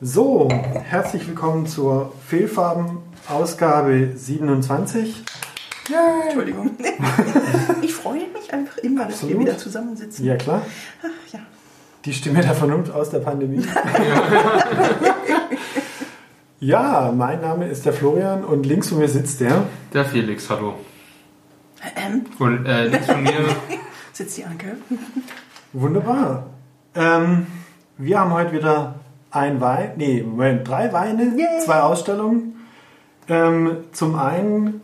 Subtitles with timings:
[0.00, 0.48] So,
[0.84, 5.24] herzlich willkommen zur Fehlfarben-Ausgabe 27.
[6.26, 6.70] Entschuldigung.
[7.82, 10.24] Ich freue mich einfach immer, dass wir wieder zusammensitzen.
[10.24, 10.62] Ja, klar.
[11.02, 11.40] Ach, ja.
[12.04, 13.64] Die Stimme der Vernunft aus der Pandemie.
[16.60, 19.62] Ja, mein Name ist der Florian und links von mir sitzt der.
[19.94, 20.74] Der Felix, hallo.
[21.94, 23.30] Ähm, Und äh, links von mir,
[24.12, 24.76] sitzt die Anke.
[25.72, 26.46] Wunderbar.
[26.96, 27.46] Ähm,
[27.98, 28.94] wir haben heute wieder
[29.30, 31.60] ein Wein, nee, Moment, drei Weine, Yay.
[31.64, 32.54] zwei Ausstellungen.
[33.28, 34.80] Ähm, zum einen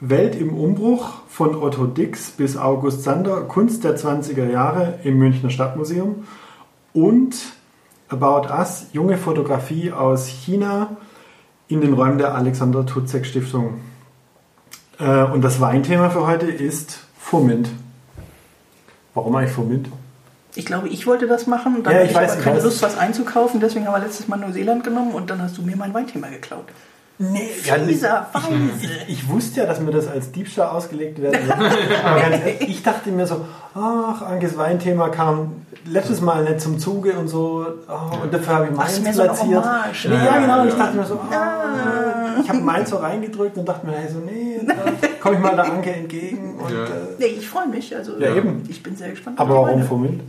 [0.00, 5.48] Welt im Umbruch von Otto Dix bis August Sander, Kunst der 20er Jahre im Münchner
[5.48, 6.26] Stadtmuseum.
[6.92, 7.36] Und
[8.08, 10.96] About Us, junge Fotografie aus China
[11.68, 13.80] in den Räumen der Alexander Tutzek Stiftung.
[14.98, 17.70] Äh, und das Weinthema für heute ist Furmint.
[19.14, 19.88] Warum eigentlich Furmint?
[20.56, 21.82] Ich glaube, ich wollte das machen.
[21.82, 22.64] Dann Ja, hatte ich ich weiß, aber ich keine weiß.
[22.64, 23.60] Lust, was einzukaufen.
[23.60, 26.64] Deswegen haben wir letztes Mal Neuseeland genommen und dann hast du mir mein Weinthema geklaut.
[27.18, 28.48] Nee, Fieser Weise.
[29.08, 31.58] Ich wusste ja, dass mir das als Diebstahl ausgelegt werden wird.
[32.60, 37.64] Ich dachte mir so, ach, Ankes Weinthema kam letztes Mal nicht zum Zuge und so.
[37.88, 39.64] Oh, und dafür habe ich meins so eine platziert.
[40.04, 40.56] Nee, ja, Ja, genau.
[40.58, 40.64] ja.
[40.66, 44.18] Ich dachte mir so, ah, ich habe meins so reingedrückt und dachte mir, hey, so,
[44.18, 44.60] nee,
[45.26, 46.54] komme ich mal der Anke entgegen.
[46.58, 46.84] Und, Ja.
[46.84, 46.88] äh,
[47.18, 47.94] Nee, ich freue mich.
[47.94, 48.62] Also, Ja, eben.
[48.68, 49.38] Ich bin sehr gespannt.
[49.38, 49.84] aber warum Weine.
[49.84, 50.22] Furmint?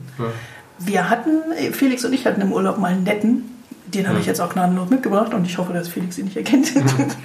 [0.80, 3.44] Wir hatten, äh, Felix und ich hatten im Urlaub mal einen netten.
[3.88, 6.72] Den habe ich jetzt auch gnadenlos mitgebracht und ich hoffe, dass Felix ihn nicht erkennt.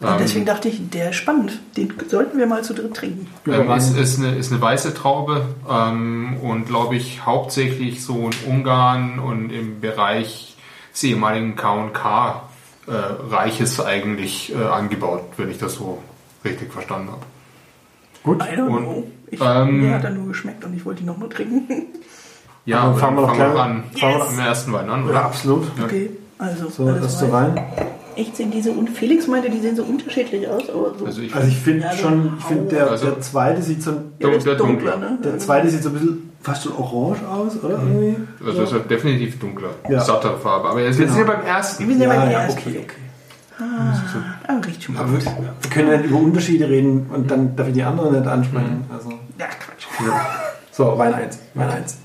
[0.00, 1.58] Und deswegen dachte ich, der ist spannend.
[1.76, 3.26] Den sollten wir mal zu dritt trinken.
[3.48, 8.52] ähm, ist, ist, eine, ist eine weiße Traube ähm, und glaube ich hauptsächlich so in
[8.52, 10.56] Ungarn und im Bereich
[10.92, 12.48] des ehemaligen K&K
[12.86, 16.00] äh, Reiches eigentlich äh, angebaut, wenn ich das so
[16.44, 17.22] richtig verstanden habe.
[18.22, 18.42] Gut.
[18.42, 19.04] I don't Und, know.
[19.30, 21.86] Ich, ähm, mir hat er nur geschmeckt und ich wollte ihn noch mal trinken.
[22.64, 23.70] Ja, Aber fangen wir doch fangen wir gleich- an.
[23.70, 25.24] fangen wir Fangen wir am ersten Wein an, Ja, oder?
[25.24, 25.66] absolut.
[25.82, 26.68] Okay, also.
[26.68, 27.32] So, rein.
[27.32, 27.62] Wein.
[28.16, 31.06] Echt sehen diese und Felix meinte, die sehen so unterschiedlich aus, aber so.
[31.06, 33.92] Also ich, Also ich finde Ja, schon, ich finde der, Also- der zweite sieht so,
[34.18, 34.96] ja, ist dunkler, dunkler.
[34.96, 35.18] ne?
[35.22, 38.16] der zweite sieht so ein bisschen fast schon orange aus, oder irgendwie?
[38.44, 40.00] also es ist definitiv dunkler, Ja.
[40.00, 40.68] satter Farbe.
[40.70, 41.16] Aber jetzt wir Genau.
[41.18, 41.86] sind ja beim ersten.
[41.88, 42.58] Wir sind ja, Ja, beim ja, ersten.
[42.60, 42.96] okay, okay.
[43.60, 45.24] Ah, riecht schon wir, gut.
[45.24, 48.84] wir können ja nicht über Unterschiede reden und dann darf ich die anderen nicht ansprechen.
[48.92, 49.10] Also.
[49.38, 49.86] Ja, Quatsch.
[50.70, 51.38] So, Wein 1.
[51.54, 51.98] Wein 1.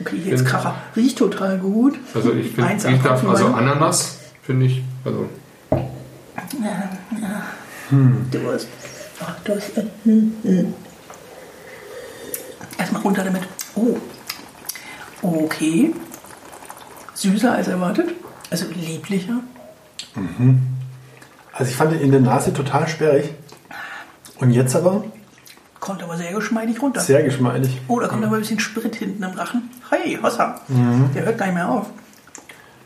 [0.00, 0.74] Okay, jetzt Kracher.
[0.94, 1.98] Riecht total gut.
[2.14, 3.46] Also ich finde, ich darf, also.
[3.46, 5.26] Ananas finde ich, also
[8.30, 8.68] Durst.
[9.20, 9.76] Ach, Durst.
[9.76, 10.74] äh, hm, hm.
[12.78, 13.42] Erstmal runter damit.
[13.74, 13.96] Oh.
[15.22, 15.92] Okay.
[17.14, 18.14] Süßer als erwartet.
[18.50, 19.40] Also lieblicher.
[21.52, 23.34] Also ich fand ihn in der Nase total sperrig.
[24.40, 25.04] Und jetzt aber
[25.80, 27.00] Kommt aber sehr geschmeidig runter.
[27.00, 27.80] sehr geschmeidig.
[27.88, 29.68] Oh, da kommt aber ein bisschen Sprit hinten im Rachen.
[29.90, 30.60] Hey, Hossa.
[31.14, 31.86] Der hört gar nicht mehr auf.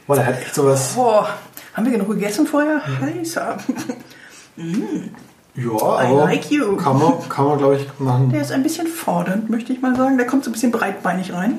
[0.06, 0.94] Boah, der hat echt sowas.
[0.94, 1.28] Boah,
[1.74, 2.80] haben wir genug gegessen vorher?
[3.00, 3.58] Heißer.
[5.58, 6.76] Ja, aber like you.
[6.76, 8.30] kann man, kann man glaube ich, machen.
[8.30, 10.18] Der ist ein bisschen fordernd, möchte ich mal sagen.
[10.18, 11.58] Der kommt so ein bisschen breitbeinig rein.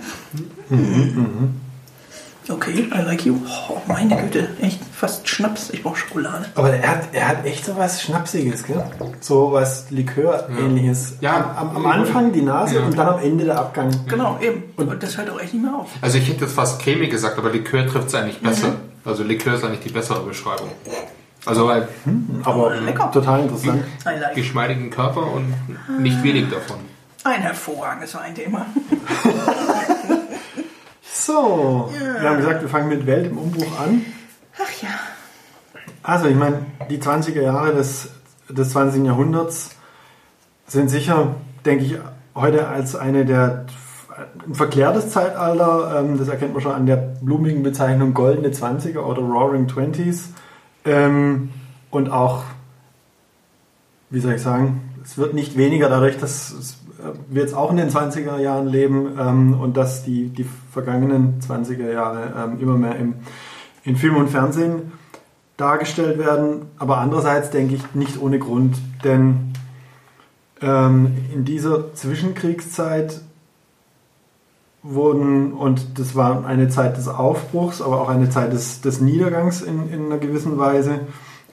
[2.49, 3.35] Okay, I like you.
[3.69, 5.69] Oh, meine Güte, echt fast Schnaps.
[5.71, 6.45] Ich brauche Schokolade.
[6.55, 8.81] Aber er hat, er hat echt sowas Schnapsiges, gell?
[9.19, 11.15] So was Likör-ähnliches.
[11.19, 11.55] Ja.
[11.57, 12.85] Am, am Anfang die Nase Ja.
[12.85, 13.91] und dann am Ende der Abgang.
[14.07, 14.63] Genau, eben.
[14.77, 15.89] Und das hört auch echt nicht mehr auf.
[16.01, 18.75] Also ich hätte jetzt fast cremig gesagt, aber Likör trifft es eigentlich besser.
[19.03, 20.69] Also Likör ist eigentlich die bessere Beschreibung.
[21.45, 21.87] Also weil
[22.43, 23.11] Aber Lecker.
[23.11, 23.83] total interessant.
[24.05, 24.35] I like.
[24.35, 25.53] geschmeidigen Körper und
[26.01, 26.77] nicht wenig davon.
[27.25, 28.65] Ein hervorragendes Weinthema.
[31.27, 34.05] So, wir haben gesagt, wir fangen mit Welt im Umbruch an.
[34.57, 34.87] Ach ja.
[36.01, 38.11] Also, ich meine, die 20er Jahre des,
[38.47, 39.03] des 20.
[39.03, 39.71] Jahrhunderts
[40.67, 41.97] sind sicher, denke ich,
[42.33, 43.65] heute als eine der
[44.47, 49.21] ein verklärtes Zeitalter, ähm, das erkennt man schon an der blumigen Bezeichnung goldene 20er oder
[49.21, 50.29] Roaring Twenties.
[50.85, 51.49] Ähm,
[51.91, 52.45] und auch,
[54.09, 56.77] wie soll ich sagen, es wird nicht weniger dadurch, dass es,
[57.29, 61.91] wir jetzt auch in den 20er Jahren leben ähm, und dass die, die vergangenen 20er
[61.91, 63.15] Jahre ähm, immer mehr im,
[63.83, 64.91] in Film und Fernsehen
[65.57, 66.67] dargestellt werden.
[66.77, 69.53] Aber andererseits denke ich nicht ohne Grund, denn
[70.61, 73.21] ähm, in dieser Zwischenkriegszeit
[74.83, 79.61] wurden, und das war eine Zeit des Aufbruchs, aber auch eine Zeit des, des Niedergangs
[79.61, 81.01] in, in einer gewissen Weise,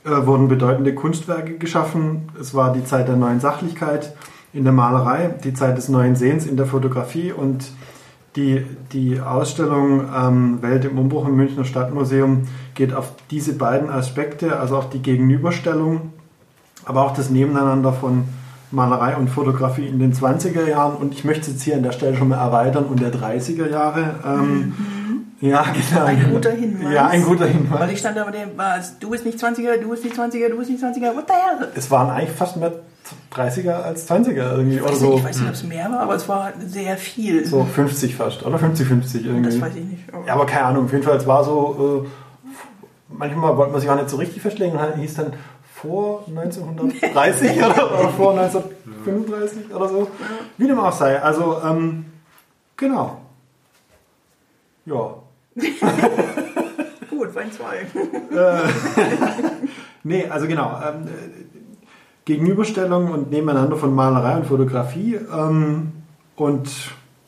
[0.04, 2.28] äh, wurden bedeutende Kunstwerke geschaffen.
[2.40, 4.14] Es war die Zeit der neuen Sachlichkeit
[4.54, 7.66] in der Malerei, die Zeit des neuen Sehens in der Fotografie und
[8.36, 14.58] die, die Ausstellung ähm, Welt im Umbruch im Münchner Stadtmuseum geht auf diese beiden Aspekte,
[14.58, 16.12] also auch die Gegenüberstellung,
[16.84, 18.24] aber auch das Nebeneinander von
[18.70, 21.92] Malerei und Fotografie in den 20er Jahren und ich möchte es jetzt hier an der
[21.92, 24.74] Stelle schon mal erweitern und der 30er Jahre ähm,
[25.40, 26.04] Ja, genau.
[26.04, 26.92] Ein guter Hinweis.
[26.92, 27.80] Ja, ein guter Hinweis.
[27.80, 28.50] Weil ich stand da mit dem,
[28.98, 31.68] du bist nicht 20er, du bist nicht 20er, du bist nicht 20er, what the hell?
[31.74, 32.72] Es waren eigentlich fast mehr
[33.34, 34.80] 30er als 20er irgendwie.
[34.80, 37.44] Oder so, nicht, ich weiß nicht, ob es mehr war, aber es war sehr viel.
[37.46, 38.44] so 50 fast.
[38.44, 39.50] Oder 50-50 irgendwie.
[39.50, 40.12] das weiß ich nicht.
[40.12, 40.84] Aber Ja, aber keine Ahnung.
[40.86, 42.04] Auf jeden Fall, es war so.
[42.04, 42.08] Äh,
[43.08, 44.76] manchmal wollte man sich auch nicht so richtig festlegen.
[44.76, 45.32] Und hieß dann
[45.74, 50.08] vor 1930 oder, oder vor 1935 oder so.
[50.56, 51.20] Wie dem auch sei.
[51.20, 52.06] Also, ähm,
[52.76, 53.20] genau.
[54.86, 55.14] Ja.
[57.10, 57.86] Gut, Wein 2.
[60.06, 60.78] Nee, also genau.
[60.86, 61.43] Ähm, äh,
[62.24, 65.16] Gegenüberstellung und Nebeneinander von Malerei und Fotografie.
[65.16, 65.92] Ähm,
[66.36, 66.70] und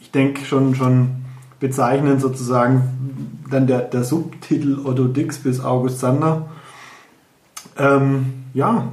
[0.00, 1.24] ich denke schon, schon
[1.60, 6.48] bezeichnend sozusagen dann der, der Subtitel Otto Dix bis August Sander.
[7.78, 8.88] Ähm, ja.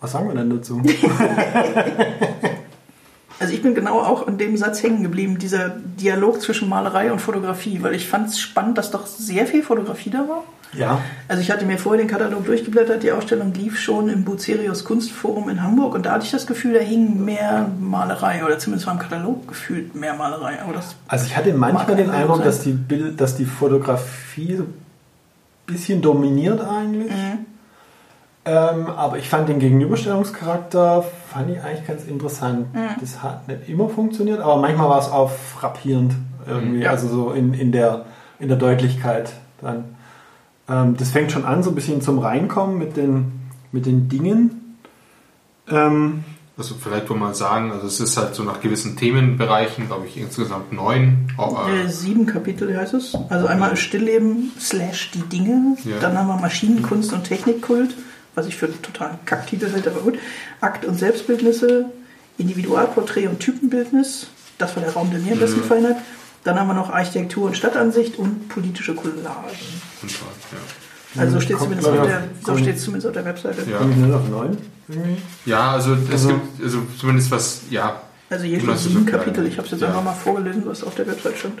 [0.00, 0.82] Was sagen wir denn dazu?
[3.40, 7.20] Also ich bin genau auch an dem Satz hängen geblieben, dieser Dialog zwischen Malerei und
[7.20, 10.44] Fotografie, weil ich fand es spannend, dass doch sehr viel Fotografie da war.
[10.76, 11.00] Ja.
[11.28, 15.48] Also ich hatte mir vorher den Katalog durchgeblättert, die Ausstellung lief schon im Bucerius Kunstforum
[15.48, 18.94] in Hamburg und da hatte ich das Gefühl, da hing mehr Malerei oder zumindest war
[18.94, 20.60] im Katalog gefühlt mehr Malerei.
[20.62, 22.46] Aber das Also ich hatte manchmal den ein Eindruck, sein.
[22.46, 24.74] dass die, Bild, dass die Fotografie so ein
[25.66, 27.12] bisschen dominiert eigentlich.
[28.46, 32.66] Ähm, aber ich fand den Gegenüberstellungscharakter fand ich eigentlich ganz interessant.
[33.00, 36.12] Das hat nicht immer funktioniert, aber manchmal war es auch frappierend
[36.46, 36.90] irgendwie, Ja.
[36.90, 38.04] also so in, in, der,
[38.38, 39.32] in der Deutlichkeit
[39.62, 39.84] dann.
[40.68, 43.32] Ähm, das fängt schon an, so ein bisschen zum Reinkommen mit den,
[43.72, 44.76] mit den Dingen.
[45.68, 46.24] Ähm,
[46.56, 50.06] Also vielleicht wollen wir mal sagen, also es ist halt so nach gewissen Themenbereichen, glaube
[50.06, 51.26] ich, insgesamt neun.
[51.36, 53.12] äh, Äh, sieben Kapitel heißt es.
[53.28, 55.98] Also einmal Stillleben slash die Dinge, Ja.
[56.00, 57.94] dann haben wir Maschinenkunst und Technikkult,
[58.36, 60.18] was ich für einen totalen Kacktitel halte, aber gut.
[60.60, 61.86] Akt und Selbstbildnisse,
[62.38, 64.28] Individualporträt und Typenbildnis,
[64.58, 65.96] das war der Raum, der mir am besten gefallen hat.
[66.44, 69.22] Dann haben wir noch Architektur und Stadtansicht und politische Collagen.
[70.02, 71.20] ja.
[71.20, 73.62] Also so steht zumindest auf der, so steht's zumindest auf der Webseite.
[73.70, 73.78] Ja.
[74.16, 74.58] auf neun
[75.46, 79.46] ja, also es Also- gibt also zumindest was, ja, Also hier steht sieben Kapitel.
[79.46, 79.88] Ich habe es jetzt Ja.
[79.88, 81.60] einfach mal vorgelesen, was auf der Website stand.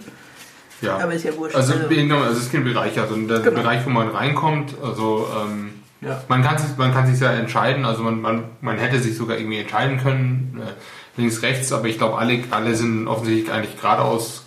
[0.82, 0.98] ja.
[0.98, 1.54] Aber ist ja wurscht.
[1.56, 3.60] Also, Also- genau, also es gibt Bereiche, also der Genau.
[3.62, 5.70] Bereich, wo man reinkommt, also ähm,
[6.02, 6.20] Ja.
[6.28, 9.38] man kann sich, man kann sich ja entscheiden, also man, man, man hätte sich sogar
[9.38, 14.43] irgendwie entscheiden können, äh, links, rechts, aber ich glaube, alle, alle sind offensichtlich eigentlich geradeaus,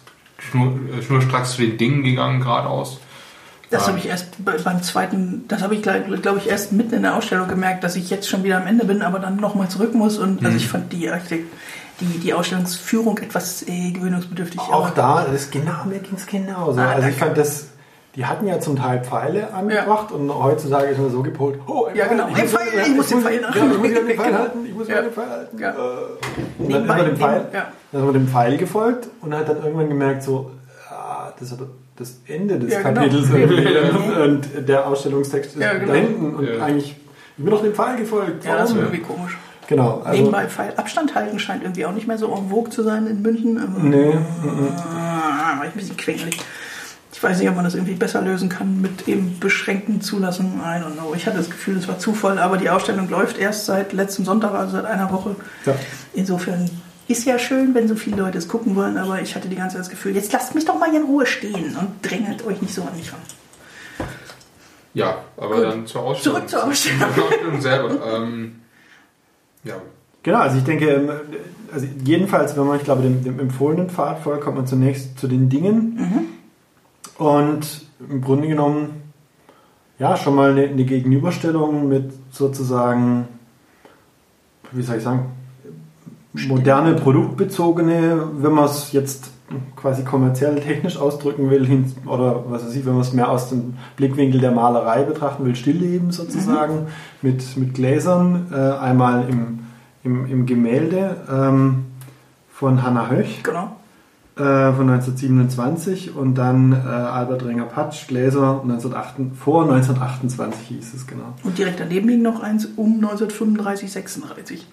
[0.49, 2.99] schnur, äh, schnurstracks zu den Dingen gegangen, geradeaus.
[3.69, 7.01] Das habe ich erst bei- beim zweiten, das habe ich glaube ich erst mitten in
[7.01, 9.93] der Ausstellung gemerkt, dass ich jetzt schon wieder am Ende bin, aber dann nochmal zurück
[9.93, 10.17] muss.
[10.17, 10.45] Und Mhm.
[10.45, 11.51] also ich fand die, Architekt-
[11.99, 14.59] die, die Ausstellungsführung etwas äh, gewöhnungsbedürftig.
[14.59, 16.79] Auch aber- da, das ist genau, mir ging es genauso.
[16.79, 17.25] Ah, also ich danke.
[17.25, 17.67] fand das,
[18.17, 21.95] die hatten ja zum Teil Pfeile angebracht und heutzutage ist man so gepolt, oh, ein
[21.95, 23.71] Ja, genau, ein muss- Pfeil, ich muss den Pfeil ja, nachmachen.
[23.71, 24.37] ich muss den Pfeil Genau.
[24.39, 25.59] halten, ich muss ja den Pfeil halten.
[25.59, 25.69] Ja.
[25.69, 25.73] Äh,
[26.63, 29.57] Und dann ist man dem Pfeil, dann ist man dem Pfeil gefolgt und hat dann
[29.57, 30.51] irgendwann gemerkt, so,
[30.89, 31.59] ah, das ist
[31.95, 33.01] das Ende des Ja, genau.
[33.01, 34.19] Kapitels irgendwie.
[34.23, 35.93] und der Ausstellungstext ist Ja, genau.
[35.93, 36.63] da hinten und Ja.
[36.63, 36.95] eigentlich,
[37.37, 38.43] ich bin doch dem Pfeil gefolgt.
[38.45, 38.93] Ja, das ist Warum?
[38.93, 39.37] irgendwie komisch.
[39.67, 40.01] Genau.
[40.03, 43.05] Also, Nebenbei Pfeil Abstand halten scheint irgendwie auch nicht mehr so en vogue zu sein
[43.05, 43.61] in München.
[43.83, 44.13] Nee,
[44.77, 46.37] Ah, war ich ein bisschen quengelig.
[47.11, 50.59] Ich weiß nicht, ob man das irgendwie besser lösen kann mit eben beschränkten Zulassungen.
[50.59, 51.13] I don't know.
[51.15, 54.53] Ich hatte das Gefühl, es war Zufall, aber die Ausstellung läuft erst seit letztem Sonntag,
[54.53, 55.35] also seit einer Woche.
[55.65, 55.73] Ja.
[56.13, 56.69] Insofern
[57.07, 59.75] ist ja schön, wenn so viele Leute es gucken wollen, aber ich hatte die ganze
[59.75, 62.73] Zeit das Gefühl, jetzt lasst mich doch mal in Ruhe stehen und drängelt euch nicht
[62.73, 63.19] so an mich ran.
[64.93, 65.63] Ja, aber Gut.
[65.63, 66.47] dann zur Ausstellung.
[66.47, 67.13] Zurück zur Ausstellung.
[67.15, 68.13] Zur Ausstellung selber.
[68.15, 68.59] ähm,
[69.63, 69.75] ja,
[70.27, 71.09] Genau, also ich denke, ähm,
[71.71, 75.29] also jedenfalls, wenn man, ich glaube, dem, dem empfohlenen Pfad folgt, kommt man zunächst zu
[75.29, 75.97] den Dingen.
[77.17, 79.01] Und im Grunde genommen,
[79.99, 83.27] ja, schon mal eine, eine Gegenüberstellung mit sozusagen,
[84.71, 85.31] wie soll ich sagen,
[86.47, 89.31] moderne, produktbezogene, wenn man es jetzt
[89.75, 93.49] quasi kommerziell technisch ausdrücken will, hin, oder was weiß ich, wenn man es mehr aus
[93.49, 96.87] dem Blickwinkel der Malerei betrachten will, Stillleben sozusagen,
[97.21, 99.59] mit, mit Gläsern, äh, einmal im,
[100.03, 101.85] im, im Gemälde ähm,
[102.51, 103.41] von Hannah Höch.
[103.41, 103.76] Genau.
[104.37, 111.33] Äh, von 1927 und dann äh, Albert Renger-Patsch, Gläser 1908, vor 1928 hieß es, genau.
[111.43, 114.67] Und direkt daneben liegt noch eins um 1935, 36.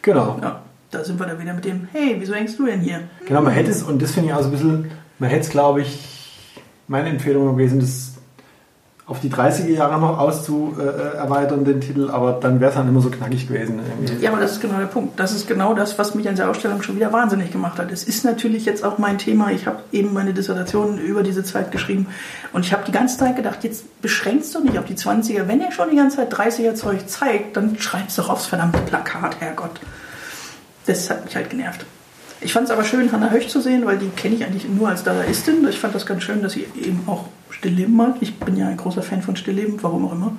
[0.00, 0.38] Genau.
[0.40, 3.00] Ja, da sind wir dann wieder mit dem, hey, wieso hängst du denn hier?
[3.26, 5.50] Genau, man hätte es, und das finde ich auch so ein bisschen, man hätte es,
[5.50, 6.32] glaube ich,
[6.88, 8.11] meine Empfehlung gewesen, das
[9.12, 13.10] auf die 30er Jahre noch auszuerweitern, den Titel, aber dann wäre es dann immer so
[13.10, 13.78] knackig gewesen.
[13.78, 14.24] Irgendwie.
[14.24, 15.20] Ja, aber das ist genau der Punkt.
[15.20, 17.92] Das ist genau das, was mich an der Ausstellung schon wieder wahnsinnig gemacht hat.
[17.92, 19.50] Es ist natürlich jetzt auch mein Thema.
[19.50, 22.06] Ich habe eben meine Dissertation über diese Zeit geschrieben
[22.54, 25.46] und ich habe die ganze Zeit gedacht, jetzt beschränkst du nicht auf die 20er.
[25.46, 29.36] Wenn ihr schon die ganze Zeit 30er Zeug zeigt, dann schreib's doch aufs verdammte Plakat,
[29.40, 29.78] Herrgott.
[30.86, 31.84] Das hat mich halt genervt.
[32.40, 34.88] Ich fand es aber schön, Hannah Höch zu sehen, weil die kenne ich eigentlich nur
[34.88, 35.64] als Dadaistin.
[35.68, 38.16] Ich fand das ganz schön, dass sie eben auch Stillleben mag.
[38.20, 40.36] Ich bin ja ein großer Fan von Stillleben, warum auch immer.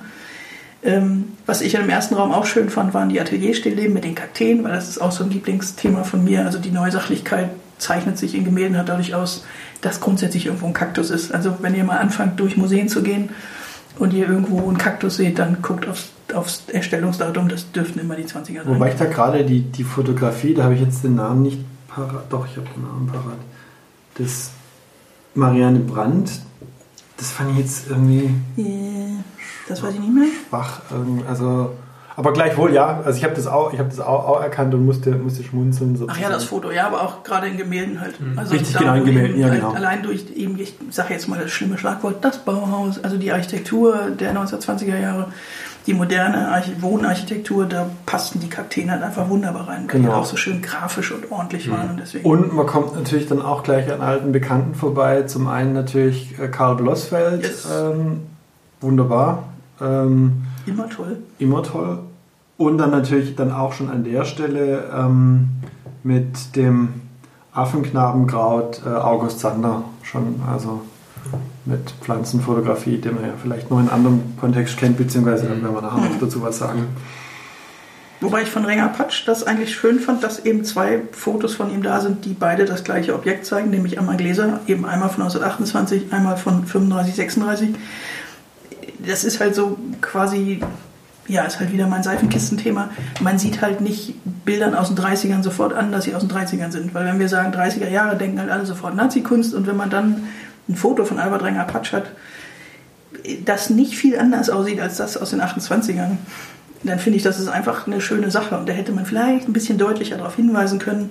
[0.82, 4.64] Ähm, was ich im ersten Raum auch schön fand, waren die Atelier-Stillleben mit den Kakteen,
[4.64, 6.44] weil das ist auch so ein Lieblingsthema von mir.
[6.44, 9.44] Also die Neusachlichkeit zeichnet sich in Gemälden halt dadurch aus,
[9.80, 11.32] dass grundsätzlich irgendwo ein Kaktus ist.
[11.32, 13.30] Also wenn ihr mal anfangt, durch Museen zu gehen
[13.98, 18.24] und ihr irgendwo einen Kaktus seht, dann guckt aufs, aufs Erstellungsdatum, das dürften immer die
[18.24, 18.66] 20er sein.
[18.66, 22.24] Wobei ich da gerade die, die Fotografie, da habe ich jetzt den Namen nicht parat,
[22.30, 23.38] doch, ich habe den Namen parat,
[24.18, 24.50] das
[25.34, 26.30] Marianne Brandt,
[27.16, 29.18] das fand ich jetzt irgendwie Äh,
[29.68, 30.28] das weiß ich nicht mehr.
[30.48, 30.80] schwach.
[30.90, 31.70] irgendwie, Also,
[32.16, 34.84] aber gleichwohl, ja, also ich habe das, auch, ich hab das auch, auch erkannt und
[34.86, 35.94] musste, musste schmunzeln.
[35.94, 36.32] Ach ja, sozusagen.
[36.32, 38.14] das Foto, ja, aber auch gerade in Gemälden halt.
[38.36, 39.72] Also Richtig, genau, in Gemälden, ja, halt genau.
[39.72, 44.10] Allein durch eben, ich sage jetzt mal das schlimme Schlagwort, das Bauhaus, also die Architektur
[44.10, 45.32] der 1920er Jahre,
[45.86, 50.14] die moderne Arch Wohnarchitektur, da passten die Kakteen halt einfach wunderbar rein, weil die Genau.
[50.20, 52.24] auch so schön grafisch und ordentlich waren und deswegen.
[52.28, 55.22] Und man kommt natürlich dann auch gleich an alten Bekannten vorbei.
[55.24, 57.68] Zum einen natürlich äh, Karl Blossfeld, Yes.
[57.70, 58.20] ähm,
[58.80, 59.44] wunderbar,
[59.80, 61.18] ähm, immer toll.
[61.38, 61.98] immer toll.
[62.56, 65.48] Und dann natürlich dann auch schon an der Stelle ähm,
[66.02, 67.00] mit dem
[67.52, 70.82] Affenknabenkraut äh, August Sander schon, also
[71.66, 75.82] mit Pflanzenfotografie, den man ja vielleicht noch in anderem Kontext kennt, beziehungsweise dann werden wir
[75.82, 76.88] nachher noch dazu was sagen.
[78.20, 81.82] Wobei ich von Renger Patsch das eigentlich schön fand, dass eben zwei Fotos von ihm
[81.82, 86.12] da sind, die beide das gleiche Objekt zeigen, nämlich einmal Gläser, eben einmal von 1928,
[86.12, 87.68] einmal von 35, 36.
[89.06, 90.60] Das ist halt so quasi,
[91.26, 92.88] ja, ist halt wieder mein Seifenkistenthema.
[93.20, 96.70] Man sieht halt nicht Bildern aus den 30ern sofort an, dass sie aus den 30ern
[96.70, 96.94] sind.
[96.94, 100.28] Weil wenn wir sagen 30er Jahre, denken halt alle sofort Nazi-Kunst und wenn man dann
[100.68, 102.10] ein Foto von Albert Renger Patsch hat,
[103.44, 106.16] das nicht viel anders aussieht als das aus den 28ern,
[106.82, 108.58] dann finde ich, das ist einfach eine schöne Sache.
[108.58, 111.10] Und da hätte man vielleicht ein bisschen deutlicher darauf hinweisen können,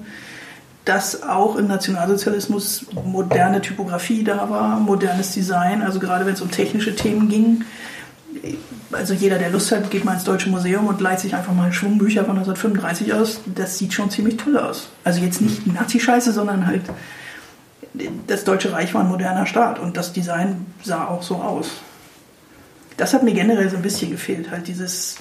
[0.86, 6.52] dass auch im Nationalsozialismus moderne Typografie da war, modernes Design, also gerade wenn es um
[6.52, 7.64] technische Themen ging.
[8.92, 11.72] Also jeder, der Lust hat, geht mal ins Deutsche Museum und leiht sich einfach mal
[11.72, 13.40] Schwungbücher von 1935 aus.
[13.56, 14.90] Das sieht schon ziemlich toll aus.
[15.04, 16.84] Also jetzt nicht Nazi-Scheiße, sondern halt
[18.28, 21.70] das Deutsche Reich war ein moderner Staat und das Design sah auch so aus.
[22.98, 25.18] Das hat mir generell so ein bisschen gefehlt, halt dieses,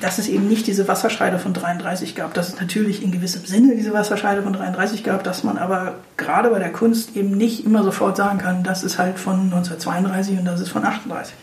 [0.00, 3.74] dass es eben nicht diese Wasserscheide von 33 gab, dass es natürlich in gewissem Sinne
[3.76, 7.82] diese Wasserscheide von 33 gab, dass man aber gerade bei der Kunst eben nicht immer
[7.82, 11.34] sofort sagen kann, das ist halt von 1932 und das ist von 38.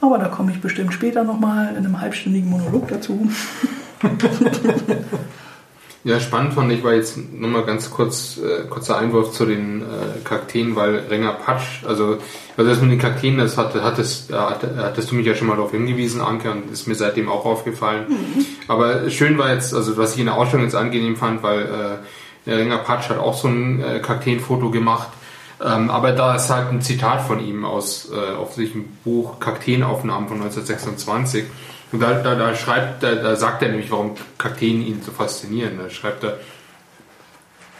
[0.00, 3.28] Aber da komme ich bestimmt später nochmal in einem halbstündigen Monolog dazu.
[6.06, 9.84] Ja, spannend fand ich, war jetzt nochmal ganz kurz, äh, kurzer Einwurf zu den äh,
[10.22, 12.18] Kakteen, weil Renger Patsch, also,
[12.58, 15.46] also das mit den Kakteen, das hat, hattest, äh, hat- hattest du mich ja schon
[15.48, 18.04] mal darauf hingewiesen, Anke, und ist mir seitdem auch aufgefallen.
[18.68, 22.48] Aber schön war jetzt, also was ich in der Ausstellung jetzt angenehm fand, weil äh,
[22.50, 25.08] der Renger Patsch hat auch so ein äh, Kakteenfoto gemacht,
[25.64, 29.40] ähm, aber da ist halt ein Zitat von ihm aus äh, auf sich ein Buch
[29.40, 31.44] Kakteenaufnahmen von 1926.
[31.92, 35.78] Und da, da, da schreibt, da, da sagt er nämlich, warum Kakteen ihn so faszinieren.
[35.78, 36.38] Da schreibt er,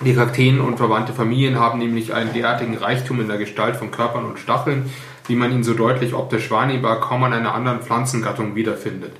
[0.01, 4.25] die Kakteen und verwandte Familien haben nämlich einen derartigen Reichtum in der Gestalt von Körpern
[4.25, 4.91] und Stacheln,
[5.27, 9.13] wie man ihn so deutlich optisch wahrnehmbar kaum an einer anderen Pflanzengattung wiederfindet.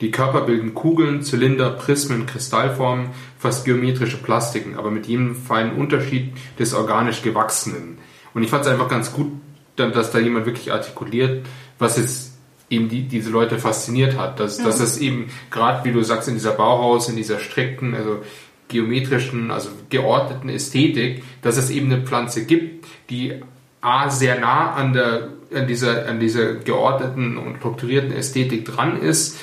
[0.00, 6.32] Die Körper bilden Kugeln, Zylinder, Prismen, Kristallformen, fast geometrische Plastiken, aber mit jedem feinen Unterschied
[6.58, 7.98] des organisch Gewachsenen.
[8.34, 9.32] Und ich fand es einfach ganz gut,
[9.76, 11.46] dass da jemand wirklich artikuliert,
[11.78, 12.27] was jetzt
[12.70, 14.40] eben die, diese Leute fasziniert hat.
[14.40, 18.22] Dass, dass es eben, gerade wie du sagst, in dieser Bauhaus, in dieser strikten, also
[18.68, 23.40] geometrischen, also geordneten Ästhetik, dass es eben eine Pflanze gibt, die
[23.80, 29.38] A, sehr nah an, der, an, dieser, an dieser geordneten und strukturierten Ästhetik dran ist,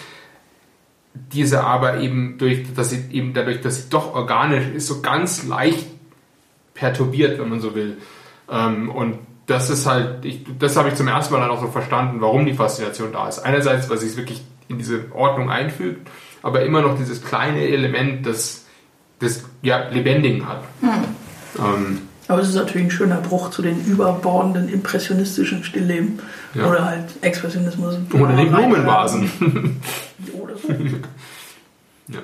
[1.14, 5.46] diese aber eben durch, dass sie eben dadurch, dass sie doch organisch ist, so ganz
[5.48, 5.88] leicht
[6.74, 7.98] perturbiert, wenn man so will.
[8.52, 11.68] Ähm, und das ist halt, ich, das habe ich zum ersten Mal dann auch so
[11.68, 13.40] verstanden, warum die Faszination da ist.
[13.40, 16.10] Einerseits, weil sie es wirklich in diese Ordnung einfügt,
[16.42, 18.66] aber immer noch dieses kleine Element, das,
[19.20, 20.64] das ja, Lebendigen hat.
[21.60, 26.20] Ähm, Aber es ist natürlich ein schöner Bruch zu den überbordenden impressionistischen Stillleben
[26.56, 26.68] Ja.
[26.68, 27.98] oder halt Expressionismus.
[28.14, 29.30] oder den Blumenvasen.
[30.42, 30.70] Oder so.
[32.08, 32.20] ja.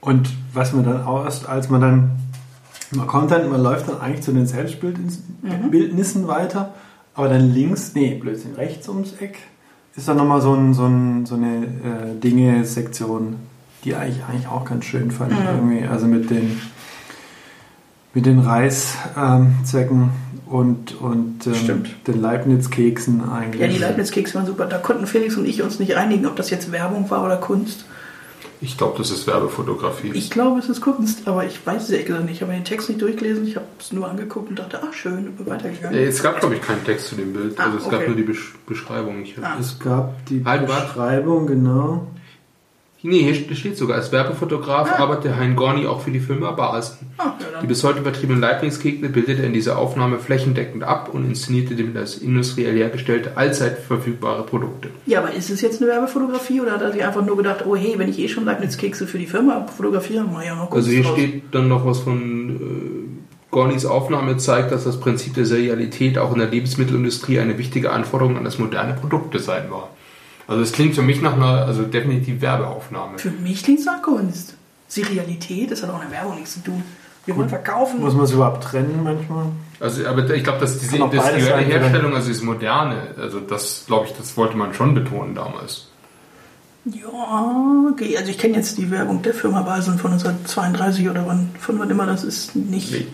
[0.00, 2.10] Und was man dann auch erst, als man dann,
[2.90, 6.74] man kommt dann, man läuft dann eigentlich zu den Selbstbildnissen weiter,
[7.14, 9.38] aber dann links, nee, Blödsinn, rechts ums Eck
[9.98, 13.36] ist dann nochmal so, ein, so, ein, so eine äh, Dinge-Sektion,
[13.84, 15.32] die eigentlich, eigentlich auch ganz schön fand.
[15.32, 15.84] ich Irgendwie.
[15.86, 16.60] Also mit den,
[18.14, 20.10] mit den Reiszwecken
[20.46, 23.60] und, und ähm, den Leibniz-Keksen eigentlich.
[23.60, 24.66] Ja, die Leibniz-Kekse waren super.
[24.66, 27.84] Da konnten Felix und ich uns nicht einigen, ob das jetzt Werbung war oder Kunst.
[28.60, 30.10] Ich glaube, das ist Werbefotografie.
[30.14, 32.34] Ich glaube, es ist Kunst, aber ich weiß es ehrlich gesagt nicht.
[32.36, 35.28] Ich habe den Text nicht durchgelesen, ich habe es nur angeguckt und dachte, ach schön,
[35.28, 35.96] und bin weitergegangen.
[35.96, 37.58] Äh, Es gab, glaube ich, keinen Text zu dem Bild.
[37.58, 38.06] Ah, Also es gab okay.
[38.08, 39.22] nur die Besch Beschreibung.
[39.22, 39.56] Ich, Ah.
[39.60, 40.86] Es gab die Halt, warte.
[40.86, 42.06] Beschreibung, genau.
[43.02, 45.02] Nee, hier steht sogar, als Werbefotograf Ah.
[45.02, 46.96] arbeitete Hein Gorni auch für die Firma Basen.
[47.16, 51.24] Ah, ja, Die bis heute vertriebenen Lieblingsgegner bildete er in dieser Aufnahme flächendeckend ab und
[51.24, 54.88] inszenierte damit als industriell hergestellte, allzeit verfügbare Produkte.
[55.06, 57.76] ja, aber ist es jetzt eine Werbefotografie oder hat er sich einfach nur gedacht, oh
[57.76, 61.02] hey, wenn ich eh schon Leibniz-Kekse für die Firma fotografiere, auch noch Kunst Also hier
[61.04, 61.12] draus.
[61.12, 66.32] steht dann noch was von äh, Gornis Aufnahme zeigt, dass das Prinzip der Serialität auch
[66.32, 69.90] in der Lebensmittelindustrie eine wichtige Anforderung an das moderne Produktdesign war.
[70.48, 73.18] Also es klingt für mich nach einer, also definitiv Werbeaufnahme.
[73.18, 74.54] Für mich klingt es nach Kunst.
[74.88, 76.82] Serialität, das hat auch in der Werbung nichts zu tun.
[77.26, 78.00] Wir wollen verkaufen.
[78.00, 79.46] Muss man es überhaupt trennen manchmal?
[79.80, 84.14] Also, aber ich glaube, dass diese industrielle Herstellung, also das Moderne, also das, glaube ich,
[84.14, 85.88] das wollte man schon betonen damals.
[86.86, 88.16] Ja, okay.
[88.16, 91.90] Also ich kenne jetzt die Werbung der Firma Basen von 1932 oder wann, von wann
[91.90, 92.90] immer das ist, nicht.
[92.90, 93.06] Nee.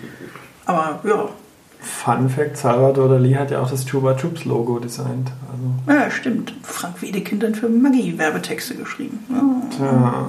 [0.65, 1.29] Aber ja,
[1.85, 5.31] Fun Fact, Salvador Dali hat ja auch das Chupa Chups Logo designt.
[5.87, 6.55] Also, ja, stimmt.
[6.63, 9.19] Frank Wedekind hat für Maggie Werbetexte geschrieben.
[9.79, 10.25] Ja,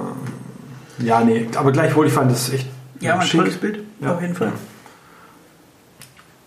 [1.00, 2.66] äh, ja, nee, aber gleichwohl, ich fand das echt
[3.00, 3.40] ja ein schick.
[3.40, 4.14] tolles Bild, Ja.
[4.14, 4.52] auf jeden Fall.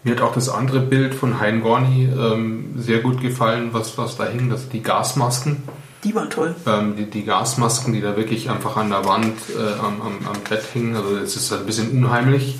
[0.03, 4.15] Mir hat auch das andere Bild von Hein Gorni ähm, sehr gut gefallen, was, was
[4.15, 5.63] da hing, das die Gasmasken.
[6.05, 6.55] Die war toll.
[6.65, 10.41] Ähm, die, die Gasmasken, die da wirklich einfach an der Wand äh, am, am, am
[10.49, 10.95] Bett hingen.
[10.95, 12.57] Also es ist halt ein bisschen unheimlich.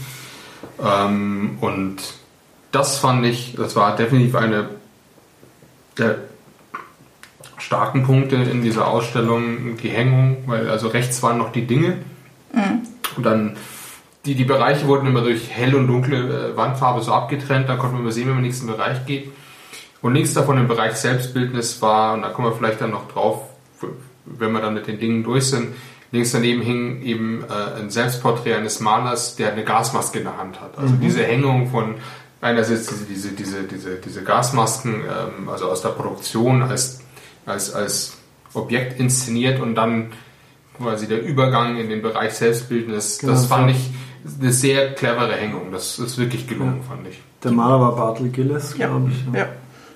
[0.84, 1.96] Ähm, und
[2.71, 4.69] das fand ich, das war definitiv eine
[5.97, 6.17] der
[7.57, 11.97] starken Punkte in dieser Ausstellung, die Hängung, weil also rechts waren noch die Dinge.
[13.17, 13.57] Und dann
[14.25, 17.93] die, die Bereiche wurden immer durch hell und dunkle äh, Wandfarbe so abgetrennt, dann konnte
[17.93, 19.31] man immer sehen, wenn man in den nächsten Bereich geht.
[20.01, 23.43] Und links davon im Bereich Selbstbildnis war, und da kommen wir vielleicht dann noch drauf,
[24.25, 25.69] wenn wir dann mit den Dingen durch sind,
[26.11, 30.59] links daneben hing eben äh, ein Selbstporträt eines Malers, der eine Gasmaske in der Hand
[30.61, 30.77] hat.
[30.77, 31.95] Also diese Hängung von
[32.41, 37.00] einerseits diese, diese, diese, diese, diese Gasmasken, ähm, also aus der Produktion als,
[37.46, 38.18] als, als
[38.53, 40.11] Objekt inszeniert und dann
[40.77, 43.75] quasi der Übergang in den Bereich Selbstbildnis, Genau, das fand ja.
[43.75, 43.90] ich
[44.42, 45.72] eine sehr clevere Hängung.
[45.72, 47.20] Das ist wirklich gelungen, fand ich.
[47.44, 49.33] Der Maler war Bartel Gillis, Ja, glaube ich.
[49.37, 49.48] ja.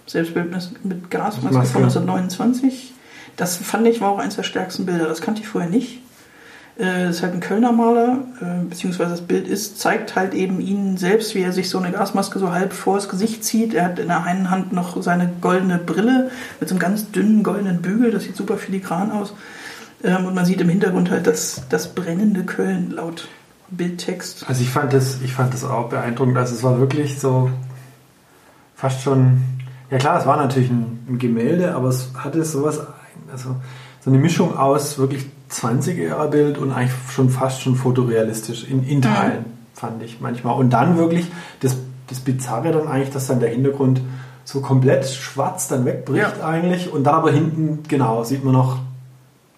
[0.05, 1.73] Selbstbildnis mit Gasmaske Maske.
[1.73, 2.93] von 1929.
[3.37, 5.07] Das fand ich war auch eines der stärksten Bilder.
[5.07, 5.99] Das kannte ich vorher nicht.
[6.79, 10.97] Äh, ist halt ein Kölner Maler, äh, beziehungsweise das Bild ist, zeigt halt eben ihn
[10.97, 13.75] selbst, wie er sich so eine Gasmaske so halb vors Gesicht zieht.
[13.75, 17.43] Er hat in der einen Hand noch seine goldene Brille mit so einem ganz dünnen
[17.43, 18.09] goldenen Bügel.
[18.09, 19.35] Das sieht super filigran aus.
[20.03, 23.27] Ähm, und man sieht im Hintergrund halt das, das brennende Köln laut
[23.69, 24.45] Bildtext.
[24.47, 26.37] Also ich fand das, ich fand das auch beeindruckend.
[26.37, 27.51] Also es war wirklich so
[28.75, 29.41] fast schon,
[29.91, 32.81] ja klar, es war natürlich ein, ein Gemälde, aber es hatte sowas,
[33.31, 33.57] also
[34.03, 39.45] so eine Mischung aus wirklich 20er-Bild und eigentlich schon fast schon fotorealistisch in, in Teilen,
[39.73, 40.55] fand ich manchmal.
[40.57, 41.25] Und dann wirklich
[41.61, 41.77] das,
[42.09, 44.01] das Bizarre dann eigentlich, dass dann der Hintergrund
[44.45, 46.45] so komplett schwarz dann wegbricht Ja.
[46.45, 48.79] eigentlich und dann aber hinten, genau, sieht man noch,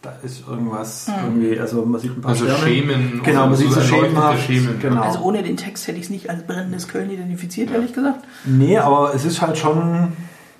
[0.03, 2.63] da ist irgendwas irgendwie, also man sieht ein paar Also Sterne.
[2.63, 4.43] Schemen, Genau, man so sieht so schemenhaft.
[4.43, 5.01] Schemen, Genau.
[5.01, 8.19] Also ohne den Text hätte ich es nicht als brennendes Köln identifiziert, ehrlich gesagt.
[8.45, 10.09] Nee, aber es ist halt schon.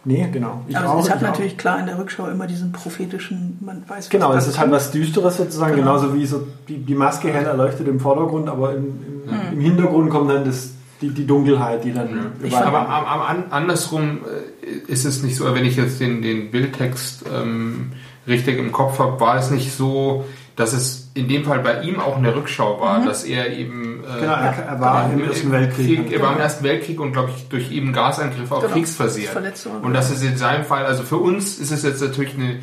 [0.08, 0.62] Nee, genau.
[0.68, 1.30] Ich Aber es hat ich auch.
[1.32, 4.92] natürlich klar in der Rückschau immer diesen prophetischen, man weiß Genau, es ist halt was
[4.92, 5.94] Düsteres sozusagen, Genau.
[5.98, 8.86] genauso wie so die, die Maske hell erleuchtet im Vordergrund, aber im,
[9.28, 10.70] im, im Hintergrund kommt dann das,
[11.02, 14.20] die, die Dunkelheit, die dann überall- Aber am, am, an, andersrum
[14.62, 17.92] äh, ist es nicht so, wenn ich jetzt den, den Bildtext ähm,
[18.28, 20.24] richtig im Kopf habe, war es nicht so,
[20.56, 24.20] dass es in dem Fall bei ihm auch eine Rückschau war, dass er eben äh,
[24.20, 26.04] Genau, er, war im Ersten Weltkrieg.
[26.08, 29.36] Krieg, er war im Ersten Weltkrieg und glaube ich durch eben Gasangriff auch Genau, kriegsversehrt.
[29.82, 32.60] Und das ist in seinem Fall, also für uns ist es jetzt natürlich eine,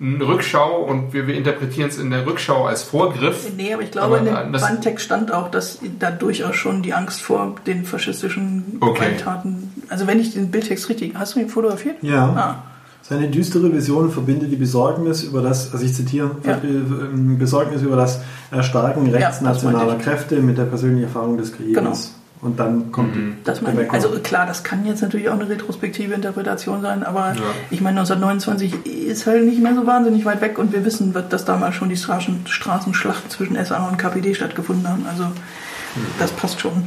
[0.00, 3.46] eine Rückschau und wir, wir interpretieren es in der Rückschau als Vorgriff.
[3.54, 6.94] Nee, aber ich glaube, Aber, in dem Bandtext stand auch, dass da durchaus schon die
[6.94, 9.10] Angst vor den faschistischen Okay.
[9.10, 9.72] Gewalttaten.
[9.90, 11.14] Also wenn ich den Bildtext richtig.
[11.16, 11.96] Hast du ihn fotografiert?
[12.00, 12.24] Ja.
[12.34, 12.62] Ah,
[13.06, 16.58] Seine düstere Vision verbindet die Besorgnis über das, also ich zitiere, Ja.
[16.64, 20.02] Ähm, Besorgnis über das Erstarken rechtsnationaler ich.
[20.02, 21.74] Kräfte mit der persönlichen Erfahrung des Krieges.
[21.74, 21.92] Genau.
[22.40, 23.36] Und dann kommt Mhm.
[23.44, 23.90] das meine.
[23.90, 27.40] Also klar, das kann jetzt natürlich auch eine retrospektive Interpretation sein, aber Ja.
[27.70, 31.44] ich meine, 1929 ist halt nicht mehr so wahnsinnig weit weg und wir wissen, dass
[31.44, 35.04] damals schon die Straßen, Straßenschlachten zwischen SA und KPD stattgefunden haben.
[35.10, 35.24] Also
[36.18, 36.84] das passt schon.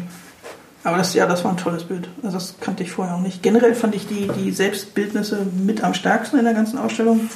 [0.87, 2.07] Aber das, ja, das war ein tolles Bild.
[2.23, 3.43] Also das kannte ich vorher auch nicht.
[3.43, 7.29] Generell fand ich die, die Selbstbildnisse mit am stärksten in der ganzen Ausstellung.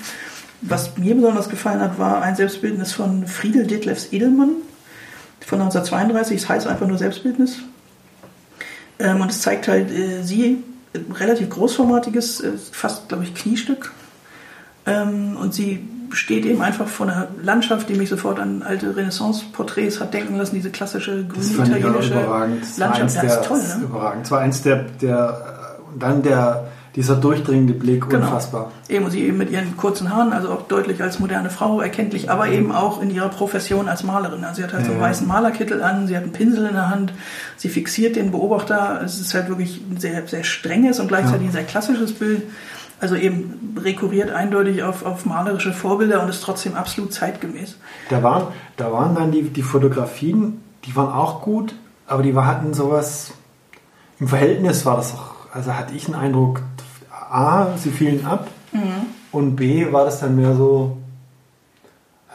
[0.61, 4.51] Was mir besonders gefallen hat, war ein Selbstbildnis von Friedel Detlefs Edelmann
[5.41, 6.37] von 1932.
[6.37, 7.57] Es heißt einfach nur Selbstbildnis.
[8.99, 10.63] Ähm, und es zeigt halt äh, sie,
[10.95, 13.91] ein relativ großformatiges, äh, fast, glaube ich, Kniestück.
[14.85, 19.99] Ähm, und sie steht eben einfach vor einer Landschaft, die mich sofort an alte Renaissance-Porträts
[19.99, 22.13] hat denken lassen, diese klassische grüne italienische
[22.77, 23.15] Landschaft.
[23.15, 23.83] Ja, ist toll, ne?
[23.83, 24.25] Überragend.
[24.25, 28.25] Das war eins der, der dann der dieser durchdringende Blick, genau.
[28.25, 28.71] unfassbar.
[28.89, 32.29] Eben, und sie eben mit ihren kurzen Haaren, also auch deutlich als moderne Frau erkenntlich,
[32.29, 32.53] aber mhm.
[32.53, 34.43] eben auch in ihrer Profession als Malerin.
[34.43, 34.87] Also sie hat halt ja.
[34.87, 37.13] so einen weißen Malerkittel an, sie hat einen Pinsel in der Hand,
[37.55, 39.01] sie fixiert den Beobachter.
[39.05, 41.49] Es ist halt wirklich ein sehr, sehr strenges und gleichzeitig ja.
[41.49, 42.43] ein sehr klassisches Bild.
[43.01, 47.77] Also eben rekurriert eindeutig auf, auf malerische Vorbilder und ist trotzdem absolut zeitgemäß.
[48.09, 51.73] Da waren, da waren dann die, die Fotografien, die waren auch gut,
[52.05, 53.33] aber die hatten sowas,
[54.19, 56.61] im Verhältnis war das auch, also hatte ich einen Eindruck,
[57.11, 59.07] A, sie fielen ab mhm.
[59.31, 60.97] und B, war das dann mehr so,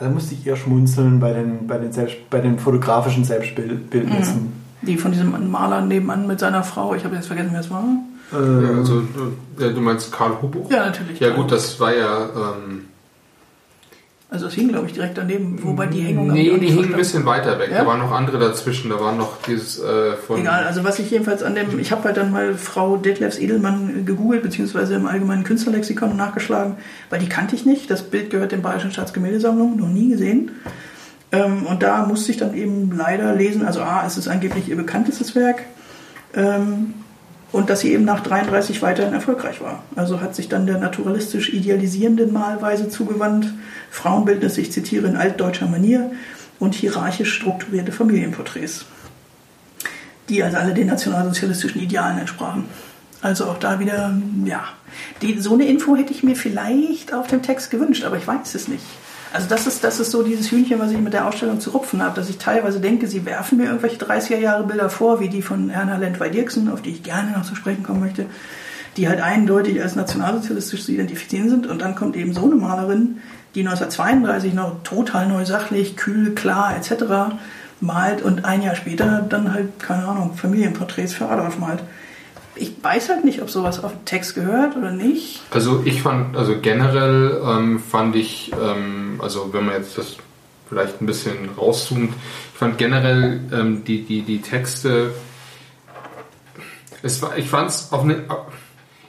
[0.00, 4.42] also musste ich eher schmunzeln bei den, bei den, Selbst, bei den fotografischen Selbstbildnissen.
[4.42, 4.52] Mhm.
[4.82, 7.84] Die von diesem Maler nebenan mit seiner Frau, ich habe jetzt vergessen, wer es war.
[8.32, 9.02] Äh, ja, also,
[9.58, 10.70] ja, du meinst Karl Hubuch?
[10.70, 11.20] Ja, natürlich.
[11.20, 12.24] Ja, gut, das war ja.
[12.24, 12.86] Ähm,
[14.28, 16.32] also, es hing, glaube ich, direkt daneben, wobei die Hängung.
[16.32, 17.70] Nee, die hing ein bisschen weiter weg.
[17.70, 17.82] Ja?
[17.82, 18.90] Da waren noch andere dazwischen.
[18.90, 20.40] Da waren noch dieses äh, von.
[20.40, 21.78] Egal, also, was ich jedenfalls an dem.
[21.78, 26.76] Ich habe halt dann mal Frau Detlefs Edelmann gegoogelt, beziehungsweise im allgemeinen Künstlerlexikon nachgeschlagen,
[27.08, 27.88] weil die kannte ich nicht.
[27.88, 30.50] Das Bild gehört der Bayerischen Staatsgemäldesammlung, noch nie gesehen.
[31.30, 34.76] Ähm, und da musste ich dann eben leider lesen, also A, es ist angeblich ihr
[34.76, 35.62] bekanntestes Werk.
[36.34, 36.94] Ähm,
[37.56, 39.82] und dass sie eben nach 33 weiterhin erfolgreich war.
[39.96, 43.46] Also hat sich dann der naturalistisch idealisierenden Malweise zugewandt,
[43.90, 46.10] Frauenbildnis, ich zitiere in altdeutscher Manier,
[46.58, 48.84] und hierarchisch strukturierte Familienporträts,
[50.28, 52.64] die also alle den nationalsozialistischen Idealen entsprachen.
[53.22, 54.14] Also auch da wieder,
[54.44, 54.64] ja,
[55.22, 58.54] die, so eine Info hätte ich mir vielleicht auf dem Text gewünscht, aber ich weiß
[58.54, 58.84] es nicht.
[59.32, 62.02] Also das ist, das ist so dieses Hühnchen, was ich mit der Ausstellung zu rupfen
[62.02, 65.42] habe, dass ich teilweise denke, sie werfen mir irgendwelche 30er Jahre Bilder vor, wie die
[65.42, 68.26] von Erna Lentwey-Dirksen, auf die ich gerne noch zu sprechen kommen möchte,
[68.96, 71.66] die halt eindeutig als nationalsozialistisch zu identifizieren sind.
[71.66, 73.18] Und dann kommt eben so eine Malerin,
[73.54, 77.36] die 1932 noch total neu sachlich, kühl, klar etc.
[77.80, 81.82] malt und ein Jahr später dann halt, keine Ahnung, Familienporträts für Adolf malt
[82.56, 85.42] ich weiß halt nicht, ob sowas auf den Text gehört oder nicht.
[85.50, 90.16] Also ich fand, also generell ähm, fand ich, ähm, also wenn man jetzt das
[90.68, 92.12] vielleicht ein bisschen rauszoomt,
[92.52, 95.12] ich fand generell ähm, die, die, die Texte,
[97.02, 98.46] es war, ich fand es auf eine, auf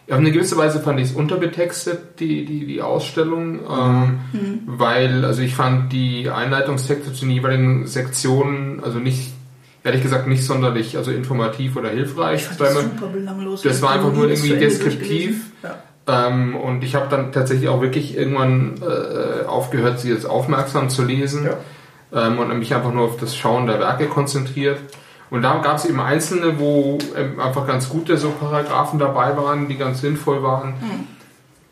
[0.10, 4.62] eine gewisse Weise fand ich es unterbetextet, die, die, die Ausstellung, ähm, mhm.
[4.65, 9.31] weil, also ich fand die Einleitungstexte zu den jeweiligen Sektionen, also nicht
[9.88, 12.47] ehrlich gesagt nicht sonderlich also informativ oder hilfreich.
[12.58, 13.62] Das, man, super belanglos.
[13.62, 15.52] Das war einfach nur irgendwie deskriptiv.
[15.63, 16.28] Ja.
[16.28, 21.04] Ähm, und ich habe dann tatsächlich auch wirklich irgendwann äh, aufgehört, sie jetzt aufmerksam zu
[21.04, 21.45] lesen
[22.12, 22.28] ja.
[22.28, 24.80] ähm, und mich einfach nur auf das Schauen der Werke konzentriert.
[25.30, 29.67] Und da gab es eben einzelne, wo ähm, einfach ganz gute so Paragraphen dabei waren,
[29.67, 30.69] die ganz sinnvoll waren.
[30.69, 31.16] Mhm.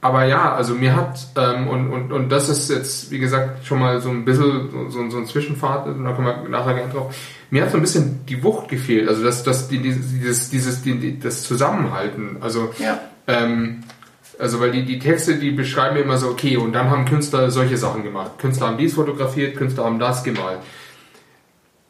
[0.06, 3.80] Aber ja, also mir hat, ähm, und, und, und das ist jetzt, wie gesagt, schon
[3.80, 7.16] mal so ein bisschen so, so ein Zwischenfahrt, da kommen wir nachher gerne drauf.
[7.50, 11.18] Mir hat so ein bisschen die Wucht gefehlt, also das, das, die, dieses, dieses, die,
[11.18, 12.38] das Zusammenhalten.
[12.40, 13.00] Also, ja.
[13.26, 13.84] ähm,
[14.38, 17.78] also weil die, die Texte, die beschreiben immer so, okay, und dann haben Künstler solche
[17.78, 18.38] Sachen gemacht.
[18.38, 20.60] Künstler haben dies fotografiert, Künstler haben das gemalt.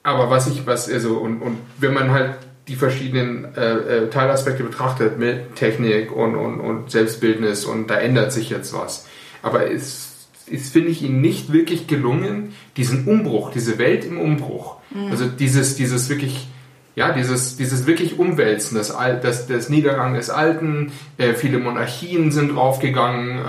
[0.04, 4.64] Aber was ich, was, also, und, und wenn man halt die verschiedenen äh, äh, Teilaspekte
[4.64, 9.08] betrachtet mit Technik und, und, und Selbstbildnis und da ändert sich jetzt was.
[9.44, 14.78] Aber es ist, finde ich, ihnen nicht wirklich gelungen, diesen Umbruch, diese Welt im Umbruch,
[14.90, 15.12] mhm.
[15.12, 16.48] also dieses, dieses wirklich,
[16.96, 22.56] ja, dieses, dieses wirklich Umwälzen, das, das, das Niedergang des Alten, äh, viele Monarchien sind
[22.56, 23.40] draufgegangen,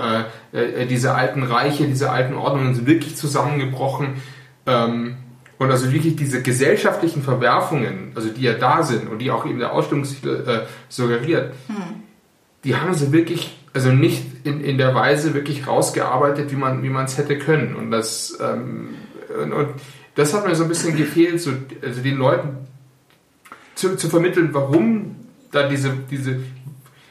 [0.53, 4.21] äh, äh, diese alten Reiche, diese alten Ordnungen sind wirklich zusammengebrochen.
[4.67, 5.17] Ähm,
[5.59, 9.59] und also wirklich diese gesellschaftlichen Verwerfungen, also die ja da sind und die auch eben
[9.59, 11.75] der Ausstellungstitel äh, suggeriert, hm.
[12.63, 16.89] die haben sie wirklich, also nicht in, in der Weise wirklich rausgearbeitet, wie man wie
[16.89, 17.75] man es hätte können.
[17.75, 18.89] Und das ähm,
[19.41, 19.69] und, und,
[20.15, 21.51] das hat mir so ein bisschen gefehlt, so,
[21.83, 22.57] also den Leuten
[23.75, 25.15] zu, zu vermitteln, warum
[25.51, 26.39] da diese diese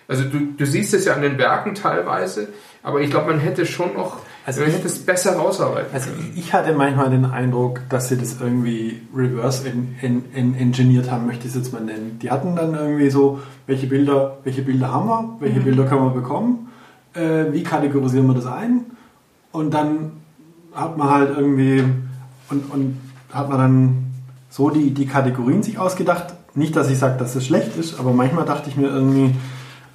[0.09, 2.48] also du, du siehst es ja an den Werken teilweise,
[2.82, 6.52] aber ich glaube, man hätte schon noch also man hätte es besser rausarbeiten Also ich
[6.52, 11.48] hatte manchmal den Eindruck, dass sie das irgendwie reverse in, in, in engineert haben, möchte
[11.48, 12.20] ich es jetzt mal nennen.
[12.22, 15.64] Die hatten dann irgendwie so, welche Bilder, welche Bilder haben wir, welche mhm.
[15.64, 16.68] Bilder können wir bekommen,
[17.14, 18.87] äh, wie kategorisieren wir das ein
[19.50, 20.12] und dann
[20.72, 21.82] hat man halt irgendwie
[22.48, 23.00] und, und
[23.32, 24.06] hat man dann
[24.48, 26.35] so die, die Kategorien sich ausgedacht.
[26.54, 29.35] Nicht, dass ich sage, dass es schlecht ist, aber manchmal dachte ich mir irgendwie,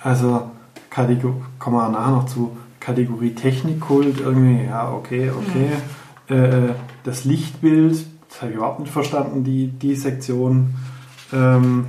[0.02, 0.52] also
[0.90, 5.72] Kategor kommen wir nachher noch zu, Kategorie Technikkult irgendwie, ja, okay, okay.
[6.28, 6.36] Mhm.
[6.36, 6.74] Äh,
[7.06, 10.74] das Lichtbild, das habe ich überhaupt nicht verstanden, die, die Sektion.
[11.32, 11.86] Ähm,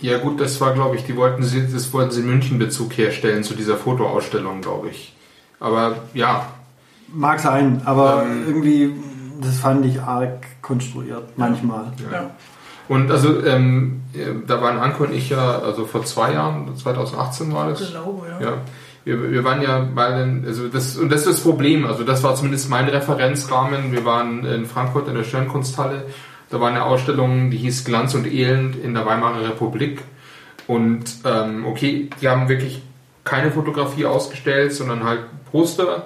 [0.00, 2.96] ja gut, das war, glaube ich, die wollten sie, das wollten sie in München Bezug
[2.96, 5.16] herstellen zu dieser Fotoausstellung, glaube ich.
[5.58, 6.46] Aber ja,
[7.12, 8.44] Mag sein, aber Ähm.
[8.46, 8.94] irgendwie,
[9.40, 11.92] das fand ich arg konstruiert, manchmal.
[12.12, 12.30] Ja.
[12.88, 17.52] Und also, ähm, äh, da waren Anko und ich ja, also vor zwei Jahren, 2018
[17.52, 17.80] war das.
[17.80, 18.40] Ich glaube, ja.
[18.40, 18.56] Ja.
[19.08, 22.22] Wir, wir waren ja bei den, also das, und das ist das Problem, also das
[22.22, 23.90] war zumindest mein Referenzrahmen.
[23.90, 26.04] Wir waren in Frankfurt in der Sternkunsthalle.
[26.50, 30.02] Da war eine Ausstellung, die hieß Glanz und Elend in der Weimarer Republik.
[30.66, 32.82] Und ähm, okay, die haben wirklich
[33.24, 36.04] keine Fotografie ausgestellt, sondern halt Poster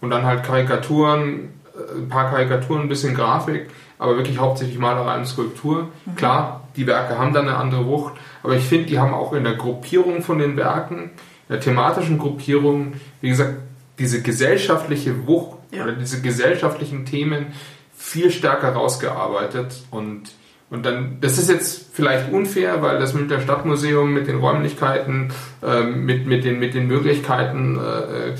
[0.00, 5.18] und dann halt Karikaturen, äh, ein paar Karikaturen, ein bisschen Grafik, aber wirklich hauptsächlich Malerei
[5.18, 5.86] und Skulptur.
[6.16, 9.44] Klar, die Werke haben dann eine andere Wucht, aber ich finde, die haben auch in
[9.44, 11.10] der Gruppierung von den Werken,
[11.50, 13.54] in der thematischen Gruppierung, wie gesagt,
[13.98, 15.82] diese gesellschaftliche Wucht Ja.
[15.82, 17.46] oder diese gesellschaftlichen Themen
[17.92, 20.30] viel stärker rausgearbeitet und
[20.70, 25.32] und dann, das ist jetzt vielleicht unfair, weil das mit der Stadtmuseum, mit den Räumlichkeiten,
[25.64, 28.36] ähm, mit, mit, den, mit den Möglichkeiten äh,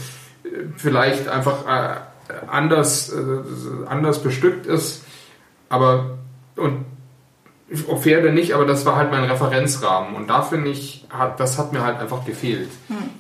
[0.77, 1.97] vielleicht einfach äh,
[2.47, 5.05] anders, äh, anders bestückt ist.
[5.69, 6.19] Aber,
[6.55, 6.85] und
[7.87, 10.15] ob fair oder nicht, aber das war halt mein Referenzrahmen.
[10.15, 12.71] Und da finde ich, hat, das hat mir halt einfach gefehlt.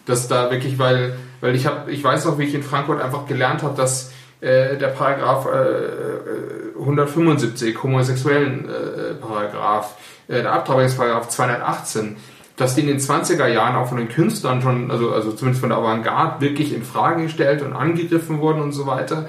[0.06, 3.26] Dass da wirklich, weil, weil ich habe, ich weiß noch, wie ich in Frankfurt einfach
[3.26, 9.96] gelernt habe, dass äh, der Paragraph äh, 175, homosexuellen äh, Paragraph,
[10.28, 12.16] äh, der Abtreibungsparagraph 218,
[12.56, 15.70] dass die in den 20er Jahren auch von den Künstlern schon, also, also zumindest von
[15.70, 19.28] der Avantgarde, wirklich in Frage gestellt und angegriffen wurden und so weiter.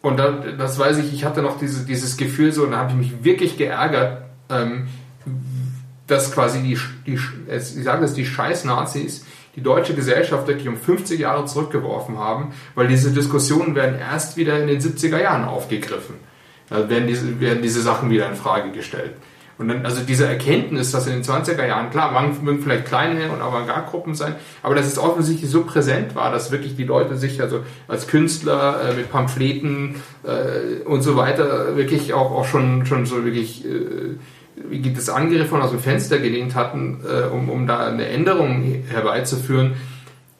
[0.00, 2.90] Und da, das weiß ich, ich hatte noch diese, dieses Gefühl so, und da habe
[2.90, 4.21] ich mich wirklich geärgert,
[4.52, 4.88] ähm,
[6.06, 9.24] dass quasi die, die ich sage das, die Scheiß-Nazis
[9.56, 14.60] die deutsche Gesellschaft wirklich um 50 Jahre zurückgeworfen haben, weil diese Diskussionen werden erst wieder
[14.60, 16.16] in den 70er Jahren aufgegriffen.
[16.70, 19.12] Da werden diese, werden diese Sachen wieder in Frage gestellt.
[19.58, 22.10] Und dann, also diese Erkenntnis, dass in den 20er Jahren, klar,
[22.42, 26.74] mögen vielleicht kleine und Avantgarde-Gruppen sein, aber dass es offensichtlich so präsent war, dass wirklich
[26.74, 32.32] die Leute sich also als Künstler äh, mit Pamphleten äh, und so weiter wirklich auch,
[32.32, 34.16] auch schon, schon so wirklich äh,
[34.56, 38.06] wie geht es angegriffen und aus dem Fenster gelehnt hatten, äh, um, um da eine
[38.06, 39.74] Änderung herbeizuführen.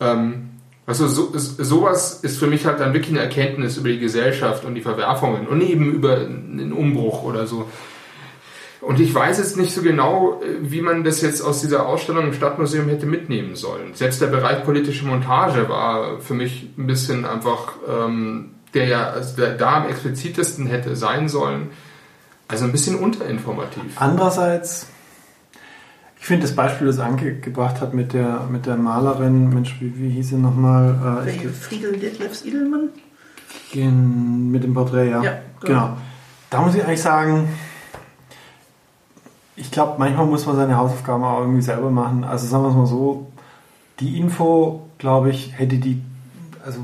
[0.00, 0.50] Ähm,
[0.84, 4.74] also so, sowas ist für mich halt dann wirklich eine Erkenntnis über die Gesellschaft und
[4.74, 7.68] die Verwerfungen und eben über einen Umbruch oder so.
[8.82, 12.32] Und ich weiß jetzt nicht so genau, wie man das jetzt aus dieser Ausstellung im
[12.32, 13.94] Stadtmuseum hätte mitnehmen sollen.
[13.94, 19.36] Selbst der Bereich politische Montage war für mich ein bisschen einfach, ähm, der ja also
[19.36, 21.70] der da am explizitesten hätte sein sollen.
[22.52, 23.82] Also ein bisschen unterinformativ.
[23.96, 24.86] Andererseits,
[26.20, 29.98] ich finde das Beispiel, das Anke gebracht hat mit der, mit der Malerin, Mensch, wie,
[29.98, 31.24] wie hieß sie nochmal?
[31.26, 32.90] Äh, Friedel Detlefs Edelmann?
[33.72, 35.22] Gen- mit dem Porträt, ja.
[35.22, 35.96] Ja, genau.
[36.50, 37.48] Da muss ich eigentlich sagen,
[39.56, 42.24] ich glaube, manchmal muss man seine Hausaufgaben auch irgendwie selber machen.
[42.24, 43.32] Also sagen wir es mal so,
[44.00, 46.02] die Info, glaube ich, hätte die,
[46.64, 46.80] also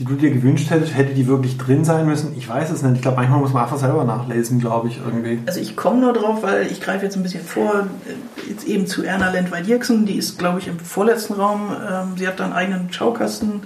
[0.00, 2.32] die du dir gewünscht hättest, hätte die wirklich drin sein müssen.
[2.34, 2.96] Ich weiß es nicht.
[2.96, 5.40] Ich glaube, manchmal muss man einfach selber nachlesen, glaube ich, irgendwie.
[5.44, 8.86] Also ich komme nur drauf, weil ich greife jetzt ein bisschen vor, äh, jetzt eben
[8.86, 11.70] zu Erna Lendwey-Dirksen, die ist, glaube ich, im vorletzten Raum.
[11.70, 13.64] Ähm, sie hat da einen eigenen Schaukasten.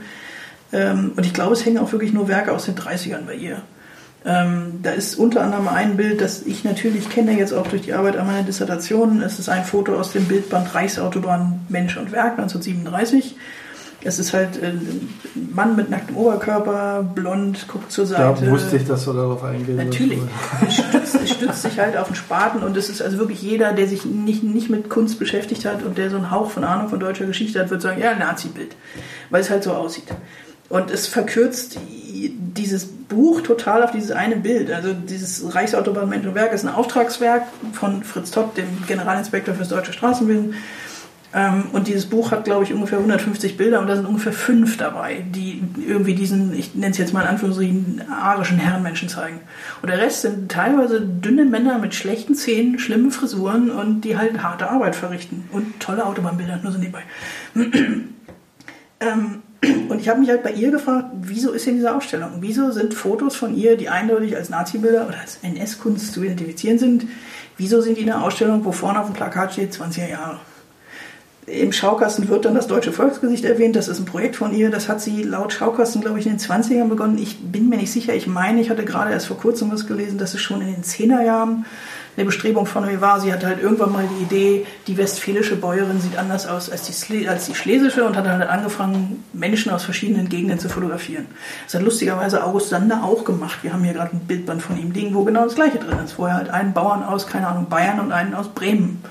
[0.72, 3.62] Ähm, und ich glaube, es hängen auch wirklich nur Werke aus den 30ern bei ihr.
[4.26, 7.92] Ähm, da ist unter anderem ein Bild, das ich natürlich kenne, jetzt auch durch die
[7.92, 9.22] Arbeit an meiner Dissertation.
[9.22, 13.36] Es ist ein Foto aus dem Bildband Reichsautobahn Mensch und Werk 1937.
[14.04, 15.08] Es ist halt äh, ein
[15.54, 18.50] Mann mit nacktem Oberkörper, blond, guckt zur Da Seite.
[18.50, 19.76] wusste ich, dass du darauf eingehen.
[19.76, 20.18] Natürlich.
[20.66, 23.88] Es stützt, stützt sich halt auf den Spaten und es ist also wirklich jeder, der
[23.88, 27.00] sich nicht, nicht mit Kunst beschäftigt hat und der so einen Hauch von Ahnung von
[27.00, 28.76] deutscher Geschichte hat, wird sagen, ja, Nazi-Bild.
[29.30, 30.04] Weil es halt so aussieht.
[30.68, 31.78] Und es verkürzt
[32.56, 34.70] dieses Buch total auf dieses eine Bild.
[34.72, 39.68] Also dieses Reichsautobahn Mensch und Werk ist ein Auftragswerk von Fritz Topp, dem Generalinspektor fürs
[39.68, 40.54] deutsche Straßenwesen.
[41.34, 44.76] Ähm, Und dieses Buch hat, glaube ich, ungefähr 150 Bilder und da sind ungefähr fünf
[44.76, 49.40] dabei, die irgendwie diesen, ich nenne es jetzt mal in Anführungsstrichen, arischen Herrenmenschen zeigen.
[49.82, 54.44] Und der Rest sind teilweise dünne Männer mit schlechten Zähnen, schlimmen Frisuren und die halt
[54.44, 55.48] harte Arbeit verrichten.
[55.50, 57.02] Und tolle Autobahnbilder, nur so nebenbei.
[59.00, 59.42] ähm,
[59.88, 62.30] und ich habe mich halt bei ihr gefragt, wieso ist in dieser Ausstellung?
[62.40, 67.06] Wieso sind Fotos von ihr, die eindeutig als Nazi-Bilder oder als NS-Kunst zu identifizieren sind,
[67.56, 70.38] wieso sind die in der Ausstellung, wo vorne auf dem Plakat steht 20er Jahre?
[71.46, 73.76] Im Schaukasten wird dann das deutsche Volksgesicht erwähnt.
[73.76, 74.70] Das ist ein Projekt von ihr.
[74.70, 77.18] Das hat sie laut Schaukasten, glaube ich, in den 20ern begonnen.
[77.18, 78.14] Ich bin mir nicht sicher.
[78.14, 80.84] Ich meine, ich hatte gerade erst vor kurzem was gelesen, dass es schon in den
[80.84, 81.66] 10er Jahren
[82.16, 83.20] eine Bestrebung von ihr war.
[83.20, 87.28] Sie hatte halt irgendwann mal die Idee, die westfälische Bäuerin sieht anders aus als die,
[87.28, 91.26] als die schlesische und hat halt angefangen, Menschen aus verschiedenen Gegenden zu fotografieren.
[91.64, 93.58] Das hat lustigerweise August Sander auch gemacht.
[93.62, 96.18] Wir haben hier gerade ein Bildband von ihm liegen, wo genau das gleiche drin ist.
[96.18, 99.02] Wo er halt einen Bauern aus, keine Ahnung, Bayern und einen aus Bremen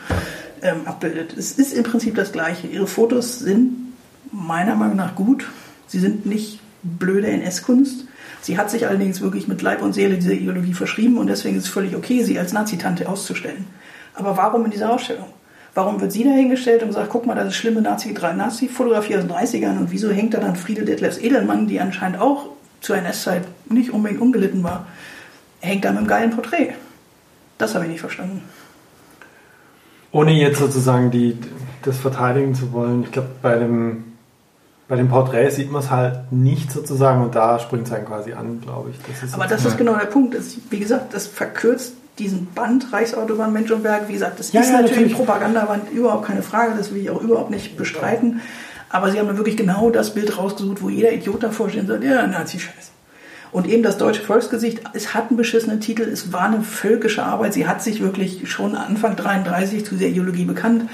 [0.64, 1.38] ähm, abbildet.
[1.38, 2.68] Es ist im Prinzip das Gleiche.
[2.68, 3.94] Ihre Fotos sind
[4.32, 5.46] meiner Meinung nach gut.
[5.88, 8.06] Sie sind nicht blöde NS-Kunst.
[8.42, 11.66] Sie hat sich allerdings wirklich mit Leib und Seele dieser Ideologie verschrieben und deswegen ist
[11.66, 13.66] es völlig okay, sie als Nazi-Tante auszustellen.
[14.16, 15.28] Aber warum in dieser Ausstellung?
[15.76, 19.78] Warum wird sie dahingestellt und sagt, guck mal, das ist schlimme Nazi-Fotografie aus den 30ern
[19.78, 22.50] und wieso hängt da dann Friedel Detlefs Edelmann, die anscheinend auch
[22.82, 24.88] zur NS-Zeit nicht unbedingt ungelitten war,
[25.62, 26.74] hängt da mit einem geilen Porträt?
[27.58, 28.42] Das habe ich nicht verstanden.
[30.14, 31.38] Ohne jetzt sozusagen die,
[31.82, 34.14] das verteidigen zu wollen, ich glaube, bei dem,
[34.88, 38.32] bei dem Porträt sieht man es halt nicht sozusagen und da springt es dann quasi
[38.32, 39.22] an, glaube ich.
[39.22, 40.36] Das Aber das ist genau der Punkt.
[40.36, 44.08] Das, wie gesagt, das verkürzt diesen Band Reichsautobahn Mensch und Werk.
[44.08, 47.10] Wie gesagt, das ja, ist ja, natürlich, natürlich Propagandawand, überhaupt keine Frage, das will ich
[47.10, 48.42] auch überhaupt nicht bestreiten.
[48.90, 51.88] Aber sie haben dann wirklich genau das Bild rausgesucht, wo jeder Idiot davor steht und
[51.88, 52.93] sagt, ja, Nazi-Scheiß.
[53.54, 57.54] Und eben das deutsche Volksgesicht, es hat einen beschissenen Titel, es war eine völkische Arbeit,
[57.54, 60.90] sie hat sich wirklich schon Anfang 33 zu der Ideologie bekannt.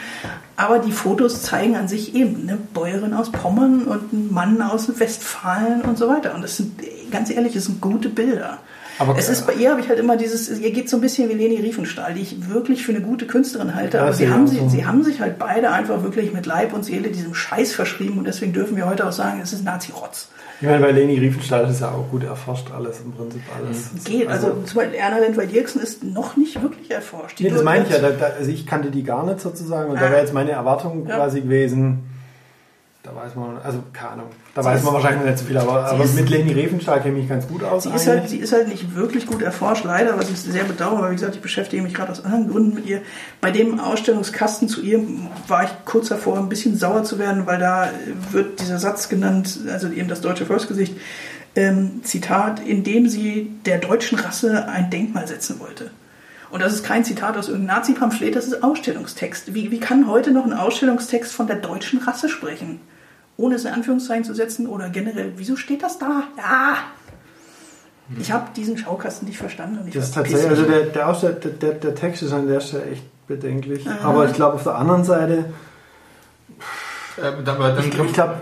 [0.57, 4.99] Aber die Fotos zeigen an sich eben eine Bäuerin aus Pommern und einen Mann aus
[4.99, 6.35] Westfalen und so weiter.
[6.35, 6.73] Und das sind,
[7.11, 8.59] ganz ehrlich, das sind gute Bilder.
[8.99, 11.29] Aber es ist bei ihr habe ich halt immer dieses, ihr geht so ein bisschen
[11.29, 13.97] wie Leni Riefenstahl, die ich wirklich für eine gute Künstlerin halte.
[13.97, 16.83] Ja, aber sie haben, sie, sie haben sich halt beide einfach wirklich mit Leib und
[16.83, 20.27] Seele diesem Scheiß verschrieben und deswegen dürfen wir heute auch sagen, es ist Nazi-Rotz.
[20.61, 24.03] Ich meine, bei Leni Riefenstahl ist ja auch gut erforscht alles, im Prinzip alles.
[24.03, 27.39] Geht, also, also zum Beispiel Erna Lentwey-Dirksen ist noch nicht wirklich erforscht.
[27.39, 30.01] Nee, das meine ich ja, da, also ich kannte die gar nicht sozusagen und ah.
[30.01, 31.15] da wäre jetzt meine Erwartung ja.
[31.15, 32.08] quasi gewesen,
[33.03, 35.85] da weiß man, also keine Ahnung, da sie weiß man wahrscheinlich nicht so viel, aber,
[35.85, 37.83] aber mit Leni Riefenstahl kenne ich ganz gut aus.
[37.83, 41.03] Sie ist, halt, sie ist halt nicht wirklich gut erforscht, leider, was ich sehr bedauere,
[41.03, 43.01] weil wie gesagt, ich beschäftige mich gerade aus anderen Gründen mit ihr.
[43.39, 45.01] Bei dem Ausstellungskasten zu ihr
[45.47, 47.89] war ich kurz davor, ein bisschen sauer zu werden, weil da
[48.31, 50.95] wird dieser Satz genannt, also eben das deutsche Volksgesicht,
[51.55, 55.91] ähm, Zitat, in dem sie der deutschen Rasse ein Denkmal setzen wollte.
[56.51, 59.53] Und das ist kein Zitat aus irgendeinem Nazi-Pamphlet, das ist Ausstellungstext.
[59.53, 62.81] Wie, wie kann heute noch ein Ausstellungstext von der deutschen Rasse sprechen?
[63.37, 66.23] Ohne es in Anführungszeichen zu setzen oder generell, wieso steht das da?
[66.37, 66.77] Ja!
[68.17, 69.87] Ich habe diesen Schaukasten nicht verstanden.
[69.93, 73.03] das ist tatsächlich, also der, der, Ausstell, der, der, Text ist an der Stelle echt
[73.27, 73.87] bedenklich.
[73.87, 74.09] Aha.
[74.09, 75.45] Aber ich glaube, auf der anderen Seite.
[77.17, 78.41] Äh, aber dann ich, ich glaube,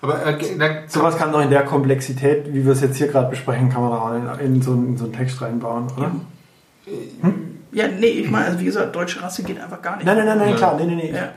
[0.00, 3.28] aber äh, dann, sowas kann doch in der Komplexität, wie wir es jetzt hier gerade
[3.28, 6.06] besprechen, kann man auch in, in, so, in, so, einen Text reinbauen, oder?
[6.06, 6.14] Ja.
[6.86, 7.34] Hm?
[7.72, 10.06] Ja, nee, ich meine, also wie gesagt, deutsche Rasse geht einfach gar nicht.
[10.06, 11.12] Nein, nein, nein, nein klar, nee, nee, nee.
[11.12, 11.30] Ja.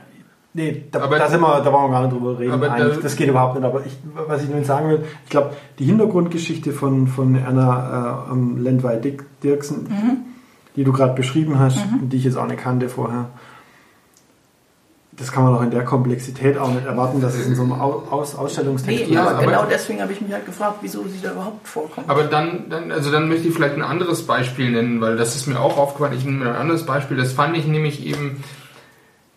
[0.54, 2.60] Nee, da, aber, da, sind wir, da wollen wir gar nicht drüber reden.
[2.60, 3.64] Da, das geht überhaupt nicht.
[3.64, 8.32] Aber ich, was ich nur sagen will, ich glaube, die Hintergrundgeschichte von, von Anna äh,
[8.32, 10.16] um Lendwey-Dirksen, mhm.
[10.74, 12.08] die du gerade beschrieben hast, mhm.
[12.08, 13.26] die ich jetzt auch nicht kannte vorher,
[15.18, 17.72] das kann man doch in der Komplexität auch nicht erwarten, dass es in so einem
[17.72, 21.32] Aus Ausstellungstext nee, ja, aber genau deswegen habe ich mich halt gefragt, wieso sie da
[21.32, 22.08] überhaupt vorkommt.
[22.08, 25.48] Aber dann, dann, also dann möchte ich vielleicht ein anderes Beispiel nennen, weil das ist
[25.48, 26.16] mir auch aufgefallen.
[26.16, 27.16] Ich nehme ein anderes Beispiel.
[27.16, 28.44] Das fand ich nämlich eben,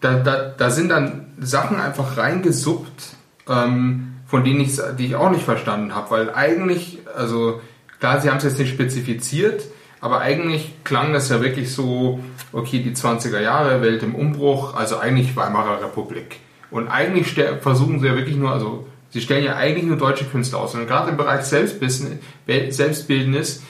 [0.02, 3.15] da, da, da sind dann Sachen einfach reingesuppt,
[3.50, 7.60] ähm, von denen ich, die ich auch nicht verstanden habe, weil eigentlich, also
[8.00, 9.63] klar, sie haben es jetzt nicht spezifiziert,
[10.02, 12.20] aber eigentlich klang das ja wirklich so,
[12.52, 16.40] okay, die 20er Jahre, Welt im Umbruch, also eigentlich Weimarer Republik.
[16.72, 20.60] Und eigentlich versuchen sie ja wirklich nur, also sie stellen ja eigentlich nur deutsche Künstler
[20.60, 20.74] aus.
[20.74, 23.62] Und gerade im Bereich Selbstbildnis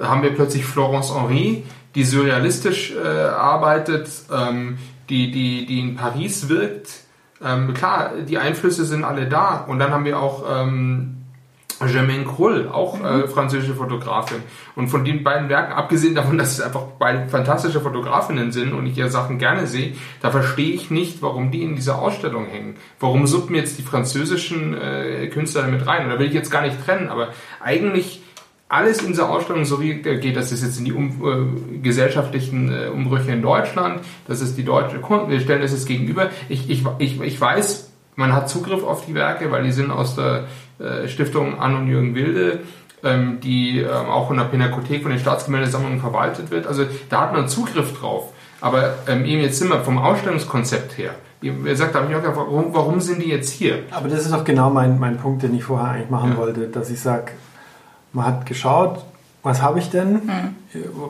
[0.00, 6.48] haben wir plötzlich Florence Henri, die surrealistisch äh, arbeitet, ähm, die, die, die in Paris
[6.48, 7.00] wirkt.
[7.42, 9.64] Ähm, klar, die Einflüsse sind alle da.
[9.66, 11.21] Und dann haben wir auch ähm,
[11.86, 13.28] Germaine Krull, auch äh, mhm.
[13.28, 14.42] französische Fotografin.
[14.74, 18.86] Und von den beiden Werken, abgesehen davon, dass es einfach beide fantastische Fotografinnen sind und
[18.86, 22.76] ich ihre Sachen gerne sehe, da verstehe ich nicht, warum die in dieser Ausstellung hängen.
[23.00, 26.04] Warum suppen jetzt die französischen äh, Künstler mit rein?
[26.04, 27.28] Und da will ich jetzt gar nicht trennen, aber
[27.60, 28.22] eigentlich
[28.72, 32.72] alles in dieser Ausstellung so wie geht, das ist jetzt in die um, äh, gesellschaftlichen
[32.72, 36.30] äh, Umbrüche in Deutschland, das ist die deutsche Kunst, wir stellen das jetzt gegenüber.
[36.48, 40.16] Ich, ich, ich, ich weiß, man hat Zugriff auf die Werke, weil die sind aus
[40.16, 40.42] der äh,
[41.08, 42.60] Stiftung Ann und Jürgen Wilde,
[43.04, 46.66] ähm, die ähm, auch von der Pinakothek von den Staatsgemäldesammlungen verwaltet wird.
[46.66, 48.32] Also da hat man Zugriff drauf.
[48.60, 51.14] Aber ähm, eben jetzt sind wir vom Ausstellungskonzept her.
[51.42, 53.80] Ihr sagt, habe ich auch gefragt, warum, warum sind die jetzt hier?
[53.90, 56.36] Aber das ist doch genau mein, mein Punkt, den ich vorher eigentlich machen ja.
[56.36, 57.32] wollte, dass ich sage,
[58.12, 59.04] man hat geschaut,
[59.42, 60.54] was habe ich denn, mhm.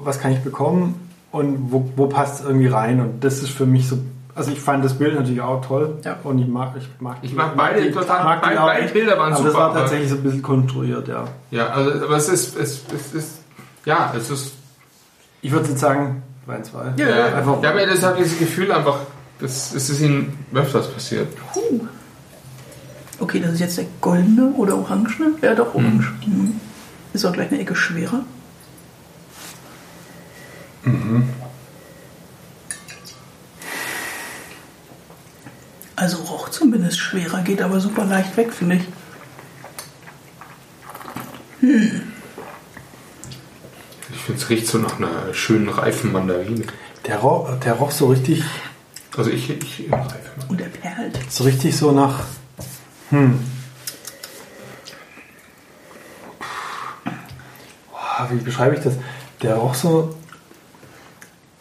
[0.02, 3.00] was kann ich bekommen und wo, wo passt es irgendwie rein.
[3.00, 3.98] Und das ist für mich so
[4.34, 6.18] also ich fand das Bild natürlich auch toll ja.
[6.24, 9.32] und ich mag ich mag ich mag beide ich total mag beide, beide Bilder waren
[9.32, 9.48] aber super.
[9.48, 11.24] das war tatsächlich so ein bisschen konstruiert, ja.
[11.50, 13.38] Ja, also aber es ist es, es ist
[13.84, 14.52] ja, es ist
[15.42, 16.92] ich würde jetzt sagen 2 2.
[16.96, 18.98] Ja, ja, einfach ja, aber das hat dieses Gefühl einfach
[19.38, 21.28] das, das ist ihnen öfters passiert.
[21.54, 21.80] Huh.
[23.18, 25.34] Okay, das ist jetzt der goldene oder orangene?
[25.42, 26.12] Ja, doch orange.
[26.26, 26.32] Mhm.
[26.32, 26.60] Mhm.
[27.12, 28.24] Ist auch gleich eine Ecke schwerer.
[30.84, 31.28] Mhm.
[35.96, 38.82] Also roch zumindest schwerer, geht aber super leicht weg, finde ich.
[44.10, 46.64] Ich finde, es riecht so nach einer schönen reifen Mandarine.
[47.06, 48.42] Der roch, der roch so richtig,
[49.16, 49.84] Also ich, ich.
[50.48, 51.18] Und er perlt.
[51.30, 52.20] so richtig so nach.
[53.10, 53.38] Hm.
[57.90, 58.94] Boah, Wie beschreibe ich das?
[59.42, 60.16] Der roch so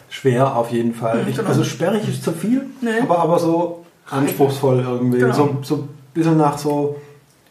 [0.09, 1.19] schwer auf jeden Fall.
[1.21, 1.49] Mhm, Nicht, genau.
[1.49, 2.99] also sperrig ist zu viel, Nee.
[3.01, 3.80] aber, aber so
[4.11, 5.19] anspruchsvoll irgendwie.
[5.19, 5.33] Genau.
[5.33, 6.97] So, so ein bisschen nach so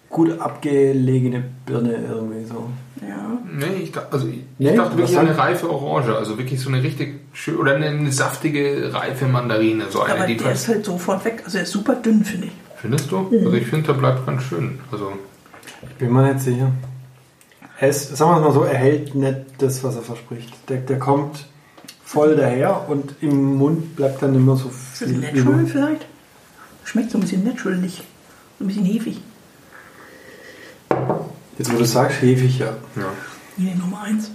[0.09, 2.69] gut abgelegene Birne irgendwie so.
[3.01, 3.39] Ja.
[3.53, 5.27] Nee, ich, dachte- also ich, Nee, ich dachte wirklich dann?
[5.29, 9.85] eine reife Orange, also wirklich so eine richtig schön oder eine, eine saftige, reife Mandarine.
[9.91, 11.43] So eine, Aber die der ist halt sofort weg.
[11.45, 12.53] Also er ist super dünn, finde ich.
[12.77, 13.29] Findest du?
[13.31, 14.79] Also ich finde, der bleibt ganz schön.
[14.91, 15.13] Also
[15.83, 16.71] Ich bin mir nicht sicher.
[17.79, 20.53] Er ist, sagen wir es mal so, er hält nicht das, was er verspricht.
[20.69, 21.47] Der, der kommt
[22.05, 25.67] voll daher und im Mund bleibt dann immer so Ist das viel natural über.
[25.69, 26.07] vielleicht?
[26.91, 28.03] Schmeckt so ein bisschen naturalig.
[28.59, 29.21] So ein bisschen hefig.
[31.57, 32.71] Jetzt, wo du sagst, hefig, ja.
[32.97, 33.13] ja.
[33.57, 34.33] Hier Nummer eins.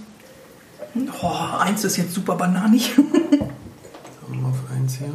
[1.20, 2.92] Oh, eins ist jetzt super bananig.
[4.42, 5.12] Auf eins hier.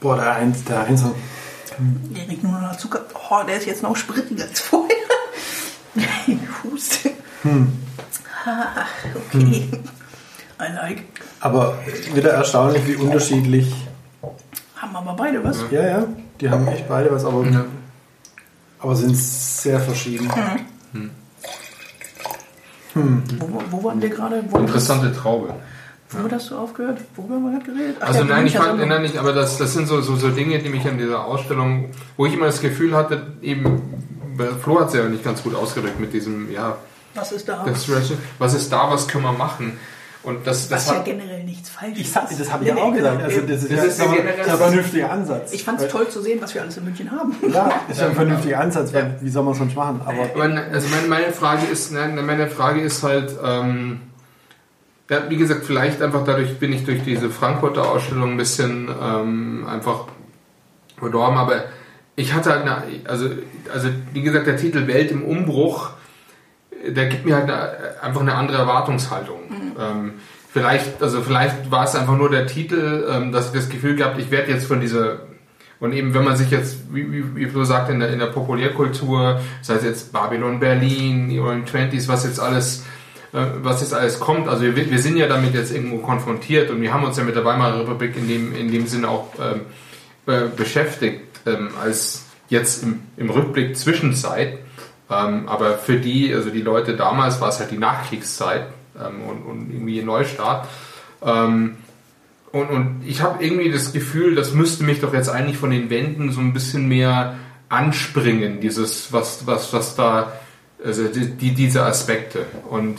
[0.00, 1.04] Boah, der eins, der eins.
[1.78, 3.02] Der riecht nur noch nach Zucker.
[3.30, 4.96] Oh, der ist jetzt noch sprittiger als vorher.
[6.26, 7.12] Ich huste.
[8.44, 8.84] Ah,
[9.32, 9.68] okay.
[10.60, 11.04] I like.
[11.38, 11.78] Aber
[12.14, 13.72] wieder erstaunlich, wie unterschiedlich.
[14.92, 15.64] Haben aber beide was.
[15.70, 16.04] Ja, ja,
[16.40, 17.64] die haben echt beide was, aber, Ja.
[18.80, 20.30] aber sind sehr verschieden.
[22.94, 24.44] Wo, wo waren wir gerade?
[24.50, 25.54] Wo, Interessante Traube.
[26.10, 26.98] wo hast du aufgehört?
[27.16, 27.96] Wo haben wir gerade geredet?
[28.00, 30.16] Ach, Also ja, nein, ich fand, Münchner nein, nicht, aber das, das sind so, so,
[30.16, 31.86] so Dinge, die mich an dieser Ausstellung,
[32.18, 33.80] wo ich immer das Gefühl hatte, eben,
[34.62, 36.76] Flo hat es ja nicht ganz gut ausgedrückt mit diesem, ja,
[37.14, 37.64] Was ist da?
[37.64, 37.88] das,
[38.38, 39.78] was ist da, was können wir machen?
[40.24, 42.78] Und das, das Was ja hat, generell nichts falsch Ich sag, das habe ich Nee,
[42.78, 43.16] ja auch nee, gesagt.
[43.18, 43.28] genau.
[43.28, 45.52] Also das ist, Das ja, ist ja aber generell- der vernünftige Ansatz.
[45.52, 47.34] Ich fand es toll zu sehen, was wir alles in München haben.
[47.52, 50.00] Ja, ist ja ein vernünftiger Ansatz, weil wie soll man es sonst machen?
[50.04, 54.00] Aber ne- also meine, meine Frage ist, nein, meine Frage ist halt, ähm,
[55.10, 59.66] ja, wie gesagt, vielleicht einfach dadurch bin ich durch diese Frankfurter Ausstellung ein bisschen ähm,
[59.68, 60.04] einfach
[60.98, 61.64] verdorben, aber
[62.14, 63.28] ich hatte halt eine, also,
[63.74, 65.90] also wie gesagt, der Titel Welt im Umbruch,
[66.86, 69.40] der gibt mir halt eine, einfach eine andere Erwartungshaltung.
[69.78, 70.14] Ähm,
[70.52, 74.18] vielleicht, also vielleicht war es einfach nur der Titel, ähm, dass ich das Gefühl gehabt,
[74.18, 75.20] ich werde jetzt von dieser
[75.82, 78.26] und eben, wenn man sich jetzt, wie, wie, wie Flo sagt, in der, in der
[78.26, 82.84] Populärkultur, sei es jetzt Babylon Berlin, die Rolling Twenties, was jetzt alles,
[83.32, 86.80] äh, was jetzt alles kommt, also wir, wir sind ja damit jetzt irgendwo konfrontiert und
[86.80, 89.62] wir haben uns ja mit der Weimarer Republik in dem, in dem Sinne auch ähm,
[90.32, 94.58] äh, beschäftigt, ähm, als jetzt im, im Rückblick Zwischenzeit.
[95.10, 98.68] Ähm, aber für die, also die Leute damals war es halt die Nachkriegszeit
[98.98, 100.68] ähm, und, und irgendwie ein Neustart.
[101.24, 101.76] Ähm,
[102.52, 105.88] und, und ich habe irgendwie das Gefühl, das müsste mich doch jetzt eigentlich von den
[105.88, 107.36] Wänden so ein bisschen mehr
[107.70, 110.32] anspringen, dieses, was, was, was da,
[110.84, 112.44] also die, die, diese Aspekte.
[112.68, 112.98] Und,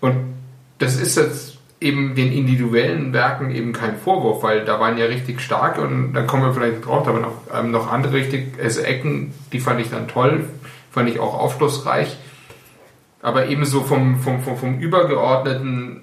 [0.00, 0.34] und
[0.78, 5.40] das ist jetzt eben den individuellen Werken eben kein Vorwurf, weil da waren ja richtig
[5.40, 9.32] starke und dann kommen wir vielleicht drauf, waren noch, ähm, noch andere richtig, also Ecken,
[9.52, 10.44] die fand ich dann toll,
[10.90, 12.16] fand ich auch aufschlussreich.
[13.24, 16.02] Aber ebenso vom, vom, vom, vom Übergeordneten,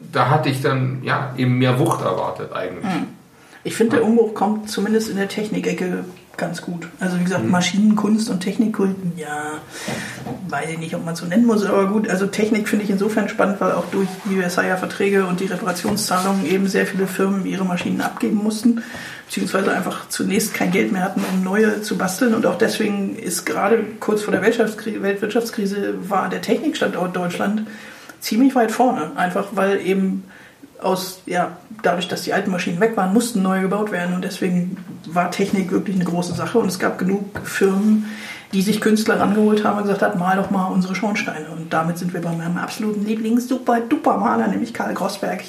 [0.00, 2.84] da hatte ich dann ja eben mehr Wucht erwartet eigentlich.
[3.64, 6.04] Ich finde, der Umbruch kommt zumindest in der Technikecke
[6.38, 6.88] ganz gut.
[7.00, 7.50] Also wie gesagt, Mhm.
[7.50, 9.58] Maschinenkunst und Technikkulten, ja,
[10.48, 13.28] weiß ich nicht, ob man so nennen muss, aber gut, also Technik finde ich insofern
[13.28, 18.00] spannend, weil auch durch die Versailler-Verträge und die Reparationszahlungen eben sehr viele Firmen ihre Maschinen
[18.00, 18.82] abgeben mussten,
[19.26, 22.32] beziehungsweise einfach zunächst kein Geld mehr hatten, um neue zu basteln.
[22.34, 27.66] Und auch deswegen ist gerade kurz vor der Weltwirtschaftskrise, Weltwirtschaftskrise war der Technikstandort Deutschland
[28.20, 30.24] ziemlich weit vorne, einfach weil eben
[30.80, 34.14] aus, ja, dadurch, dass die alten Maschinen weg waren, mussten neue gebaut werden.
[34.14, 34.76] Und deswegen
[35.06, 36.58] war Technik wirklich eine große Sache.
[36.58, 38.06] Und es gab genug Firmen,
[38.52, 41.48] die sich Künstler rangeholt haben und gesagt hat, mal doch mal unsere Schornsteine.
[41.50, 45.42] Und damit sind wir bei meinem absoluten Lieblings-Super-Duper-Maler, nämlich Karl Grossberg.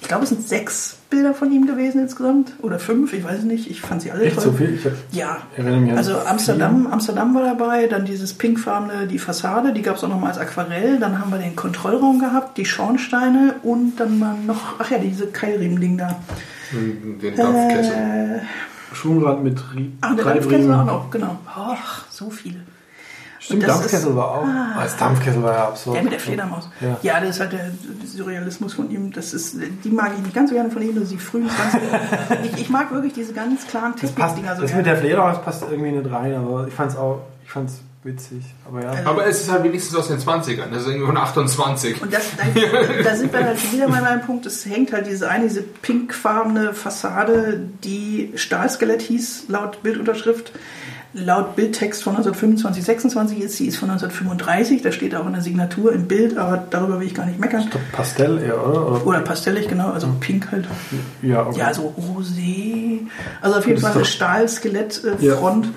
[0.00, 3.70] Ich glaube, es sind sechs Bilder von ihm gewesen insgesamt oder fünf, ich weiß nicht,
[3.70, 4.44] ich fand sie alle echt toll.
[4.44, 4.74] so viel?
[4.74, 9.72] Ich Ja, erinnere mich an also Amsterdam, Amsterdam war dabei, dann dieses pinkfarbene, die Fassade,
[9.72, 13.54] die gab es auch nochmal als Aquarell, dann haben wir den Kontrollraum gehabt, die Schornsteine
[13.62, 16.18] und dann mal noch, ach ja, diese Keilriemen-Ding da.
[16.72, 17.92] Den Dampfkessel.
[17.94, 20.72] Äh, Schwungrad mit Rie ah, der Dampfkessel Riemen.
[20.80, 21.38] auch noch, genau.
[21.46, 22.56] Ach, so viele.
[23.46, 24.44] Stimmt, das Dampfkessel ist- war auch.
[24.44, 25.96] Ah, das Dampfkessel war ja absurd.
[25.96, 26.68] Der mit der Fledermaus.
[26.80, 26.96] Ja.
[27.02, 27.20] Ja.
[27.20, 27.70] das ist halt der
[28.06, 29.12] Surrealismus von ihm.
[29.12, 31.48] Das ist, die mag ich nicht ganz so gerne von ihm, das ist die frühen
[31.48, 32.44] 20er.
[32.44, 34.76] ich, ich mag wirklich diese ganz klaren Technikdinger so das gerne.
[34.82, 38.44] mit der Fledermaus passt irgendwie nicht rein, aber ich fand's auch, ich fand's witzig.
[38.68, 38.90] Aber ja.
[38.90, 42.02] Also- Aber es ist halt wenigstens aus den 20ern, das ist irgendwie von 28.
[42.02, 42.44] Und das, da,
[43.02, 44.46] da sind wir halt wieder bei meinem Punkt.
[44.46, 50.52] Es hängt halt diese eine, diese pinkfarbene Fassade, die Stahlskelett hieß, laut Bildunterschrift.
[51.18, 53.56] Laut Bildtext von 1925, 26 ist.
[53.56, 57.06] Sie ist von 1935, da steht auch in der Signatur im Bild, aber darüber will
[57.06, 57.68] ich gar nicht meckern.
[57.92, 59.06] Pastell eher, oder?
[59.06, 60.66] Oder pastellig, genau, also pink halt.
[61.22, 61.58] Ja, okay.
[61.58, 63.00] Ja, so rosé.
[63.40, 65.20] Also auf jeden Fall eine doch- Stahlskelettfront.
[65.22, 65.36] Äh, Ja.
[65.36, 65.68] Front.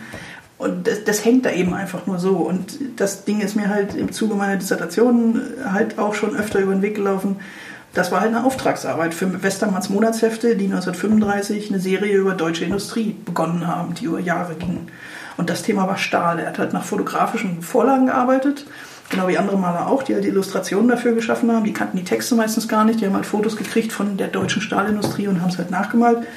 [0.58, 2.32] Und das, das hängt da eben einfach nur so.
[2.36, 6.74] Und das Ding ist mir halt im Zuge meiner Dissertation halt auch schon öfter über
[6.74, 7.38] den Weg gelaufen.
[7.94, 13.16] Das war halt eine Auftragsarbeit für Westermanns Monatshefte, die 1935 eine Serie über deutsche Industrie
[13.26, 14.90] begonnen haben, die über Jahre ging.
[15.40, 16.38] Und das Thema war Stahl.
[16.40, 18.66] Er hat halt nach fotografischen Vorlagen gearbeitet,
[19.10, 21.64] genau wie andere Maler auch, die halt die Illustrationen dafür geschaffen haben.
[21.64, 23.00] Die kannten die Texte meistens gar nicht.
[23.00, 26.28] Die haben halt Fotos gekriegt von der deutschen Stahlindustrie und haben es halt nachgemalt.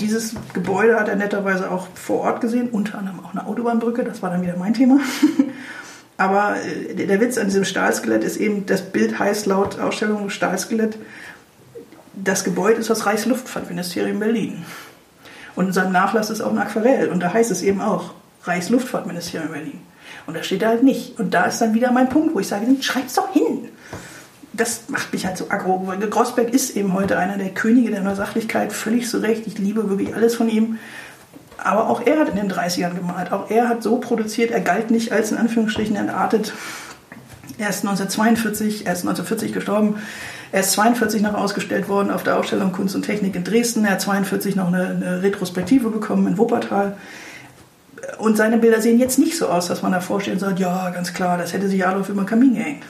[0.00, 4.20] Dieses Gebäude hat er netterweise auch vor Ort gesehen, unter anderem auch eine Autobahnbrücke, das
[4.20, 4.98] war dann wieder mein Thema.
[6.16, 10.98] Aber äh, der Witz an diesem Stahlskelett ist eben, das Bild heißt laut Ausstellung Stahlskelett,
[12.14, 14.64] das Gebäude ist das Reichsluftfahrtministerium Berlin.
[15.54, 18.12] Und in seinem Nachlass ist auch ein Aquarell und da heißt es eben auch
[18.44, 19.80] Reichsluftfahrtministerium Berlin.
[20.26, 21.18] Und da steht er halt nicht.
[21.18, 23.68] Und da ist dann wieder mein Punkt, wo ich sage, schreib's doch hin
[24.56, 25.82] das macht mich halt so aggro.
[25.86, 29.46] weil Grossberg ist eben heute einer der Könige der Neusachlichkeit, völlig zu Recht.
[29.46, 30.78] Ich liebe wirklich alles von ihm.
[31.58, 33.32] Aber auch er hat in den 30ern gemalt.
[33.32, 36.52] Auch er hat so produziert, er galt nicht als in Anführungsstrichen entartet.
[37.58, 39.96] Er ist 1942, er ist 1940 gestorben.
[40.52, 43.84] Er ist 42 noch ausgestellt worden auf der Ausstellung Kunst und Technik in Dresden.
[43.84, 46.96] Er hat 42 noch eine, eine Retrospektive bekommen in Wuppertal.
[48.18, 51.14] Und seine Bilder sehen jetzt nicht so aus, dass man steht und sagt, ja, ganz
[51.14, 52.82] klar, das hätte sich Adolf über den Kamin gehängt.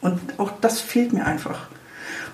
[0.00, 1.68] Und auch das fehlt mir einfach.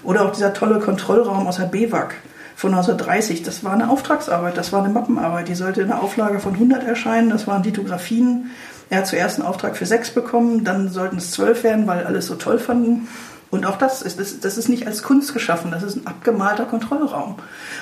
[0.02, 2.14] Oder auch dieser tolle Kontrollraum aus der BWAG
[2.56, 6.38] von 1930, das war eine Auftragsarbeit, das war eine Mappenarbeit, die sollte in einer Auflage
[6.40, 8.50] von 100 erscheinen, das waren Lithografien.
[8.90, 12.18] Er hat zuerst einen Auftrag für sechs bekommen, dann sollten es zwölf werden, weil alle
[12.18, 13.08] es so toll fanden.
[13.54, 16.64] Und auch das ist, das, das ist nicht als Kunst geschaffen, das ist ein abgemalter
[16.64, 17.36] Kontrollraum.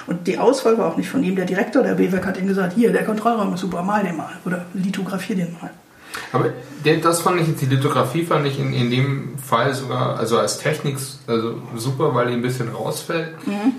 [0.06, 1.34] Und die Auswahl war auch nicht von ihm.
[1.34, 4.32] Der Direktor der BWAG hat ihm gesagt, hier, der Kontrollraum ist super, mal den mal.
[4.44, 5.70] Oder lithografier den mal.
[6.30, 6.50] Aber
[6.84, 10.98] das fand ich, die Lithografie fand ich in, in dem Fall sogar, also als Technik
[11.26, 13.30] also super, weil die ein bisschen rausfällt.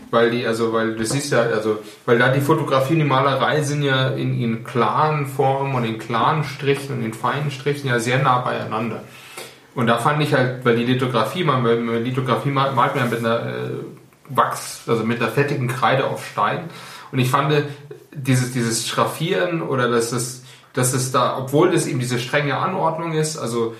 [0.09, 1.77] Weil die, also, weil du siehst ja, also,
[2.07, 5.99] weil da die Fotografie und die Malerei sind ja in, in klaren Formen und in
[5.99, 9.03] klaren Strichen und in feinen Strichen ja sehr nah beieinander.
[9.75, 13.09] Und da fand ich halt, weil die Lithografie, man, man Lithografie malt, malt man ja
[13.09, 13.69] mit einer äh,
[14.29, 16.65] Wachs, also mit einer fettigen Kreide auf Stein.
[17.11, 17.53] Und ich fand
[18.11, 20.43] dieses, dieses Schraffieren oder dass es,
[20.73, 23.75] dass es da, obwohl das eben diese strenge Anordnung ist, also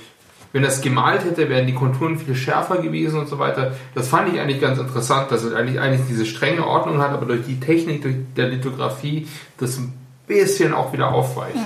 [0.52, 3.74] wenn das gemalt hätte, wären die Konturen viel schärfer gewesen und so weiter.
[3.96, 7.26] Das fand ich eigentlich ganz interessant, dass es eigentlich, eigentlich diese strenge Ordnung hat, aber
[7.26, 9.28] durch die Technik, durch der Lithografie,
[9.58, 9.94] das ein
[10.28, 11.58] bisschen auch wieder aufweicht.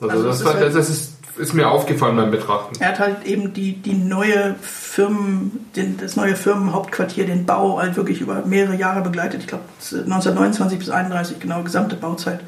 [0.00, 2.76] Also, Also es das, war, halt- das ist, ist mir aufgefallen beim Betrachten.
[2.80, 7.96] Er hat halt eben die, die neue Firmen, den, das neue Firmenhauptquartier, den Bau halt
[7.96, 9.40] wirklich über mehrere Jahre begleitet.
[9.40, 12.40] Ich glaube 1929 bis 31 genau, gesamte Bauzeit.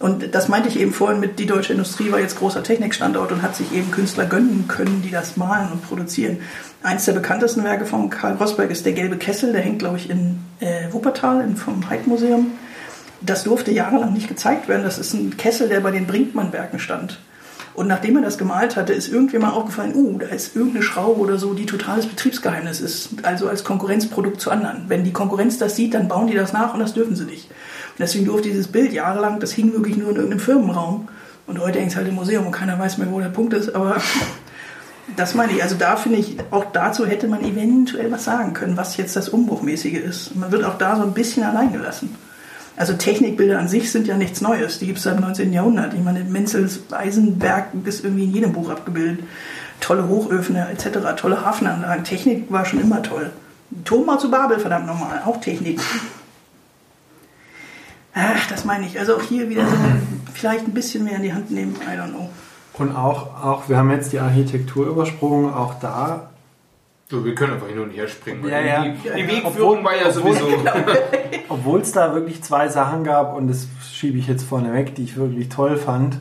[0.00, 3.42] Und das meinte ich eben vorhin mit, die deutsche Industrie war jetzt großer Technikstandort und
[3.42, 6.38] hat sich eben Künstler gönnen können, die das malen und produzieren.
[6.82, 10.08] Eins der bekanntesten Werke von Karl Rosberg ist der Gelbe Kessel, der hängt, glaube ich,
[10.08, 12.52] in äh, Wuppertal in, vom Heidmuseum.
[13.20, 14.84] Das durfte jahrelang nicht gezeigt werden.
[14.84, 17.18] Das ist ein Kessel, der bei den Brinkmann-Werken stand.
[17.74, 21.20] Und nachdem er das gemalt hatte, ist irgendwem mal aufgefallen, uh, da ist irgendeine Schraube
[21.20, 23.10] oder so, die totales Betriebsgeheimnis ist.
[23.22, 24.84] Also als Konkurrenzprodukt zu anderen.
[24.88, 27.48] Wenn die Konkurrenz das sieht, dann bauen die das nach und das dürfen sie nicht.
[27.48, 31.08] Und deswegen durfte dieses Bild jahrelang, das hing wirklich nur in irgendeinem Firmenraum.
[31.46, 33.74] Und heute hängt es halt im Museum und keiner weiß mehr, wo der Punkt ist.
[33.74, 33.96] Aber
[35.16, 35.62] das meine ich.
[35.62, 39.28] Also da finde ich, auch dazu hätte man eventuell was sagen können, was jetzt das
[39.28, 40.36] Umbruchmäßige ist.
[40.36, 42.16] Man wird auch da so ein bisschen allein gelassen.
[42.80, 44.78] Also Technikbilder an sich sind ja nichts Neues.
[44.78, 45.52] Die gibt es seit dem 19.
[45.52, 45.92] Jahrhundert.
[45.92, 49.22] Ich meine, Menzels Eisenwerk ist irgendwie in jedem Buch abgebildet.
[49.80, 52.04] Tolle Hochöfen etc., tolle Hafenanlagen.
[52.04, 53.32] Technik war schon immer toll.
[53.84, 55.78] Turmbau zu Babel, verdammt nochmal, auch Technik.
[58.14, 58.98] Ach, das meine ich.
[58.98, 59.76] Also auch hier wieder so
[60.32, 61.76] vielleicht ein bisschen mehr in die Hand nehmen.
[61.82, 62.30] I don't know.
[62.78, 66.30] Und auch, auch, wir haben jetzt die Architektur übersprungen, auch da.
[67.10, 68.40] So, wir können einfach hin und her springen.
[68.44, 68.82] weil Ja, ja.
[68.84, 69.26] Die, die Ja, ja.
[69.28, 70.46] Wegführung war ja Obwohl- sowieso.
[71.48, 75.02] Obwohl es da wirklich zwei Sachen gab, und das schiebe ich jetzt vorne weg, die
[75.02, 76.18] ich wirklich toll fand.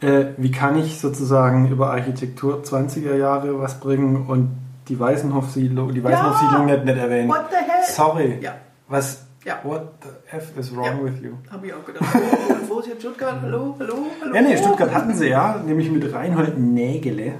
[0.00, 4.50] Äh, wie kann ich sozusagen über Architektur 20er Jahre was bringen und
[4.88, 7.28] die Weißenhof-Siedlung, die Weißenhof-Siedlung nicht, nicht erwähnen?
[7.28, 7.84] What the hell?
[7.86, 8.38] Sorry.
[8.42, 8.56] Ja.
[8.88, 9.24] Was?
[9.44, 9.60] Ja.
[9.62, 11.04] What the F is wrong Ja.
[11.04, 11.30] with you?
[11.52, 12.04] Habe ich auch gedacht.
[12.14, 13.36] Oh, wo ist jetzt Stuttgart?
[13.42, 14.34] Hallo, hallo, hallo.
[14.34, 17.34] Ja, nee, Stuttgart hatten sie ja, nämlich mit Reinhold Nägele.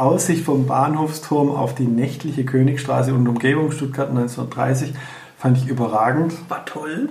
[0.00, 4.94] Aussicht vom Bahnhofsturm auf die nächtliche Königstraße und Umgebung Stuttgart 1930
[5.36, 6.32] fand ich überragend.
[6.48, 7.10] War toll.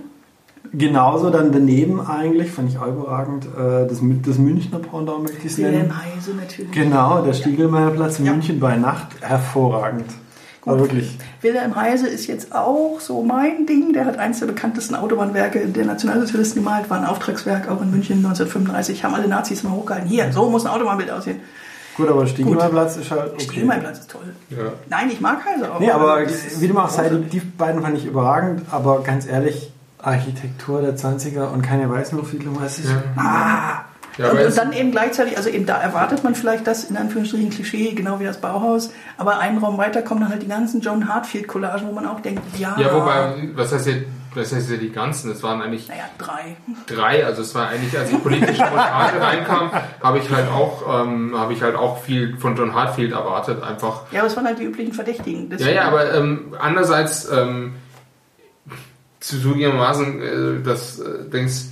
[0.73, 5.45] Genauso dann daneben eigentlich, fand ich auch überragend, äh, das, das Münchner Pendant möchte ich
[5.45, 5.73] es nennen.
[5.73, 6.71] Wilhelm Heise natürlich.
[6.71, 8.31] Genau, der Stiegelmeierplatz Ja.
[8.31, 10.05] München bei Nacht, hervorragend.
[10.65, 11.17] Aber wirklich.
[11.41, 13.93] Wilhelm Heise ist jetzt auch so mein Ding.
[13.93, 18.17] Der hat eins der bekanntesten Autobahnwerke der Nationalsozialisten gemalt, war ein Auftragswerk auch in München
[18.17, 19.03] 1935.
[19.03, 20.09] Haben alle Nazis mal hochgehalten.
[20.09, 21.39] Hier, so muss ein Autobahnbild aussehen.
[21.99, 23.43] Gut, aber Stiegelmannplatz ist halt okay.
[23.43, 24.33] Stiegelmannplatz ist toll.
[24.49, 24.57] Ja.
[24.89, 25.79] Nein, ich mag Heise auch.
[25.79, 27.29] Nee, aber das wie du auch sei, großartig.
[27.29, 29.71] die beiden fand ich überragend, aber ganz ehrlich,
[30.01, 32.89] Architektur der 20er und keine Weißenhofsiedlung, was ist.
[32.89, 33.03] Ja.
[33.21, 33.85] Ah!
[34.17, 36.97] Ja, und, es- und dann eben gleichzeitig, also eben da erwartet man vielleicht das in
[36.97, 40.81] Anführungsstrichen Klischee, genau wie das Bauhaus, aber einen Raum weiter kommen dann halt die ganzen
[40.81, 43.93] John Hartfield-Collagen, wo man auch denkt, ja, Ja, wobei, was heißt ja,
[44.39, 45.31] was heißt ja die ganzen?
[45.31, 46.55] Es waren eigentlich naja, drei.
[46.87, 49.71] drei, also es war eigentlich, als die politische Montage reinkam,
[50.01, 54.03] habe ich halt auch, ähm, habe ich halt auch viel von John Hartfield erwartet, einfach.
[54.11, 55.55] Ja, aber es waren halt die üblichen Verdächtigen.
[55.57, 57.75] Ja, ja, aber ähm, andererseits ähm,
[59.19, 61.65] zu zugegebenermaßen, äh, dass äh, denkst,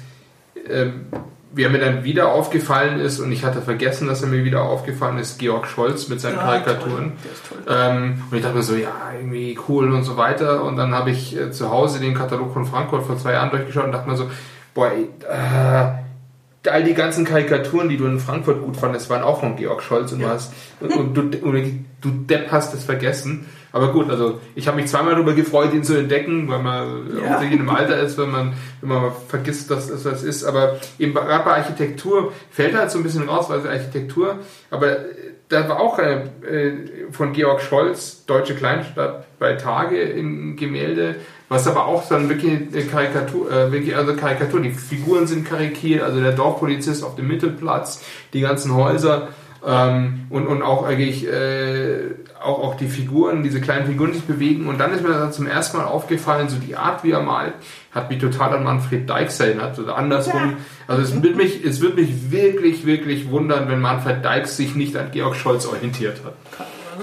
[0.68, 1.08] ähm,
[1.54, 5.18] wer mir dann wieder aufgefallen ist und ich hatte vergessen, dass er mir wieder aufgefallen
[5.18, 7.14] ist, Georg Scholz mit seinen Ja, Karikaturen.
[7.14, 7.32] toll.
[7.32, 7.58] Ist toll.
[7.70, 10.64] Ähm, und ich dachte mir so, ja, irgendwie cool und so weiter.
[10.64, 13.86] Und dann habe ich äh, zu Hause den Katalog von Frankfurt vor zwei Jahren durchgeschaut
[13.86, 14.30] und dachte mir so,
[14.74, 19.56] boah, äh, all die ganzen Karikaturen, die du in Frankfurt gut fandest, waren auch von
[19.56, 23.46] Georg Scholz und, du, hast, und, und du, und du Depp hast es vergessen.
[23.72, 27.38] Aber gut, also ich habe mich zweimal darüber gefreut, ihn zu entdecken, weil man Ja.
[27.38, 30.44] auch in einem Alter ist, wenn man, wenn man vergisst, dass es was ist.
[30.46, 34.40] Aber eben gerade bei Architektur fällt halt so ein bisschen raus, weil es Architektur,
[34.72, 35.04] aber äh,
[35.50, 36.74] da war auch eine, äh,
[37.12, 41.16] von Georg Scholz, Deutsche Kleinstadt bei Tage im Gemälde,
[41.48, 46.04] was aber auch dann wirklich eine Karikatur, äh, wirklich also Karikatur, die Figuren sind karikiert,
[46.04, 48.04] also der Dorfpolizist auf dem Mittelplatz,
[48.34, 49.30] die ganzen Häuser
[49.68, 54.26] ähm, und, und auch eigentlich äh, auch, auch die Figuren, diese kleinen Figuren, die sich
[54.26, 54.68] bewegen.
[54.68, 57.54] Und dann ist mir dann zum ersten Mal aufgefallen, so die Art, wie er malt,
[57.92, 60.56] hat mich total an Manfred Dykes erinnert oder andersrum.
[60.88, 64.96] Also es wird mich, es wird mich wirklich, wirklich wundern, wenn Manfred Dykes sich nicht
[64.96, 66.36] an Georg Scholz orientiert hat.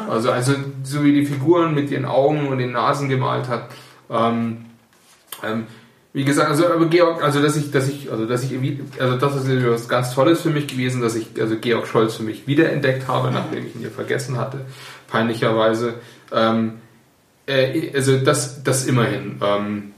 [0.08, 3.68] Also, also so wie die Figuren mit den Augen und den Nasen gemalt hat.
[4.10, 4.64] Ähm,
[5.42, 5.66] ähm,
[6.14, 9.16] wie gesagt, also aber Georg, also dass ich, dass ich, also dass ich irgendwie, also
[9.16, 12.22] das ist irgendwie was ganz Tolles für mich gewesen, dass ich also Georg Scholz für
[12.22, 14.60] mich wiederentdeckt habe, nachdem ich ihn hier vergessen hatte,
[15.08, 15.94] peinlicherweise.
[16.32, 16.74] Ähm,
[17.46, 19.40] äh, also das, das immerhin.
[19.42, 19.92] Ähm,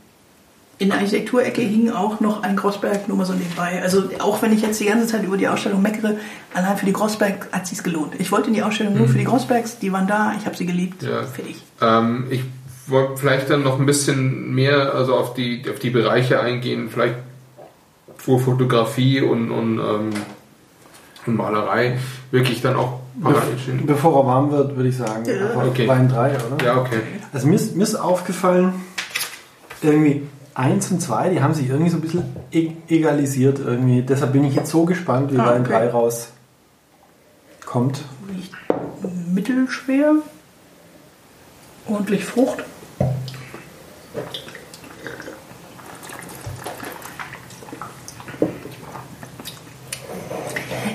[0.79, 3.81] In der Architekturecke hing auch noch ein Grossberg, nur mal so nebenbei.
[3.83, 6.17] Also auch wenn ich jetzt die ganze Zeit über die Ausstellung meckere,
[6.55, 8.15] allein für die Grossberg hat sich's gelohnt.
[8.19, 10.67] Ich wollte in die Ausstellung nur für die Grossbergs, die waren da, ich habe sie
[10.67, 11.23] geliebt, Ja.
[11.25, 11.63] fertig.
[11.81, 12.41] Ähm, ich
[12.89, 17.17] wollte vielleicht dann noch ein bisschen mehr also auf die, auf die Bereiche eingehen, vielleicht
[18.25, 20.11] wo Fotografie und, und, ähm,
[21.27, 21.99] und Malerei
[22.31, 23.87] wirklich dann auch parallel stehen.
[23.87, 25.63] Bevor er warm wird, würde ich sagen, Ja.
[25.67, 25.87] Okay.
[25.89, 26.65] Wein 3, oder?
[26.65, 27.01] Ja, okay.
[27.33, 28.75] Also mir ist, mir ist aufgefallen,
[29.83, 30.23] irgendwie
[30.55, 34.03] 1 und 2, die haben sich irgendwie so ein bisschen e egalisiert irgendwie.
[34.03, 35.73] Deshalb bin ich jetzt so gespannt, wie Ah, Wein okay.
[35.73, 38.01] 3 rauskommt.
[39.33, 40.15] Mittelschwer,
[41.89, 42.65] ordentlich Frucht.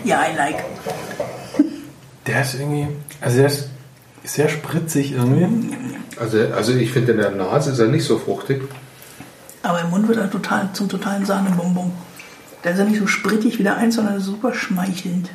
[0.03, 0.63] Ja, I like.
[2.27, 2.87] Der ist irgendwie,
[3.21, 3.69] also der ist
[4.23, 5.47] sehr spritzig irgendwie.
[6.19, 8.61] Also, also ich finde in der Nase ist er nicht so fruchtig.
[9.63, 11.91] Aber im Mund wird er total zum totalen Sahnebonbon.
[12.63, 15.29] Der ist ja nicht so sprittig wie der eins, sondern super schmeichelnd.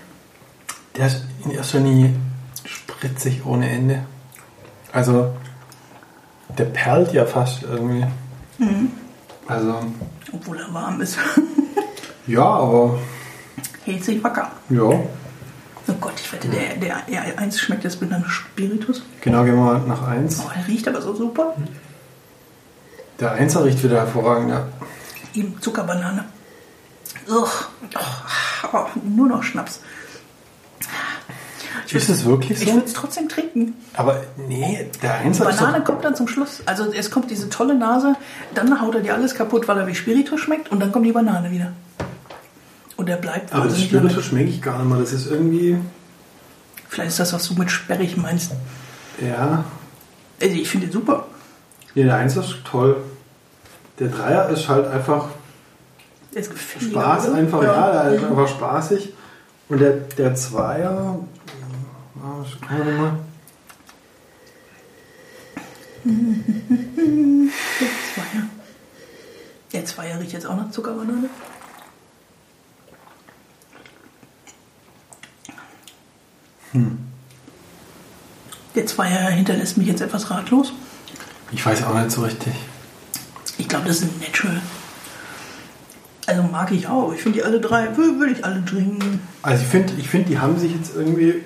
[0.96, 2.14] Der ist in erster Linie
[2.64, 4.04] spritzig ohne Ende.
[4.92, 5.34] Also,
[6.58, 8.06] der perlt ja fast irgendwie.
[9.46, 9.74] Also,
[10.32, 11.18] Obwohl er warm ist.
[12.26, 12.98] ja, aber
[13.84, 14.50] Hält sich wacker.
[14.70, 15.00] ja.
[15.88, 19.04] Oh Gott, ich wette, der, der, der eins schmeckt jetzt mit einem Spiritus.
[19.20, 20.42] Genau, gehen wir mal nach 1.
[20.44, 21.54] Oh, er riecht aber so super.
[23.20, 24.66] Der 1 riecht wieder hervorragend, ja.
[25.34, 26.24] Eben Zuckerbanane.
[27.28, 27.48] Ugh.
[28.72, 29.80] Oh, nur noch Schnaps.
[31.86, 32.74] Ich Ist es wirklich Ich so?
[32.74, 33.74] würde es trotzdem trinken.
[33.94, 36.60] Aber nee, der 1 Die Banane kommt dann zum Schluss.
[36.66, 38.16] Also es kommt diese tolle Nase,
[38.54, 41.12] dann haut er dir alles kaputt, weil er wie Spiritus schmeckt und dann kommt die
[41.12, 41.72] Banane wieder.
[42.96, 43.80] Und er bleibt Aber das.
[43.80, 44.98] Spiritus schmecke ich gar nicht mehr.
[44.98, 45.78] Das ist irgendwie,
[46.88, 48.52] Vielleicht ist das, was du mit sperrig meinst.
[49.20, 49.64] ja.
[50.42, 51.26] Also ich finde ihn super.
[51.94, 52.96] Nee, der 1 ist toll.
[53.98, 55.28] Der 3er ist halt einfach
[56.34, 58.28] Der Spaß, einfach, ja, der ist Mhm.
[58.30, 59.12] einfach spaßig.
[59.70, 61.20] Und der, der 2er,
[62.60, 63.18] mal.
[66.04, 68.42] Der Zweier.
[69.72, 71.28] Der Zweier riecht jetzt auch nach Zuckerbanane.
[78.74, 80.72] Der Zweier hinterlässt mich jetzt etwas ratlos.
[81.52, 82.52] Ich weiß auch nicht so richtig.
[83.58, 84.60] Ich glaube, das ist ein Natural.
[86.26, 87.12] Also mag ich auch.
[87.14, 89.20] Ich finde die alle drei, wür- würde ich alle trinken.
[89.42, 91.42] Also ich finde, ich find, die haben sich jetzt irgendwie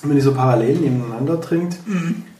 [0.00, 1.76] wenn man die so parallel nebeneinander trinkt,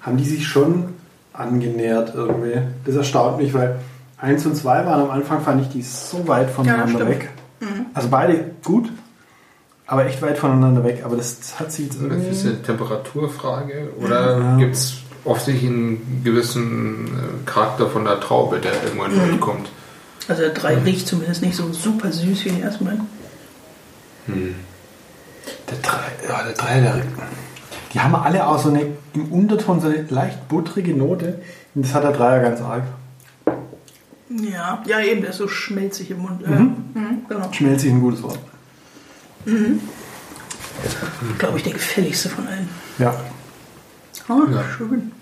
[0.01, 0.91] haben die sich schon
[1.33, 2.61] angenähert irgendwie.
[2.85, 3.79] Das erstaunt mich, weil
[4.19, 7.11] 1 und 2 waren am Anfang, fand ich die so weit voneinander stimmt.
[7.11, 7.29] weg.
[7.95, 8.89] Also beide gut,
[9.87, 11.03] aber echt weit voneinander weg.
[11.05, 12.49] Aber das hat sich jetzt Ist das irgendwie...
[12.49, 14.57] eine Temperaturfrage oder Ja.
[14.57, 14.95] gibt es
[15.25, 19.29] offensichtlich einen gewissen äh, Charakter von der Traube, der irgendwann Mhm.
[19.31, 19.69] durchkommt?
[20.29, 23.07] Also der 3 riecht zumindest nicht so super süß wie die ersten beiden.
[24.29, 25.99] Der drei,
[26.29, 27.01] ja, der drei, der,
[27.93, 31.41] die haben alle auch so eine im Unterton so eine leicht buttrige Note.
[31.75, 32.83] Und das hat der Dreier ganz arg.
[34.31, 36.43] Ja, ja eben, der ist so schmelzig im Mund.
[36.43, 36.51] Ja.
[36.51, 36.77] Mhm,
[37.29, 37.51] genau.
[37.53, 38.39] Schmelzig ein gutes Wort.
[41.39, 42.69] Glaube ich, der gefälligste von allen.
[42.99, 43.15] Ja.
[44.29, 44.63] Ah, Ja.
[44.77, 45.13] schön.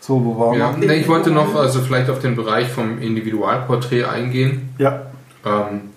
[0.00, 0.88] So, wo waren Ja, wir?
[0.88, 5.02] ne, ich wollte noch also vielleicht auf den Bereich vom Individualporträt eingehen, Ja.
[5.44, 5.90] ähm,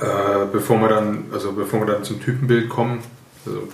[0.00, 2.98] äh, bevor wir dann, also bevor wir dann zum Typenbild kommen.
[3.46, 3.68] Also,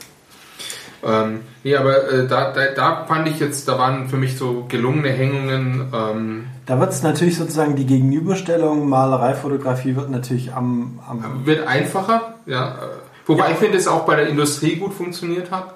[1.06, 4.64] ähm, nee, aber äh, da, da, da fand ich jetzt, da waren für mich so
[4.68, 5.92] gelungene Hängungen.
[5.94, 11.66] Ähm, Da wird es natürlich sozusagen die Gegenüberstellung Malerei, Fotografie wird natürlich am, am wird
[11.66, 12.76] einfacher, ja.
[13.26, 15.74] Wobei ich finde, es auch bei der Industrie gut funktioniert hat.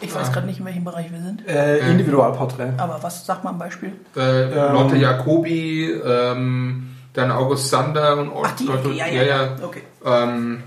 [0.00, 1.46] Ich weiß gerade nicht, in welchem Bereich wir sind.
[1.48, 2.72] äh, Individualporträt.
[2.76, 3.92] Aber was, sag mal ein Beispiel.
[4.16, 4.72] Äh, Ähm.
[4.72, 9.48] Lotte Jacobi, ähm, dann August Sander und Ach, die Ecke, ja, ja, ja.
[9.62, 9.82] Okay.
[10.04, 10.64] Ähm,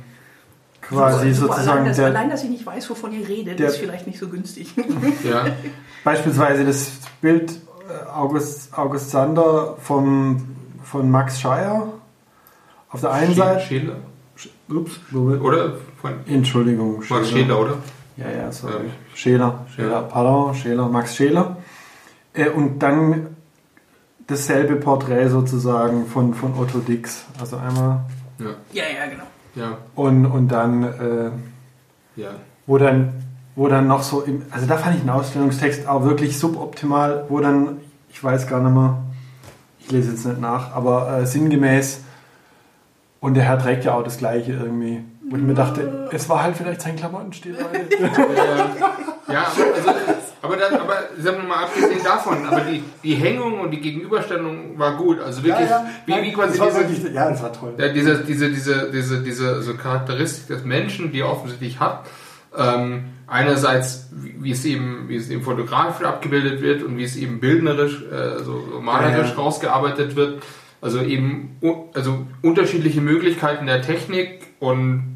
[0.90, 3.70] Quasi Super, sozusagen allein, dass, der, allein, dass ich nicht weiß, wovon ihr redet, der-
[3.70, 4.74] ist vielleicht nicht so günstig.
[5.24, 5.46] ja.
[6.04, 10.46] beispielsweise das Bild äh, August, August Sander vom,
[10.84, 11.88] von Max Scheier
[12.90, 13.62] auf der einen Seite.
[13.62, 13.96] Scheler,
[14.70, 15.74] Ups, oder?
[16.02, 17.04] Von Entschuldigung.
[17.10, 17.78] Max Scheler, oder?
[18.18, 18.74] Ja, ja, sorry.
[18.86, 18.92] Ja.
[19.16, 20.02] Scheler, Scheler, Ja.
[20.02, 21.58] pardon, Scheler, Max Scheler.
[22.34, 23.36] Äh, und dann
[24.28, 27.26] dasselbe Porträt sozusagen von, von Otto Dix.
[27.40, 28.02] Also einmal.
[28.40, 29.24] Ja, ja, ja, genau.
[29.56, 31.32] Ja, Und, und dann, äh,
[32.22, 32.30] ja.
[32.68, 33.14] wo dann,
[33.56, 37.40] wo dann noch so, im, also da fand ich den Ausstellungstext auch wirklich suboptimal, wo
[37.40, 37.78] dann,
[38.10, 38.98] ich weiß gar nicht mehr,
[39.80, 42.02] ich lese jetzt nicht nach, aber äh, sinngemäß,
[43.22, 45.04] und der Herr trägt ja auch das Gleiche irgendwie.
[45.32, 47.58] Und ich mir dachte, es war halt vielleicht sein Klamottenstil.
[49.28, 49.64] Ja, also,
[50.42, 54.78] aber, dann, aber sagen wir mal, abgesehen davon, aber die, die Hängung und die Gegenüberstellung
[54.78, 55.20] war gut.
[55.20, 55.70] Also wirklich,
[56.06, 57.74] wie, wie quasi das war diese, wirklich, ja, das war toll.
[57.78, 62.06] ja, diese, diese, diese, diese, diese so Charakteristik des Menschen, die er offensichtlich hat.
[62.58, 67.16] Ähm, einerseits, wie, wie es eben, wie es eben fotografisch abgebildet wird und wie es
[67.16, 69.42] eben bildnerisch, äh, so, so malerisch Ja, ja.
[69.42, 70.44] rausgearbeitet wird.
[70.82, 71.60] Also eben,
[71.94, 75.15] also unterschiedliche Möglichkeiten der Technik und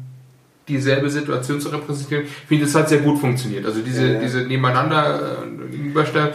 [0.70, 2.24] dieselbe Situation zu repräsentieren.
[2.24, 3.66] Ich finde, das hat sehr gut funktioniert.
[3.66, 4.20] Also diese, Ja, ja.
[4.20, 6.30] diese nebeneinander äh, gegenüberstellen.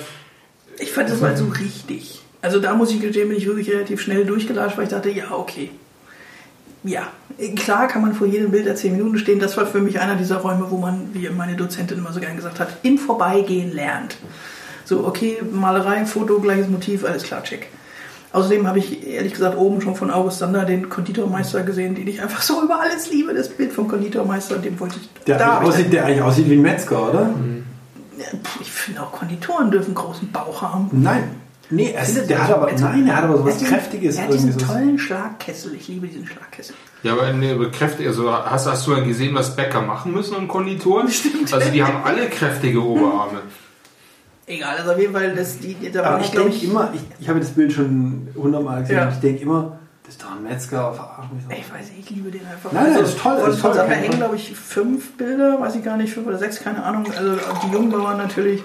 [0.79, 2.21] Ich fand das mal so richtig.
[2.41, 5.31] Also da muss ich gestehen, bin ich wirklich relativ schnell durchgelatscht, weil ich dachte, ja,
[5.31, 5.71] okay.
[6.83, 7.07] Ja,
[7.55, 9.39] klar kann man vor jedem Bild da zehn Minuten stehen.
[9.39, 12.35] Das war für mich einer dieser Räume, wo man, wie meine Dozentin immer so gern
[12.35, 14.17] gesagt hat, im Vorbeigehen lernt.
[14.83, 17.67] So, okay, Malerei, Foto, gleiches Motiv, alles klar, check.
[18.35, 22.21] Außerdem habe ich ehrlich gesagt oben schon von August Sander den Konditormeister gesehen, den ich
[22.21, 23.33] einfach so über alles liebe.
[23.33, 25.23] Das Bild vom Konditormeister, den wollte ich.
[25.23, 27.29] Der, da aussieht, der eigentlich aussieht wie ein Metzger, oder?
[28.17, 30.89] Ja, pf, Ich finde auch Konditoren dürfen großen Bauch haben.
[30.91, 31.23] Nein.
[31.69, 34.17] Nee, er ist, der hat aber, nein, er hat aber so was Er Kräftiges.
[34.17, 35.73] Er hat diesen tollen Schlagkessel.
[35.73, 36.75] Ich liebe diesen Schlagkessel.
[37.01, 40.47] Ja, aber eine bekräftigt, also hast, hast du dann gesehen, was Bäcker machen müssen und
[40.47, 41.07] Konditoren?
[41.11, 41.51] Stimmt.
[41.53, 43.39] Also die haben alle kräftige Oberarme.
[44.47, 47.29] Egal, also auf jeden Fall, das, die, da war Aber ich denke immer, ich, ich
[47.29, 49.05] habe das Bild schon hundertmal gesehen, Ja.
[49.07, 51.51] und ich denke immer, das ist doch ein Metzger, verarsch mich doch.
[51.57, 52.71] Ich weiß nicht, ich liebe den einfach.
[52.71, 55.83] Nein, das ist toll, das ist toll, kein hängen, glaube ich, fünf Bilder, weiß ich
[55.83, 57.05] gar nicht, fünf oder sechs, keine Ahnung.
[57.17, 58.61] Also die Jungbauern natürlich.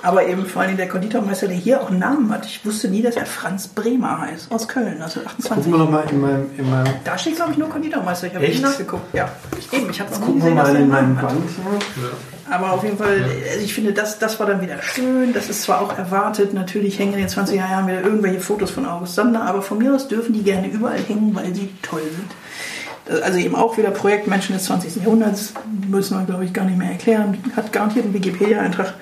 [0.00, 2.46] Aber eben vor allem der Konditormeister, der hier auch einen Namen hat.
[2.46, 5.50] Ich wusste nie, dass er Franz Bremer heißt, aus Köln, also 28.
[5.56, 8.28] Gucken wir nochmal in meinem, in meinem Da steht, glaube ich, nur Konditormeister.
[8.28, 9.12] Ich habe nicht nachgeguckt.
[9.12, 9.28] Ja,
[9.72, 11.22] eben, ich habe noch nie gucken wir gesehen, dass mal er in einen meinem Namen
[11.22, 11.28] hat.
[11.28, 12.04] Band hier.
[12.04, 12.08] Ja.
[12.50, 15.32] Aber auf jeden Fall, also ich finde, das, das war dann wieder schön.
[15.32, 18.86] Das ist zwar auch erwartet, natürlich hängen in den 20er Jahren wieder irgendwelche Fotos von
[18.86, 23.22] August Sander, aber von mir aus dürfen die gerne überall hängen, weil sie toll sind.
[23.22, 24.96] Also eben auch wieder Projekt Menschen des 20.
[24.96, 25.54] Jahrhunderts,
[25.88, 27.38] müssen wir, glaube ich, gar nicht mehr erklären.
[27.56, 28.94] Hat garantiert einen Wikipedia-Eintrag.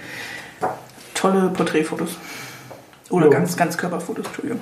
[1.14, 2.16] Tolle Porträtfotos.
[3.10, 3.30] Oder Jo.
[3.30, 4.60] ganz, ganz Körperfotos, Entschuldigung.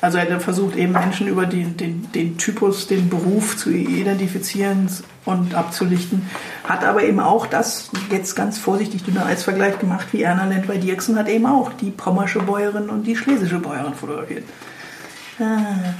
[0.00, 4.88] Also er hat versucht eben Menschen über den, den, den Typus, den Beruf zu identifizieren
[5.24, 6.28] und abzulichten.
[6.64, 10.78] Hat aber eben auch das, jetzt ganz vorsichtig dünner als Vergleich gemacht, wie Erna Lendwey
[10.78, 14.44] Dirksen hat eben auch die pommersche Bäuerin und die schlesische Bäuerin fotografiert.
[15.40, 15.94] Ah.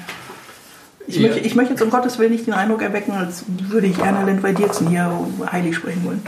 [1.09, 1.29] Ich, Ja.
[1.29, 4.23] möchte, ich möchte jetzt um Gottes Willen nicht den Eindruck erwecken, als würde ich Erna
[4.25, 5.11] Lendwey Dirksen hier
[5.51, 6.23] heilig sprechen wollen.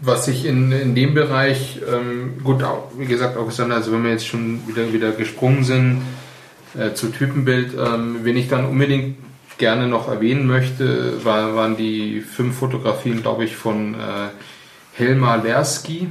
[0.00, 4.12] Was ich in, in dem Bereich, ähm, gut, auch, wie gesagt, Alexander, also wenn wir
[4.12, 6.02] jetzt schon wieder, wieder gesprungen sind
[6.78, 9.16] äh, zu Typenbild, ähm, wenn ich dann unbedingt
[9.58, 13.98] gerne noch erwähnen möchte, war, waren die fünf Fotografien, glaube ich, von äh,
[14.94, 16.08] Helmar Lersky,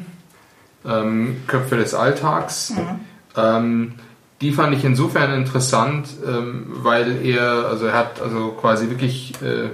[0.86, 2.72] ähm, Köpfe des Alltags.
[2.72, 3.00] Mhm.
[3.36, 3.94] Ähm,
[4.42, 9.70] die fand ich insofern interessant, ähm, weil er, also er hat also quasi wirklich äh,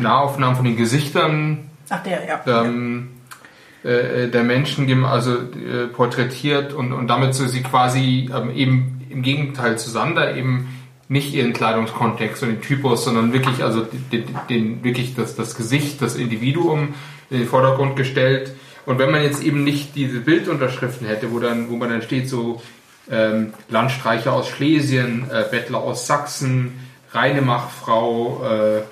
[0.00, 2.64] Nahaufnahmen von den Gesichtern Ach, der, ja.
[2.64, 3.08] ähm,
[3.86, 9.22] äh, der Menschen also äh, porträtiert und, und damit so sie quasi ähm, eben im
[9.22, 10.68] Gegenteil zu Sander eben
[11.08, 16.02] nicht ihren Kleidungskontext und den Typus, sondern wirklich also den, den wirklich das, das Gesicht,
[16.02, 16.94] das Individuum
[17.30, 18.52] in den Vordergrund gestellt.
[18.86, 22.28] Und wenn man jetzt eben nicht diese Bildunterschriften hätte, wo dann, wo man dann steht
[22.28, 22.60] so
[23.10, 26.72] ähm, Landstreicher aus Schlesien, äh, Bettler aus Sachsen,
[27.12, 28.82] Reinemachfrau, äh,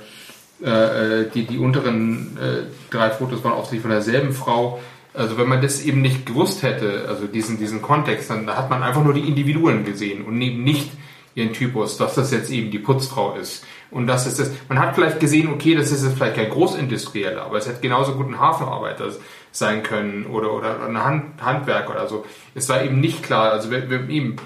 [0.64, 4.80] äh, die, die unteren äh, drei Fotos waren offensichtlich von derselben Frau.
[5.12, 8.82] Also wenn man das eben nicht gewusst hätte, also diesen, diesen Kontext, dann hat man
[8.82, 10.90] einfach nur die Individuen gesehen und eben nicht
[11.34, 13.64] ihren Typus, dass das jetzt eben die Putzfrau ist.
[13.90, 17.44] Und das ist das, man hat vielleicht gesehen, okay, das ist jetzt vielleicht kein Großindustrieller,
[17.44, 19.10] aber es hätte genauso gut ein Hafenarbeiter
[19.52, 22.24] sein können oder, oder ein Hand, Handwerk oder so.
[22.54, 24.36] Es war eben nicht klar, also wir, wir eben,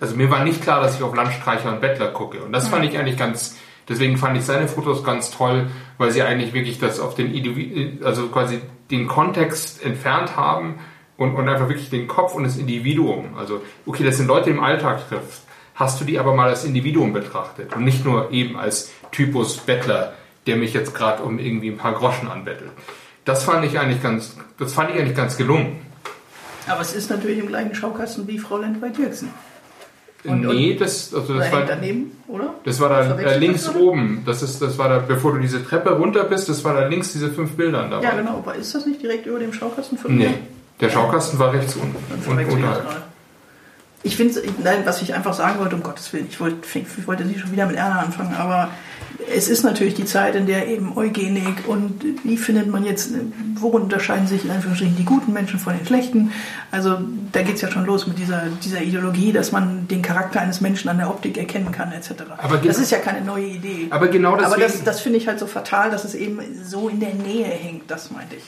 [0.00, 2.42] also mir war nicht klar, dass ich auf Landstreicher und Bettler gucke.
[2.42, 3.56] Und das fand ich eigentlich ganz,
[3.88, 5.68] deswegen fand ich seine Fotos ganz toll,
[5.98, 8.60] weil sie eigentlich wirklich das auf den, also quasi
[8.90, 10.78] den Kontext entfernt haben
[11.16, 13.36] und, und einfach wirklich den Kopf und das Individuum.
[13.36, 15.42] Also, okay, das sind Leute, im Alltag trifft.
[15.74, 20.14] Hast du die aber mal als Individuum betrachtet und nicht nur eben als Typus Bettler,
[20.46, 22.70] der mich jetzt gerade um irgendwie ein paar Groschen anbettelt.
[23.24, 25.80] Das fand ich eigentlich ganz, das fand ich eigentlich ganz gelungen.
[26.66, 29.30] Aber es ist natürlich im gleichen Schaukasten wie Frau Lendwey-Dirksen.
[30.24, 32.54] Nee, das, also das war daneben, oder?
[32.64, 34.22] Das war da äh, links das oben.
[34.24, 37.12] Das ist, das war da, bevor du diese Treppe runter bist, das war da links
[37.12, 38.04] diese fünf Bilder dabei.
[38.04, 38.38] Ja, genau.
[38.38, 40.34] Aber ist das nicht direkt über dem Schaukasten Nee,
[40.80, 41.96] der Schaukasten war rechts unten.
[42.28, 43.04] Und unterhalb.
[44.04, 47.24] Ich finde, nein, was ich einfach sagen wollte, um Gottes Willen, ich wollte, ich wollte
[47.24, 48.68] nicht schon wieder mit Erna anfangen, aber
[49.34, 53.12] es ist natürlich die Zeit, in der eben Eugenik und wie findet man jetzt,
[53.54, 56.32] worin unterscheiden sich in Anführungsstrichen die guten Menschen von den schlechten?
[56.70, 56.98] Also
[57.32, 60.60] da geht es ja schon los mit dieser, dieser Ideologie, dass man den Charakter eines
[60.60, 62.10] Menschen an der Optik erkennen kann, etc.
[62.38, 63.86] Aber das ist ja keine neue Idee.
[63.90, 66.88] Aber genau deswegen, Aber das, das finde ich halt so fatal, dass es eben so
[66.88, 68.44] in der Nähe hängt, das meinte ich.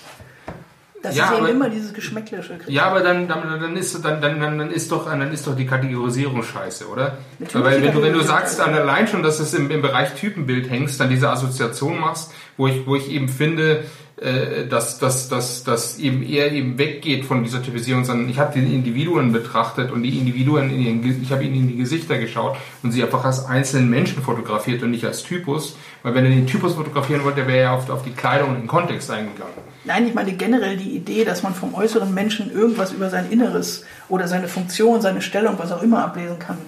[1.06, 2.58] Das ja, ist eben aber, immer dieses Geschmäckliche.
[2.66, 5.66] Ja, aber dann, dann, dann, ist, dann, dann, dann, ist doch, dann ist doch die
[5.66, 7.18] Kategorisierung scheiße, oder?
[7.52, 10.68] Weil wenn du, wenn du sagst dann allein schon, dass es im, im Bereich Typenbild
[10.68, 13.84] hängst, dann diese Assoziation machst, wo ich, wo ich eben finde,
[14.16, 18.58] äh, dass, dass, dass, dass eben eher eben weggeht von dieser Typisierung, sondern ich habe
[18.58, 22.56] die Individuen betrachtet und die Individuen, in ihren, ich habe ihnen in die Gesichter geschaut
[22.82, 26.48] und sie einfach als einzelnen Menschen fotografiert und nicht als Typus, weil wenn er den
[26.48, 29.54] Typus fotografieren wollte, wäre er auf, auf die Kleidung und den Kontext eingegangen.
[29.86, 33.84] Nein, ich meine generell die Idee, dass man vom äußeren Menschen irgendwas über sein Inneres
[34.08, 36.58] oder seine Funktion, seine Stellung, was auch immer ablesen kann.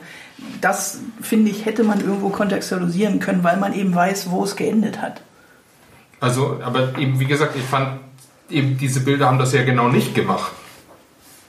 [0.61, 5.03] Das, finde ich, hätte man irgendwo kontextualisieren können, weil man eben weiß, wo es geendet
[5.03, 5.21] hat.
[6.21, 7.99] Also, aber eben, wie gesagt, ich fand,
[8.49, 10.53] eben diese Bilder haben das ja genau nicht gemacht,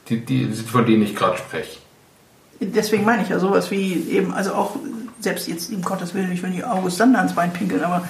[0.10, 1.80] die, die, von denen ich gerade spreche.
[2.60, 4.76] Deswegen meine ich ja sowas wie eben, also auch,
[5.20, 8.08] selbst jetzt, im Gottes Willen, ich will nicht August Sander ans Bein pinkeln, aber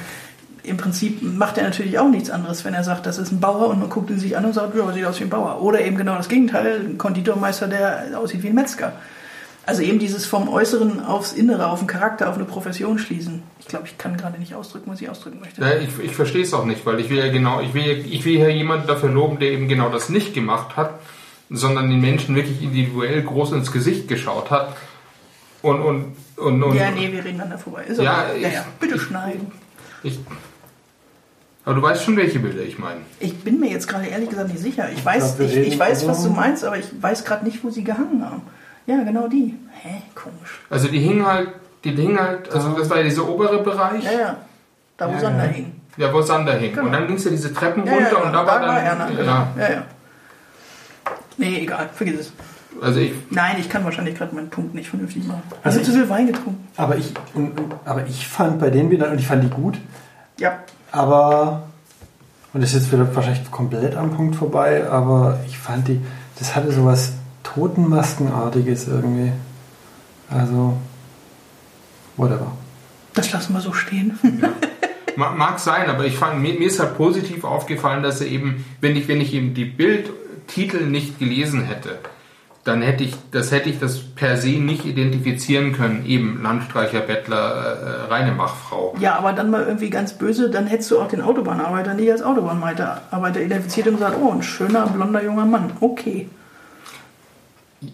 [0.70, 3.68] im Prinzip macht er natürlich auch nichts anderes, wenn er sagt, das ist ein Bauer
[3.68, 5.62] und man guckt ihn sich an und sagt, ja, sieht aus wie ein Bauer.
[5.62, 8.94] Oder eben genau das Gegenteil, ein Konditormeister, der aussieht wie ein Metzger.
[9.66, 13.44] Also eben dieses vom Äußeren aufs Innere, auf den Charakter, auf eine Profession schließen.
[13.60, 15.62] Ich glaube, ich kann gerade nicht ausdrücken, was ich ausdrücken möchte.
[15.62, 18.26] Ja, ich, ich verstehe es auch nicht, weil ich will ja genau, ich will, ich
[18.26, 21.00] will ja jemanden dafür loben, der eben genau das nicht gemacht hat,
[21.52, 24.76] sondern den Menschen wirklich individuell groß ins Gesicht geschaut hat.
[25.62, 27.84] Und, und, und, und ja, nee, wir reden dann da vorbei.
[27.84, 28.42] Ist ja, okay.
[28.42, 29.52] ja, ja, bitte schneiden.
[30.04, 30.20] Ich,
[31.70, 33.02] aber du weißt schon, welche Bilder ich meine.
[33.20, 34.90] Ich bin mir jetzt gerade ehrlich gesagt nicht sicher.
[34.92, 37.84] Ich weiß, ich, ich, weiß was du meinst, aber ich weiß gerade nicht, wo sie
[37.84, 38.42] gehangen haben.
[38.88, 39.54] Ja, genau die.
[39.84, 40.62] Hä, komisch.
[40.72, 41.50] Also die hingen halt,
[41.84, 44.04] die hingen halt, also das war ja dieser obere Bereich.
[44.04, 44.38] Ja, ja.
[44.98, 45.52] Da wo ja, Sander ja.
[45.52, 45.82] hing.
[45.98, 46.74] Ja, wo Sander hing.
[46.74, 46.88] Genau.
[46.88, 48.70] Und dann ging es ja diese Treppen ja, runter und da, da war dann.
[48.70, 49.22] War Erna, genau.
[49.22, 49.54] ja.
[49.60, 49.84] ja, ja.
[51.38, 52.34] Nee, egal, vergiss es.
[52.82, 55.44] Also ich Nein, ich kann wahrscheinlich gerade meinen Punkt nicht vernünftig machen.
[55.64, 56.68] Also ich habe zu viel Wein getrunken.
[56.78, 57.14] Aber ich,
[57.86, 59.78] aber ich fand bei den Bildern, und ich fand die gut.
[60.40, 60.58] Ja.
[60.92, 61.64] Aber,
[62.54, 66.02] und das ist jetzt wieder wahrscheinlich komplett am Punkt vorbei, aber ich fand die,
[66.38, 67.14] das hatte sowas
[67.44, 69.32] Totenmaskenartiges irgendwie.
[70.30, 70.78] Also,
[72.18, 72.52] whatever.
[73.14, 74.18] Das lassen wir so stehen.
[74.42, 74.50] Ja.
[75.16, 78.96] Mag sein, aber ich fand, mir, mir, ist halt positiv aufgefallen, dass er eben, wenn
[78.96, 82.00] ich, wenn ich eben die Bildtitel nicht gelesen hätte,
[82.64, 87.38] dann hätte ich, das hätte ich das per se nicht identifizieren können, eben Landstreicher, Bettler,
[87.38, 88.96] äh, reine Machfrau.
[89.00, 92.22] Ja, aber dann mal irgendwie ganz böse, dann hättest du auch den Autobahnarbeiter nicht als
[92.22, 96.30] Autobahnarbeiter identifiziert und gesagt, oh, ein schöner, blonder, junger Mann, okay.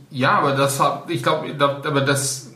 [0.10, 2.52] Ja, aber das hat, ich glaube, aber das,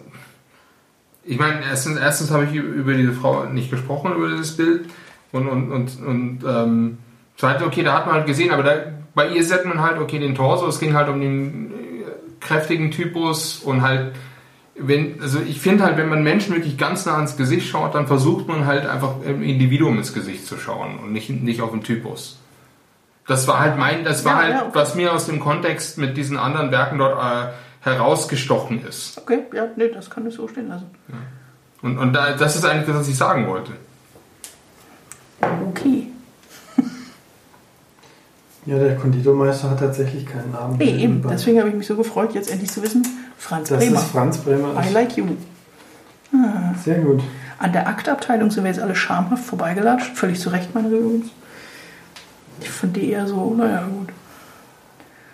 [1.24, 4.90] ich meine, erstens, erstens habe ich über diese Frau nicht gesprochen, über dieses Bild.
[5.32, 6.98] Und, und, und, und ähm,
[7.38, 8.74] zweitens, okay, da hat man halt gesehen, aber da,
[9.14, 11.72] bei ihr sieht man halt, okay, den Torso, es ging halt um den
[12.40, 14.14] kräftigen Typus und halt,
[14.76, 18.08] wenn, also ich finde halt, wenn man Menschen wirklich ganz nah ins Gesicht schaut, dann
[18.08, 21.84] versucht man halt einfach im Individuum ins Gesicht zu schauen und nicht, nicht auf den
[21.84, 22.38] Typus.
[23.28, 24.72] Das war halt mein, das war Ja, halt, ja, okay.
[24.74, 29.18] was mir aus dem Kontext mit diesen anderen Werken dort äh, herausgestochen ist.
[29.20, 30.88] Okay, ja, nee, das kann ich so stehen lassen.
[31.82, 33.74] Und, und da, das ist eigentlich das, was ich sagen wollte.
[35.70, 36.08] Okay.
[38.70, 40.78] Ja, der Konditormeister hat tatsächlich keinen Namen.
[40.78, 41.22] Nee, eben.
[41.22, 43.06] Bei- Deswegen habe ich mich so gefreut, jetzt endlich zu wissen,
[43.38, 43.98] Franz Das Bremer.
[44.00, 44.74] ist Franz Bremer.
[44.88, 45.26] I like you.
[46.84, 47.22] Sehr gut.
[47.58, 50.16] An der Aktabteilung sind wir jetzt alle schamhaft vorbeigelatscht.
[50.16, 51.28] Völlig zu Recht, meine übrigens.
[52.62, 54.10] Ich fand die eher so, naja, gut.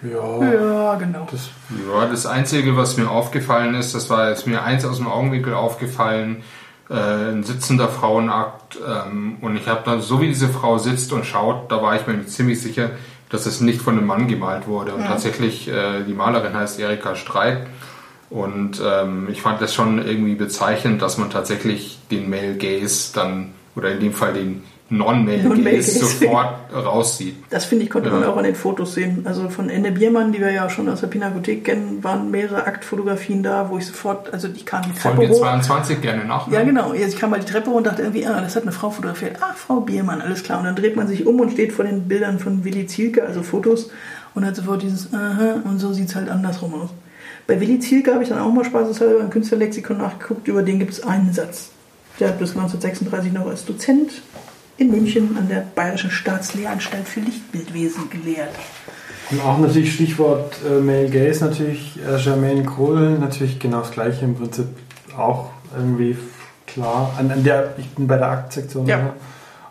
[0.01, 1.27] Ja, Ja, genau.
[1.31, 5.07] das Ja, das Einzige, was mir aufgefallen ist, das war jetzt mir eins aus dem
[5.07, 6.43] Augenwinkel aufgefallen,
[6.89, 6.93] äh,
[7.31, 8.77] ein sitzender Frauenakt.
[8.87, 12.05] Ähm, und ich habe dann, so wie diese Frau sitzt und schaut, da war ich
[12.07, 12.91] mir ziemlich sicher,
[13.29, 14.93] dass es nicht von einem Mann gemalt wurde.
[14.93, 17.67] Und tatsächlich, äh, die Malerin heißt Erika Streit.
[18.29, 23.53] Und ähm, ich fand das schon irgendwie bezeichnend, dass man tatsächlich den Male Gaze dann,
[23.75, 26.05] oder in dem Fall den Non-Male Non-Male Gaze Gaze.
[26.05, 27.35] sofort raussieht.
[27.49, 28.15] Das finde ich, konnte Ja.
[28.15, 29.21] man auch an den Fotos sehen.
[29.25, 33.41] Also von Ende Biermann, die wir ja schon aus der Pinakothek kennen, waren mehrere Aktfotografien
[33.41, 35.39] da, wo ich sofort, also ich kam die Treppe Folge hoch.
[35.39, 36.45] 22 gerne nach.
[36.47, 36.53] ne?
[36.55, 36.93] Ja, genau.
[36.93, 39.37] Ich kam mal die Treppe hoch und dachte irgendwie, ah, das hat eine Frau fotografiert.
[39.41, 40.59] Ach, Frau Biermann, alles klar.
[40.59, 43.41] Und dann dreht man sich um und steht vor den Bildern von Willi Zielke, also
[43.41, 43.89] Fotos,
[44.35, 46.89] und hat sofort dieses, aha, und so sieht es halt andersrum aus.
[47.47, 50.91] Bei Willi Zielke habe ich dann auch mal spaßeshalber im Künstlerlexikon nachgeguckt, über den gibt
[50.93, 51.69] es einen Satz.
[52.19, 54.21] Der hat bis 1936 noch als Dozent
[54.77, 58.49] in München an der Bayerischen Staatslehranstalt für Lichtbildwesen gelehrt.
[59.31, 64.25] Und auch natürlich Stichwort äh, Male Gaze, natürlich äh, Jermaine Kohl, natürlich genau das gleiche
[64.25, 64.67] im Prinzip
[65.17, 66.17] auch irgendwie
[66.67, 67.13] klar.
[67.17, 69.13] An, an der, ich bin bei der Aktsektion Ja.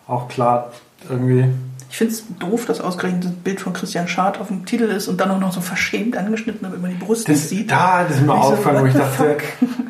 [0.08, 0.72] auch klar
[1.08, 1.46] irgendwie.
[1.90, 5.06] Ich finde es doof, dass ausgerechnet das Bild von Christian Schad auf dem Titel ist
[5.06, 7.70] und dann auch noch so verschämt angeschnitten, damit man die Brust nicht Das, sieht.
[7.70, 9.36] da, das ist mir Ich so, aufgefallen, wo ich dachte,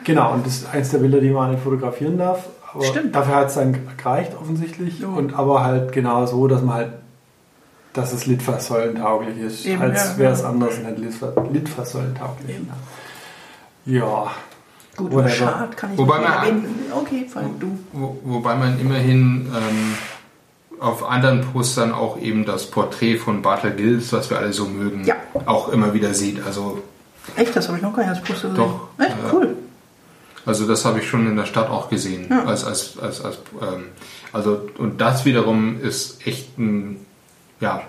[0.04, 2.44] genau, und das ist eins der Bilder, die man nicht fotografieren darf.
[2.74, 3.14] Aber Stimmt.
[3.14, 4.98] dafür hat es dann gereicht offensichtlich.
[5.00, 5.08] Ja.
[5.08, 6.92] Und aber halt genau so, dass man halt,
[7.92, 10.48] dass es litfaßsäulentauglich ist, Eben, als ja, wäre es ja.
[10.48, 12.56] anders nicht litfa- litfaßsäulentauglich.
[12.56, 12.68] Eben.
[13.86, 14.30] Ja.
[14.96, 15.28] Gut, Whatever.
[15.30, 16.64] Schad kann ich Wobei nicht erwähnen.
[16.94, 17.78] Okay, fein, du.
[17.92, 19.94] Wo, wobei man immerhin ähm,
[20.80, 25.04] auf anderen Postern auch eben das Porträt von Bartel Gills, was wir alle so mögen,
[25.04, 25.14] Ja.
[25.46, 26.44] auch immer wieder sieht.
[26.44, 26.80] Also,
[27.36, 28.64] Echt, das habe ich noch gar nicht als Poster gesehen.
[28.64, 29.30] Doch, Echt, ja.
[29.32, 29.56] cool.
[30.46, 32.26] Also das habe ich schon in der Stadt auch gesehen.
[32.30, 32.44] Ja.
[32.44, 33.84] Als, als, als, als, ähm,
[34.32, 37.04] also, und das wiederum ist echt ein,
[37.60, 37.82] ja,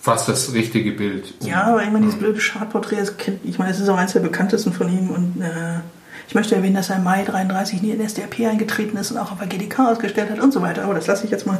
[0.00, 1.34] fast das richtige Bild.
[1.40, 3.04] Um- Ja, aber ich meine, dieses blöde Schadporträt,
[3.44, 5.80] ich meine, es ist auch eins der bekanntesten von ihm und äh,
[6.28, 9.18] ich möchte erwähnen, dass er im Mai 33 nie in den SDRP eingetreten ist und
[9.18, 10.84] auch auf der GDK ausgestellt hat und so weiter.
[10.84, 11.58] Aber das lasse ich jetzt mal.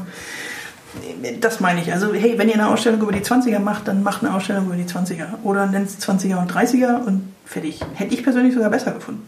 [1.40, 1.92] Das meine ich.
[1.92, 4.76] Also, hey, wenn ihr eine Ausstellung über die 20er macht, dann macht eine Ausstellung über
[4.76, 5.26] die 20er.
[5.42, 7.80] Oder nennt es 20er und 30er und fertig.
[7.94, 9.22] Hätte ich persönlich sogar besser gefunden.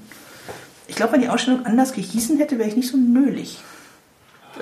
[0.89, 3.59] Ich glaube, wenn die Ausstellung anders gehießen hätte, wäre ich nicht so nölig.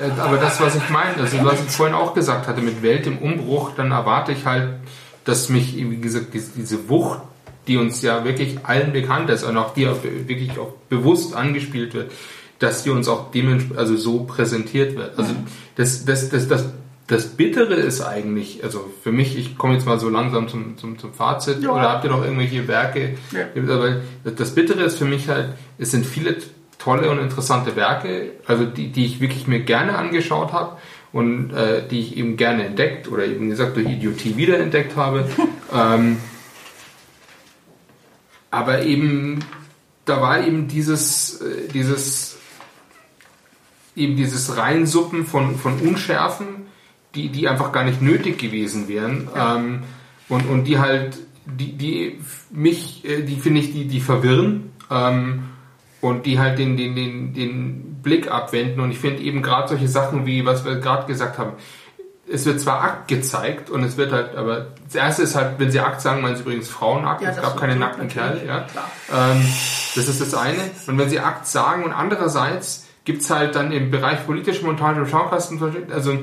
[0.00, 3.06] Äh, Aber das, was ich meine, also was ich vorhin auch gesagt hatte, mit Welt
[3.06, 4.70] im Umbruch, dann erwarte ich halt,
[5.24, 7.20] dass mich, wie gesagt, diese- Wucht,
[7.66, 11.94] die uns ja wirklich allen bekannt ist und auch die auch wirklich auch bewusst angespielt
[11.94, 12.10] wird,
[12.58, 15.18] dass die uns auch dementsprechend, also so präsentiert wird.
[15.18, 15.32] Also
[15.76, 16.64] das, das, das, das,
[17.06, 20.98] das Bittere ist eigentlich, also für mich, ich komme jetzt mal so langsam zum, zum,
[20.98, 21.70] zum Fazit, Ja.
[21.72, 23.16] oder habt ihr noch irgendwelche Werke?
[23.32, 23.46] Ja.
[24.30, 26.36] Das Bittere ist für mich halt, es sind viele
[26.78, 30.78] tolle und interessante Werke, also die, die ich wirklich mir gerne angeschaut habe
[31.12, 35.28] und äh, die ich eben gerne entdeckt oder eben gesagt durch Idiotie wiederentdeckt habe.
[35.74, 36.18] ähm,
[38.50, 39.40] aber eben,
[40.04, 42.36] da war eben dieses, äh, dieses,
[43.94, 46.66] eben dieses Reinsuppen von, von Unschärfen,
[47.14, 49.28] die, die einfach gar nicht nötig gewesen wären.
[49.36, 49.82] Ähm,
[50.28, 54.72] und, und die halt, die, die mich, äh, die finde ich, die, die verwirren.
[54.90, 55.44] Ähm,
[56.00, 58.80] und die halt den, den, den, den Blick abwenden.
[58.80, 61.52] Und ich finde eben gerade solche Sachen wie, was wir gerade gesagt haben,
[62.30, 65.70] es wird zwar Akt gezeigt und es wird halt, aber das erste ist halt, wenn
[65.70, 68.60] sie Akt sagen, meinen sie übrigens Frauenakt, Ja, es gab keine nackten Kerle, ja.
[68.60, 68.90] klar.
[69.12, 69.44] Ähm,
[69.94, 70.58] das ist das eine.
[70.86, 75.06] Und wenn sie Akt sagen und andererseits gibt's halt dann im Bereich politische Montage im
[75.06, 75.60] Schaukasten,
[75.92, 76.18] also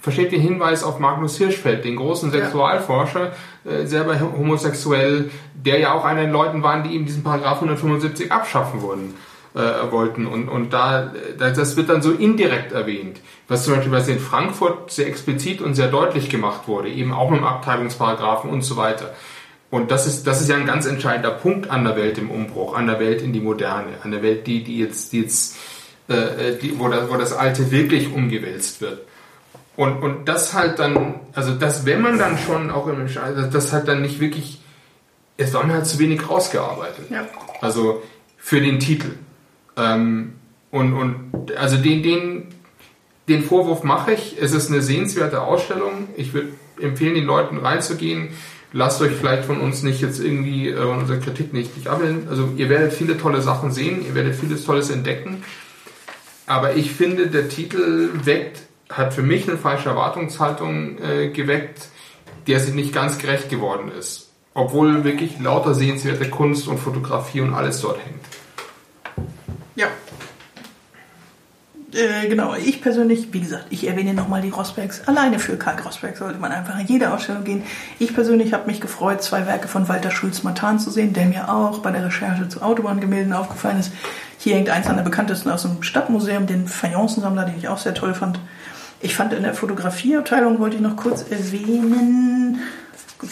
[0.00, 2.30] versteht den Hinweis auf Magnus Hirschfeld, den großen.
[2.30, 3.32] Sexualforscher,
[3.64, 8.30] äh, selber homosexuell, der ja auch einer der Leuten waren, die eben diesen Paragraph 175
[8.30, 9.14] abschaffen wurden,
[9.54, 10.26] äh, wollten.
[10.26, 14.20] Und, und da, da, das wird dann so indirekt erwähnt, was zum Beispiel was in
[14.20, 18.76] Frankfurt sehr explizit und sehr deutlich gemacht wurde, eben auch mit dem Abteilungsparagraphen und so
[18.76, 19.14] weiter.
[19.70, 22.74] Und das ist, das ist ja ein ganz entscheidender Punkt an der Welt im Umbruch,
[22.74, 25.56] an der Welt in die Moderne, an der Welt, die, die jetzt, die jetzt
[26.10, 29.00] äh, die, wo, das, wo das Alte wirklich umgewälzt wird.
[29.76, 33.72] Und, und das halt dann, also das, wenn man dann schon auch im also das
[33.72, 34.60] hat dann nicht wirklich,
[35.36, 37.10] es war mir halt zu wenig rausgearbeitet.
[37.10, 37.26] Ja.
[37.60, 38.02] Also
[38.36, 39.12] für den Titel.
[39.76, 40.34] Ähm,
[40.70, 42.48] und, und also den, den,
[43.28, 44.36] den Vorwurf mache ich.
[44.40, 46.08] Es ist eine sehenswerte Ausstellung.
[46.16, 46.48] Ich würde
[46.80, 48.30] empfehlen, den Leuten reinzugehen.
[48.72, 52.28] Lasst euch vielleicht von uns nicht jetzt irgendwie äh, unsere Kritik nicht, nicht abwählen.
[52.28, 55.42] Also ihr werdet viele tolle Sachen sehen, ihr werdet vieles Tolles entdecken.
[56.50, 61.86] Aber ich finde, der Titel weckt, hat für mich eine falsche Erwartungshaltung äh, geweckt,
[62.48, 64.32] der sich nicht ganz gerecht geworden ist.
[64.52, 69.28] Obwohl wirklich lauter sehenswerte Kunst und Fotografie und alles dort hängt.
[69.76, 69.86] Ja.
[71.92, 75.02] Äh, genau, ich persönlich, wie gesagt, ich erwähne nochmal die Rosbergs.
[75.08, 77.64] Alleine für Karl Rosberg sollte man einfach in jede Ausstellung gehen.
[77.98, 81.80] Ich persönlich habe mich gefreut, zwei Werke von Walter Schulz-Matan zu sehen, der mir auch
[81.80, 83.92] bei der Recherche zu Autobahngemälden aufgefallen ist.
[84.38, 87.94] Hier hängt eins an der bekanntesten aus dem Stadtmuseum, den Fayencensammler, den ich auch sehr
[87.94, 88.38] toll fand.
[89.00, 92.60] Ich fand in der Fotografieabteilung, wollte ich noch kurz erwähnen,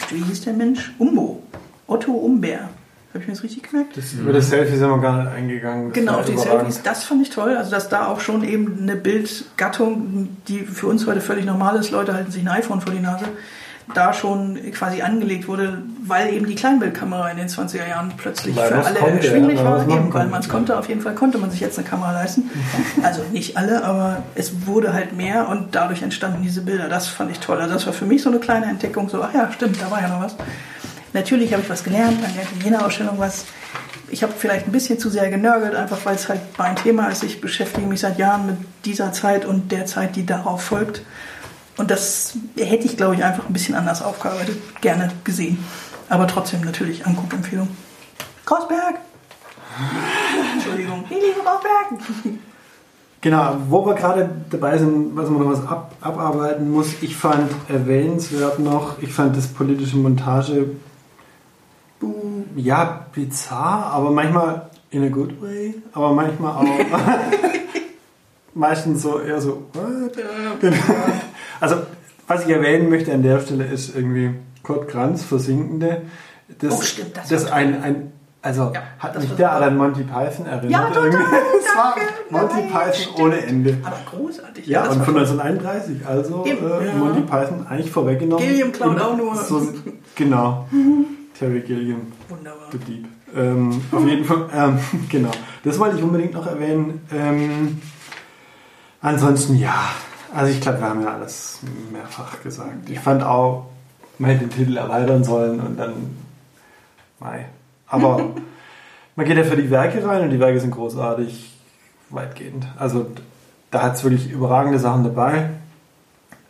[0.09, 0.91] wie hieß der Mensch?
[0.97, 1.43] Umbo.
[1.87, 2.69] Otto Umber.
[3.09, 3.97] Habe ich mir das richtig gemerkt?
[3.97, 5.89] Das, über das Selfie sind wir gar nicht eingegangen.
[5.89, 6.59] Das Genau, auf die überragend.
[6.61, 7.57] Selfies, das fand ich toll.
[7.57, 11.89] Also, dass da auch schon eben eine Bildgattung, die für uns heute völlig normal ist,
[11.89, 13.25] Leute halten sich ein iPhone vor die Nase,
[13.95, 18.67] da schon quasi angelegt wurde, weil eben die Kleinbildkamera in den 20er Jahren plötzlich Weil
[18.67, 19.81] für alle konnte, erschwinglich ja, war.
[19.81, 20.27] Eben, weil konnte.
[20.27, 22.51] man es konnte, auf jeden Fall konnte man sich jetzt eine Kamera leisten.
[23.01, 26.89] Also nicht alle, aber es wurde halt mehr und dadurch entstanden diese Bilder.
[26.89, 27.57] Das fand ich toll.
[27.57, 29.99] Also das war für mich so eine kleine Entdeckung, so, ach ja, stimmt, da war
[29.99, 30.35] ja noch was.
[31.13, 33.45] Natürlich habe ich was gelernt, man lernt in jeder Ausstellung was.
[34.11, 37.23] Ich habe vielleicht ein bisschen zu sehr genörgelt, einfach weil es halt mein Thema ist.
[37.23, 41.03] Ich beschäftige mich seit Jahren mit dieser Zeit und der Zeit, die darauf folgt.
[41.77, 45.63] Und das hätte ich, glaube ich, einfach ein bisschen anders aufgearbeitet, gerne gesehen.
[46.09, 47.69] Aber trotzdem natürlich Anguckempfehlung.
[48.45, 48.95] Großberg!
[50.55, 52.39] Entschuldigung, ich liebe Großberg!
[53.21, 57.51] Genau, wo wir gerade dabei sind, was man noch was ab, abarbeiten muss, ich fand
[57.67, 60.67] erwähnenswert noch, ich fand das politische Montage
[62.55, 66.65] ja bizarr, aber manchmal in a good way, aber manchmal auch
[68.53, 70.13] meistens so eher so, what?
[70.61, 70.75] Genau.
[71.61, 71.75] Also,
[72.25, 74.33] was ich erwähnen möchte an der Stelle ist irgendwie
[74.63, 76.03] Kurt Kranz, Versinkende.
[76.61, 80.03] Das, Oh, stimmt, das das ein, ein, also Ja, hat das mich der an Monty
[80.03, 80.71] Python erinnert.
[80.71, 81.25] Ja, total, irgendwie.
[81.59, 81.95] Es war
[82.29, 83.19] Monty Python stimmt.
[83.19, 83.77] ohne Ende.
[83.83, 84.65] Aber großartig.
[84.67, 85.23] Ja, das und von toll.
[85.23, 86.49] 1931, also äh,
[86.87, 86.93] ja.
[86.95, 88.45] Monty Python eigentlich vorweggenommen.
[88.47, 89.35] Gilliam klaut auch nur.
[89.35, 89.67] So,
[90.15, 90.65] genau,
[91.39, 92.67] Terry Gilliam, Wunderbar.
[92.73, 93.07] the Deep.
[93.33, 94.79] Ähm, auf jeden Fall, ähm,
[95.09, 95.31] genau.
[95.63, 97.07] Das wollte ich unbedingt noch erwähnen.
[97.13, 97.81] Ähm,
[99.01, 99.89] ansonsten, ja,
[100.33, 101.61] also ich glaube, wir haben ja alles
[101.93, 102.89] mehrfach gesagt.
[102.89, 103.67] Ich fand auch,
[104.17, 105.93] man hätte den Titel erweitern sollen und dann,
[107.21, 107.45] mei.
[107.87, 108.31] Aber
[109.15, 111.53] man geht ja für die Werke rein und die Werke sind großartig,
[112.09, 112.67] weitgehend.
[112.77, 113.09] Also
[113.71, 115.51] da hat es wirklich überragende Sachen dabei.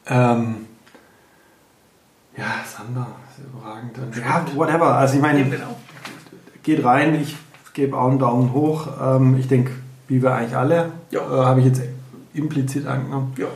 [0.07, 0.65] Ähm,
[2.35, 3.05] ja, Sander
[3.45, 3.97] überragend.
[3.97, 4.95] Und, ja, whatever.
[4.95, 5.75] Also ich meine, genau.
[6.63, 7.35] geht rein, ich
[7.73, 8.87] gebe auch einen Daumen hoch.
[9.01, 9.71] Ähm, ich denke,
[10.07, 11.21] wie wir eigentlich alle, Ja.
[11.21, 11.81] äh, habe ich jetzt
[12.33, 13.33] implizit angenommen.
[13.37, 13.47] Ja.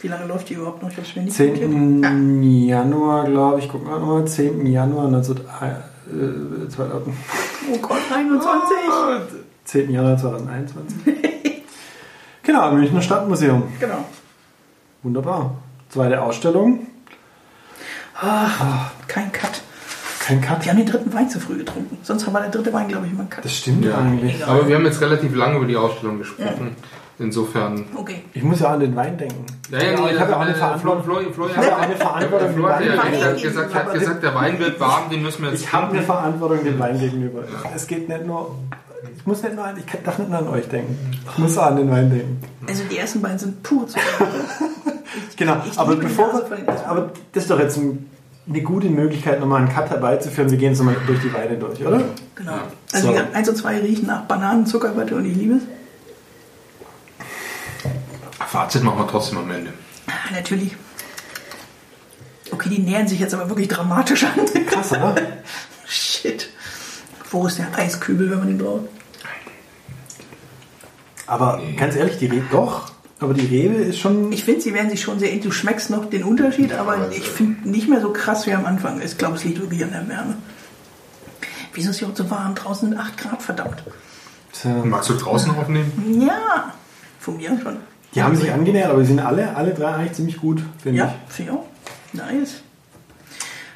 [0.00, 0.90] Wie lange läuft die überhaupt noch?
[0.90, 1.58] Ich habe es mir nicht notiert.
[2.02, 2.42] 10.
[2.66, 4.66] Januar, glaube ich, gucken wir nochmal, 10.
[4.66, 7.14] Januar 19, äh, 2000,
[7.72, 8.76] Oh Gott, 21.
[9.64, 9.90] 10.
[9.94, 10.96] Januar 2021.
[12.42, 13.62] genau, im Münchner Stadtmuseum.
[13.78, 14.04] Genau.
[15.04, 15.54] Wunderbar.
[15.88, 16.86] Zweite Ausstellung.
[19.08, 19.62] Kein Cut.
[20.20, 20.64] Kein Cut.
[20.64, 21.98] Wir haben den dritten Wein zu früh getrunken.
[22.02, 23.44] Sonst war der dritte Wein, glaube ich, immer ein Cut.
[23.44, 23.98] Das stimmt Ja.
[23.98, 24.36] eigentlich.
[24.36, 24.48] Egal.
[24.48, 26.76] Aber wir haben jetzt relativ lange über die Ausstellung gesprochen.
[27.18, 27.84] Insofern.
[27.94, 28.24] Okay.
[28.32, 29.44] Ich muss ja an den Wein denken.
[29.70, 31.02] Ja, ja, Genau, nee, ich habe ja auch eine äh, Flo, Verantwortung.
[31.04, 32.90] Flo, Flo, Ich habe ja auch eine Verantwortung Flo hat ja
[33.32, 36.02] gesagt, Ich hat gesagt, der Wein wird warm, den müssen wir jetzt Ich habe eine.
[36.02, 37.44] Verantwortung dem Wein gegenüber.
[37.74, 38.56] Es geht nicht nur.
[39.16, 40.96] Ich muss nicht nur an, ich kann- darf nicht nur an euch denken.
[41.32, 42.40] Ich muss auch an den Wein denken.
[42.66, 43.98] Also die ersten beiden sind pur zu
[45.36, 48.08] Genau, Ich aber liebe die bevor den wir, aber das ist doch jetzt ein,
[48.48, 50.50] eine gute Möglichkeit, nochmal einen Cut herbeizuführen.
[50.50, 52.02] Wir gehen jetzt nochmal durch die Weine durch, oder?
[52.34, 52.52] Genau.
[52.52, 52.68] Ja.
[52.92, 53.18] Also So.
[53.32, 55.62] 1 und 2 riechen nach Bananen, Zuckerwatte und ich liebe es.
[58.48, 59.72] Fazit machen wir trotzdem am Ende.
[60.06, 60.76] Ah, natürlich.
[62.50, 64.34] Okay, die nähern sich jetzt aber wirklich dramatisch an.
[64.66, 65.14] Krass, oder?
[65.86, 66.50] Shit.
[67.30, 68.84] Wo ist der Eiskübel, wenn man ihn braucht?
[71.26, 72.92] Aber ganz ehrlich, die Rebe, doch.
[73.22, 74.32] Aber die Rebe ist schon.
[74.32, 77.24] Ich finde, sie werden sich schon sehr, du schmeckst noch den Unterschied, aber aber ich
[77.26, 79.00] so- finde nicht mehr so krass wie am Anfang.
[79.00, 80.34] Ich glaube, es liegt wirklich an der Wärme.
[81.74, 82.54] Wieso ist es überhaupt so warm?
[82.54, 83.82] Draußen sind 8 Grad, verdammt.
[84.52, 84.72] Tja.
[84.84, 86.20] Magst du draußen aufnehmen?
[86.26, 86.74] Ja,
[87.18, 87.76] von mir schon.
[88.14, 91.14] Die haben sich angenähert, aber die sind alle, alle drei eigentlich ziemlich gut, finde Ja,
[91.38, 91.64] ich auch.
[92.12, 92.56] Nice.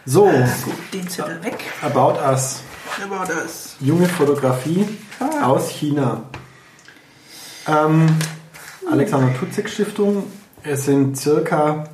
[0.05, 1.57] So, Gut, den Zettel weg.
[1.83, 2.61] About Us.
[3.03, 3.77] Aber das.
[3.81, 4.87] Junge Fotografie
[5.19, 5.47] Ah.
[5.47, 6.23] aus China.
[7.67, 8.07] Ähm,
[8.89, 10.25] Alexander Tutzig Stiftung.
[10.63, 11.85] Es sind circa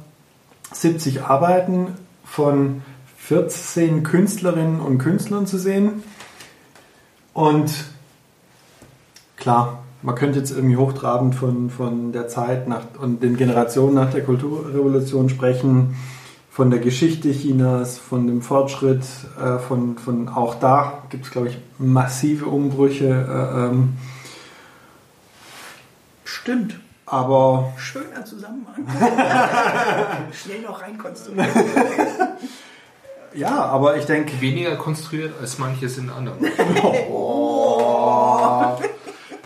[0.73, 1.95] 70 Arbeiten
[2.25, 2.83] von
[3.17, 6.03] 14 Künstlerinnen und Künstlern zu sehen.
[7.33, 7.73] Und
[9.37, 14.11] klar, man könnte jetzt irgendwie hochtrabend von, von der Zeit nach, und den Generationen nach
[14.13, 15.97] der Kulturrevolution sprechen,
[16.51, 19.05] von der Geschichte Chinas, von dem Fortschritt,
[19.43, 23.07] äh, von, von auch da gibt es, glaube ich, massive Umbrüche.
[23.07, 23.95] Äh, ähm,
[26.25, 26.82] Stimmt.
[27.13, 28.87] Aber Schöner Zusammenhang.
[30.33, 31.47] Schnell noch reinkonstruieren.
[33.35, 36.39] ja, aber ich denke, Weniger konstruiert als manches in anderen.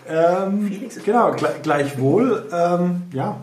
[0.08, 3.40] ähm, Felix ist genau, gle gleichwohl, ähm, ja.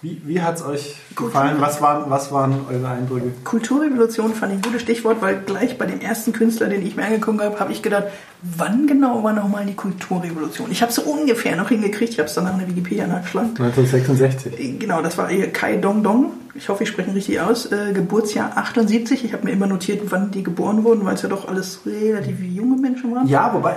[0.00, 1.56] Wie, wie hat es euch gefallen?
[1.58, 3.32] Was waren, was waren eure Eindrücke?
[3.42, 7.04] Kulturrevolution fand ich ein gutes Stichwort, weil gleich bei dem ersten Künstler, den ich mir
[7.04, 8.04] angeguckt habe, habe ich gedacht,
[8.42, 10.70] wann genau war nochmal die Kulturrevolution?
[10.70, 13.50] Ich habe so ungefähr noch hingekriegt, ich habe es danach in der Wikipedia nachgeschlagen.
[13.58, 14.78] 1966.
[14.78, 16.32] Genau, das war hier Kai Dong Dong.
[16.54, 17.66] Ich hoffe, ich spreche ihn richtig aus.
[17.66, 19.24] Äh, Geburtsjahr 78.
[19.24, 22.40] Ich habe mir immer notiert, wann die geboren wurden, weil es ja doch alles relativ
[22.40, 23.26] junge Menschen waren.
[23.26, 23.76] Ja, wobei,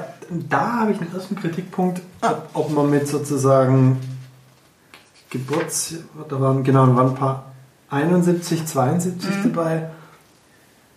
[0.49, 3.97] da habe ich den ersten Kritikpunkt, ob, ob man mit sozusagen
[5.31, 5.95] Geburts...
[6.29, 7.45] Da waren, genau, da waren ein paar
[7.89, 9.53] 71, 72 Mhm.
[9.53, 9.89] dabei.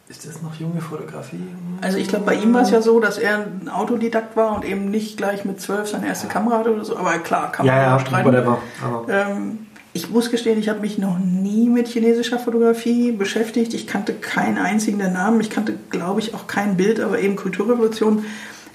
[0.09, 1.41] Ist das noch junge Fotografie?
[1.81, 4.65] Also ich glaube, bei ihm war es ja so, dass er ein Autodidakt war und
[4.65, 6.97] eben nicht gleich mit zwölf seine erste Kamera hatte oder so.
[6.99, 8.29] Aber klar, man Ja, ja, streiten.
[8.29, 8.59] whatever.
[8.85, 13.73] Aber Ähm, ich muss gestehen, ich habe mich noch nie mit chinesischer Fotografie beschäftigt.
[13.73, 15.41] Ich kannte keinen einzigen der Namen.
[15.41, 18.25] Ich kannte, glaube ich, auch kein Bild, aber eben Kulturrevolution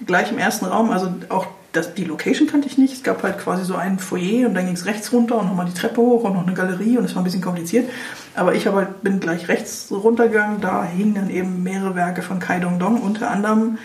[0.08, 0.90] gleich im ersten Raum.
[0.90, 2.94] Also auch das, die Location kannte ich nicht.
[2.94, 5.68] Es gab halt quasi so ein Foyer und dann ging es rechts runter und nochmal
[5.68, 7.90] die Treppe hoch und noch eine Galerie und es war ein bisschen kompliziert.
[8.36, 10.62] Aber ich halt, bin gleich rechts runtergegangen.
[10.62, 13.78] Da hingen dann eben mehrere Werke von Kai Dong Dong, unter anderem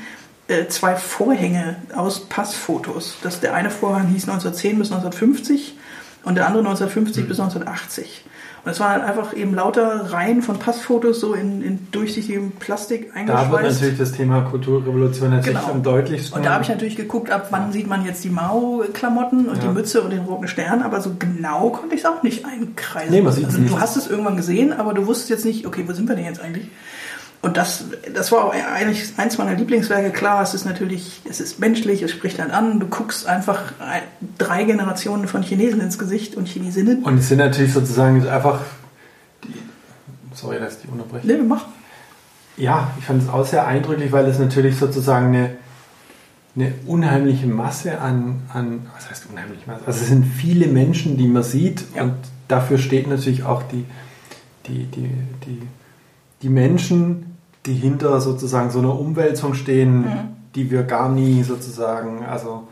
[0.49, 3.17] äh, zwei Vorhänge aus Passfotos.
[3.23, 5.77] Das, der eine Vorhang hieß 1910 bis 1950
[6.25, 8.25] und der andere 1950 bis 1980.
[8.65, 13.11] Und es waren halt einfach eben lauter Reihen von Passfotos so in, in durchsichtigem Plastik
[13.13, 13.65] da wird eingeschweißt.
[13.75, 15.71] natürlich das Thema Kulturrevolution natürlich Genau.
[15.71, 16.39] am deutlichsten.
[16.39, 19.63] Und da habe ich natürlich geguckt, ab wann sieht man jetzt die Mao-Klamotten und Ja.
[19.65, 23.11] die Mütze und den roten Stern, aber so genau konnte ich es auch nicht einkreisen.
[23.15, 23.73] Nee, man sieht's also, nicht.
[23.73, 26.25] Du hast es irgendwann gesehen, aber du wusstest jetzt nicht, okay, wo sind wir denn
[26.25, 26.69] jetzt eigentlich?
[27.45, 27.85] Und das,
[28.15, 30.11] das war auch eigentlich eins meiner Lieblingswerke.
[30.11, 32.81] Klar, es ist natürlich, es ist menschlich, es spricht halt an.
[32.81, 34.03] Du guckst einfach ein-
[34.39, 37.03] drei Generationen von Chinesen ins Gesicht und Chinesinnen.
[37.05, 38.61] Und es sind natürlich sozusagen einfach
[39.45, 39.55] die,
[40.35, 41.27] sorry, dass ich die unterbreche.
[41.27, 41.67] Ne, mach.
[42.57, 45.51] Ja, ich fand es auch sehr eindrücklich, weil es natürlich sozusagen eine,
[46.57, 49.83] eine unheimliche Masse an, an, was heißt unheimliche Masse?
[49.87, 52.05] Also es sind viele Menschen, die man sieht Ja.
[52.05, 52.15] und
[52.49, 53.85] dafür steht natürlich auch die,
[54.67, 55.11] die, die,
[55.47, 55.63] die,
[56.43, 57.34] die Menschen,
[57.67, 60.09] die hinter sozusagen so einer Umwälzung stehen, Mhm.
[60.55, 62.69] die wir gar nie sozusagen, also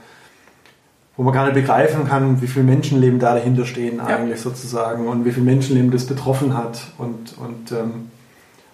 [1.17, 5.25] wo man gar nicht begreifen kann, wie viele Menschenleben da dahinter stehen eigentlich sozusagen und
[5.25, 8.11] wie viele Menschenleben das betroffen hat und, und ähm,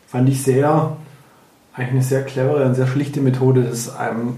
[0.06, 0.96] fand ich sehr,
[1.74, 4.36] eigentlich eine sehr clevere und sehr schlichte Methode, das einem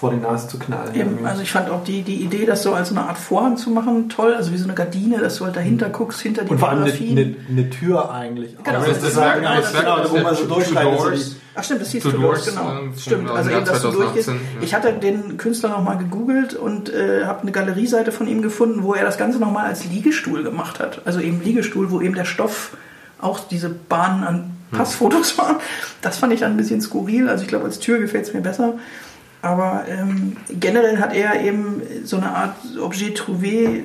[0.00, 0.94] vor die Nase zu knallen.
[0.94, 3.68] Eben, also ich fand auch die, die Idee, das so als eine Art Vorhang zu
[3.68, 4.32] machen, toll.
[4.34, 6.84] Also wie so eine Gardine, dass du halt dahinter guckst, hinter die und vor allem
[6.84, 8.56] eine, eine, eine Tür eigentlich.
[8.64, 10.98] Genau, auch das genau, das genau, Werk- wo man so Two durchschreitet.
[10.98, 11.30] so Doors.
[11.30, 12.70] die- Ach stimmt, das hieß Two Doors, genau.
[12.78, 14.28] ähm, stimmt, also eben, dass du 2018, durchgehst.
[14.28, 14.34] ja.
[14.62, 18.94] Ich hatte den Künstler nochmal gegoogelt und äh, habe eine Galerieseite von ihm gefunden, wo
[18.94, 21.02] er das Ganze nochmal als Liegestuhl gemacht hat.
[21.04, 22.76] Also eben Liegestuhl, wo eben der Stoff
[23.20, 25.60] auch diese Bahnen an Passfotos war.
[26.00, 27.28] Das fand ich dann ein bisschen skurril.
[27.28, 28.74] Also ich glaube, als Tür gefällt es mir besser.
[29.42, 33.84] Aber ähm, generell hat er eben so eine Art Objet trouvé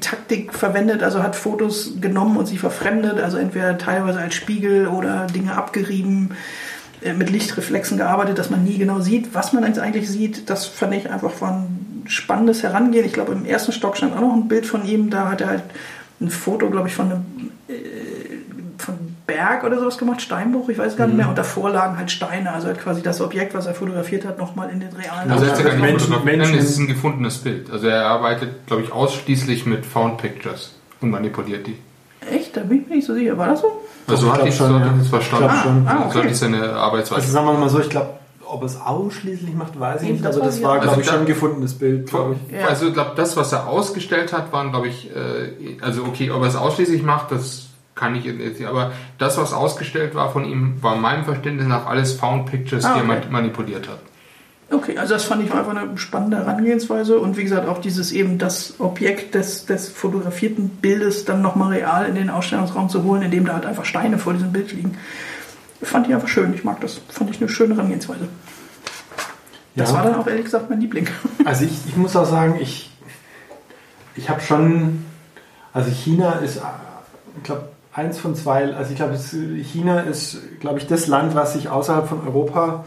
[0.00, 5.26] Taktik verwendet, also hat Fotos genommen und sie verfremdet, also entweder teilweise als Spiegel oder
[5.26, 6.36] Dinge abgerieben,
[7.02, 10.48] äh, mit Lichtreflexen gearbeitet, dass man nie genau sieht, was man jetzt eigentlich sieht.
[10.48, 13.04] Das fand ich einfach war ein spannendes Herangehen.
[13.04, 15.48] Ich glaube, im ersten Stock stand auch noch ein Bild von ihm, da hat er
[15.48, 15.62] halt
[16.20, 17.24] ein Foto, glaube ich, von einem
[17.68, 17.74] äh,
[18.78, 22.10] von Berg oder sowas gemacht, Steinbruch, ich weiß gar nicht mehr, und davor lagen halt
[22.10, 25.44] Steine, also hat quasi das Objekt, was er fotografiert hat, nochmal in den realen Also
[25.44, 26.24] er hat ja gar nicht Menschen-.
[26.24, 27.70] Menschen- Nein, es ist ein gefundenes Bild.
[27.70, 31.76] Also er arbeitet, glaube ich, ausschließlich mit Found Pictures und manipuliert die.
[32.30, 32.56] Echt?
[32.56, 33.36] Da bin ich mir nicht so sicher.
[33.38, 33.80] War das so?
[34.06, 34.94] Also ich hatte glaub ich, schon, ja.
[34.98, 35.46] das verstanden.
[35.48, 35.88] glaub schon.
[35.88, 36.10] Ah, okay.
[36.12, 37.20] So hatte ich seine Arbeitsweise.
[37.22, 38.08] Also sagen wir mal so, ich glaube,
[38.46, 40.74] ob es ausschließlich macht, weiß ich nicht, aber weiß das war, auch.
[40.80, 42.56] glaube Also ich, schon ein gefundenes Bild, glaube ich.
[42.60, 42.66] Ja.
[42.66, 46.42] Also ich glaube, das, was er ausgestellt hat, waren, glaube ich, äh, also okay, ob
[46.42, 50.44] er es ausschließlich macht, das kann ich jetzt nicht, aber das, was ausgestellt war von
[50.44, 53.26] ihm, war meinem Verständnis nach alles Found Pictures, Ah, die er okay.
[53.26, 53.98] ma- manipuliert hat.
[54.72, 58.38] Okay, also das fand ich einfach eine spannende Herangehensweise und wie gesagt auch dieses eben
[58.38, 63.44] das Objekt des, des fotografierten Bildes dann nochmal real in den Ausstellungsraum zu holen, indem
[63.46, 64.96] da halt einfach Steine vor diesem Bild liegen.
[65.82, 66.54] fand ich einfach schön.
[66.54, 67.00] Ich mag das.
[67.08, 68.28] Fand ich eine schöne Herangehensweise.
[69.74, 69.96] Das Ja.
[69.96, 71.08] war dann auch ehrlich gesagt mein Liebling.
[71.44, 72.90] Also ich, ich muss auch sagen, ich,
[74.14, 75.04] ich habe schon,
[75.72, 76.60] also China ist,
[77.36, 81.54] ich glaube, eins von zwei, also ich glaube, China ist, glaube ich, das Land, was
[81.54, 82.84] sich außerhalb von Europa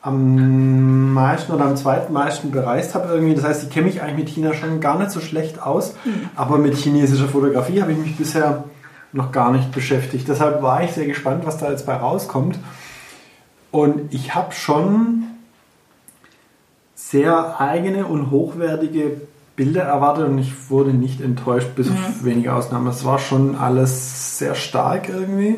[0.00, 3.34] am meisten oder am zweitmeisten bereist habe irgendwie.
[3.34, 5.94] Das heißt, ich kenne mich eigentlich mit China schon gar nicht so schlecht aus,
[6.36, 8.64] aber mit chinesischer Fotografie habe ich mich bisher
[9.12, 10.28] noch gar nicht beschäftigt.
[10.28, 12.58] Deshalb war ich sehr gespannt, was da jetzt bei rauskommt.
[13.70, 15.24] Und ich habe schon
[16.94, 19.20] sehr eigene und hochwertige
[19.58, 22.86] Bilder erwartet und ich wurde nicht enttäuscht, bis auf wenige Ausnahmen.
[22.86, 25.56] Es war schon alles sehr stark irgendwie.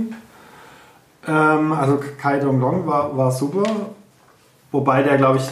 [1.29, 3.63] Ähm, also Kai Dong Dong war, war super,
[4.73, 5.45] wobei der, glaube ich,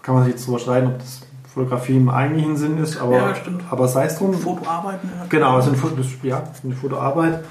[0.00, 1.22] kann man sich jetzt drüber streiten, ob das
[1.52, 3.34] Fotografie im eigentlichen Sinn ist, aber, Ja,
[3.68, 4.32] aber sei es drum.
[4.32, 5.10] Fotoarbeiten.
[5.18, 5.26] ja.
[5.28, 7.42] Genau, es ist das- ja, eine Fotoarbeit.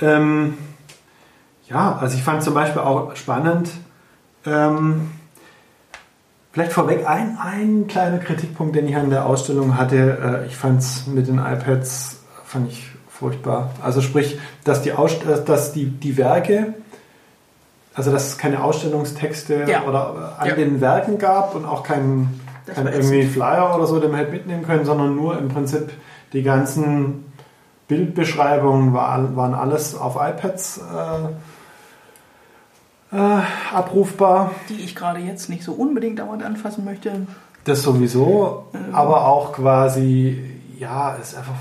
[0.00, 0.54] Ähm,
[1.68, 3.70] ja, also ich fand zum Beispiel auch spannend,
[4.46, 5.12] ähm,
[6.54, 10.42] vielleicht vorweg ein, ein kleiner Kritikpunkt, den ich an der Ausstellung hatte.
[10.44, 13.70] Äh, ich fand es mit den iPads, fand ich furchtbar.
[13.82, 16.74] Also sprich, dass die, Ausst äh, dass die, die Werke,
[17.92, 19.82] also dass es keine Ausstellungstexte Ja.
[19.82, 20.54] oder an Ja.
[20.54, 22.40] den Werken gab und auch keinen
[22.72, 25.90] kein irgendwie Flyer oder so, den man hätte mitnehmen können, sondern nur im Prinzip
[26.32, 27.32] die ganzen
[27.88, 30.82] Bildbeschreibungen waren, waren alles auf iPads äh,
[33.14, 34.50] äh, abrufbar.
[34.68, 37.26] Die ich gerade jetzt nicht so unbedingt dauernd anfassen möchte.
[37.64, 40.38] Das sowieso, aber auch quasi,
[40.78, 41.54] ja, es ist einfach,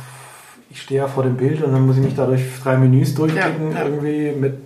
[0.69, 3.15] ich stehe ja vor dem Bild und dann muss ich mich da durch drei Menüs
[3.15, 3.85] durchklicken, Ja, ja.
[3.85, 4.57] irgendwie mit,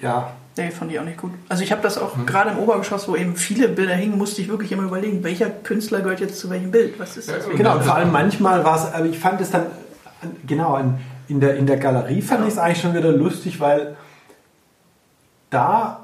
[0.00, 1.30] ja, Nee, fand ich auch nicht gut.
[1.48, 4.48] Also ich habe das auch gerade im Obergeschoss, wo eben viele Bilder hingen, musste ich
[4.50, 7.00] wirklich immer überlegen, welcher Künstler gehört jetzt zu welchem Bild.
[7.00, 7.46] Was ist das?
[7.46, 9.64] Ja, Genau, und vor allem manchmal war es, aber ich fand es dann,
[10.46, 10.98] genau, in,
[11.28, 13.96] in, der, in der Galerie fand ich es eigentlich schon wieder lustig, weil
[15.48, 16.01] da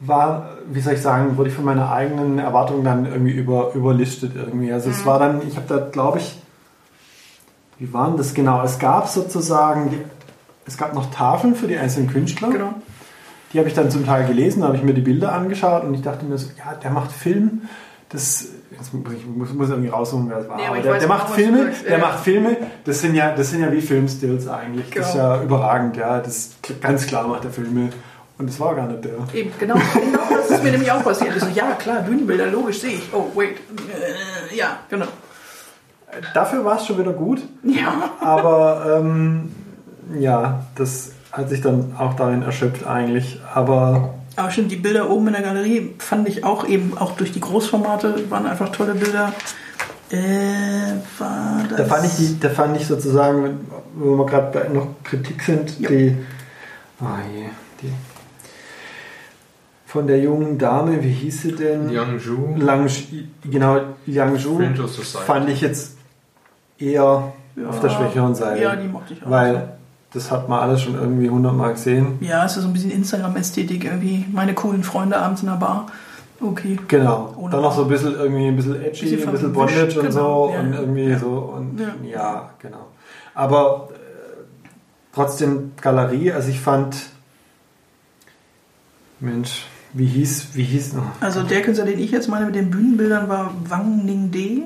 [0.00, 4.32] war, wie soll ich sagen, wurde ich von meiner eigenen Erwartung dann irgendwie über, überlistet
[4.34, 4.72] irgendwie.
[4.72, 6.38] Also es war dann, ich habe da, glaube ich,
[7.78, 8.62] wie waren das genau?
[8.62, 9.94] Es gab sozusagen,
[10.66, 12.50] es gab noch Tafeln für die einzelnen Künstler.
[12.50, 12.74] Genau.
[13.52, 15.92] Die habe ich dann zum Teil gelesen, da habe ich mir die Bilder angeschaut und
[15.94, 17.62] ich dachte mir so, ja, der macht Film.
[18.08, 20.56] Das, jetzt muss ich muss, irgendwie raussuchen, wer das war.
[20.56, 21.98] Nee, aber aber der, weiß der genau, macht Filme, sagst, der ja.
[21.98, 24.90] macht Filme, das sind ja, das sind ja wie Filmstills eigentlich.
[24.90, 25.36] Das ist Genau.
[25.36, 26.20] ja überragend, ja.
[26.20, 27.90] Das ganz klar macht der Filme.
[28.40, 29.12] Und das war gar nicht der.
[29.34, 31.36] Eben, genau, genau das ist mir nämlich auch passiert.
[31.36, 33.02] Ich so, ja, klar, Bühnenbilder, logisch, sehe ich.
[33.12, 33.56] Oh, wait.
[33.58, 35.04] Äh, ja, genau.
[36.34, 38.10] Dafür war es schon wieder gut, Ja.
[38.20, 39.52] aber ähm,
[40.18, 43.40] ja, das hat sich dann auch darin erschöpft eigentlich.
[43.54, 47.32] Aber Aber stimmt, die Bilder oben in der Galerie fand ich auch eben, auch durch
[47.32, 49.34] die Großformate, waren einfach tolle Bilder.
[50.10, 50.16] Äh,
[51.18, 51.76] war das...
[51.78, 53.60] Da fand ich, die, da fand ich sozusagen, wenn-
[53.94, 55.88] wo wir gerade noch Kritik sind, Ja.
[55.90, 56.16] die,
[57.00, 57.44] ah je,
[57.82, 57.92] die
[59.90, 61.90] von der jungen Dame, wie hieß sie denn?
[61.90, 62.88] Yang Zhu, Lang,
[63.50, 64.60] genau, Yang Zhu,
[65.26, 65.96] fand ich jetzt
[66.78, 67.68] eher Ja.
[67.68, 68.62] auf der schwächeren Seite.
[68.62, 69.30] Ja, die mochte ich auch.
[69.30, 69.72] Weil
[70.12, 72.18] das hat man alles schon irgendwie hundertmal gesehen.
[72.20, 74.26] Ja, es ist so ein bisschen Instagram-Ästhetik irgendwie.
[74.32, 75.86] Meine coolen Freunde abends in der Bar.
[76.40, 76.78] Okay.
[76.86, 77.34] Genau.
[77.36, 80.06] Ohne Dann noch so ein bisschen irgendwie ein bisschen edgy, Bisschen ein bisschen Bondage und
[80.06, 80.48] genau.
[80.48, 80.60] so Ja.
[80.60, 81.18] und irgendwie Ja.
[81.18, 82.50] so und ja, Ja.
[82.60, 82.86] genau.
[83.34, 83.96] Aber äh,
[85.12, 86.96] trotzdem Galerie, also ich fand
[89.20, 91.20] Mensch, wie hieß, wie hieß noch?
[91.20, 94.62] Also der Künstler, den ich jetzt meine mit den Bühnenbildern, war Wang Ningde.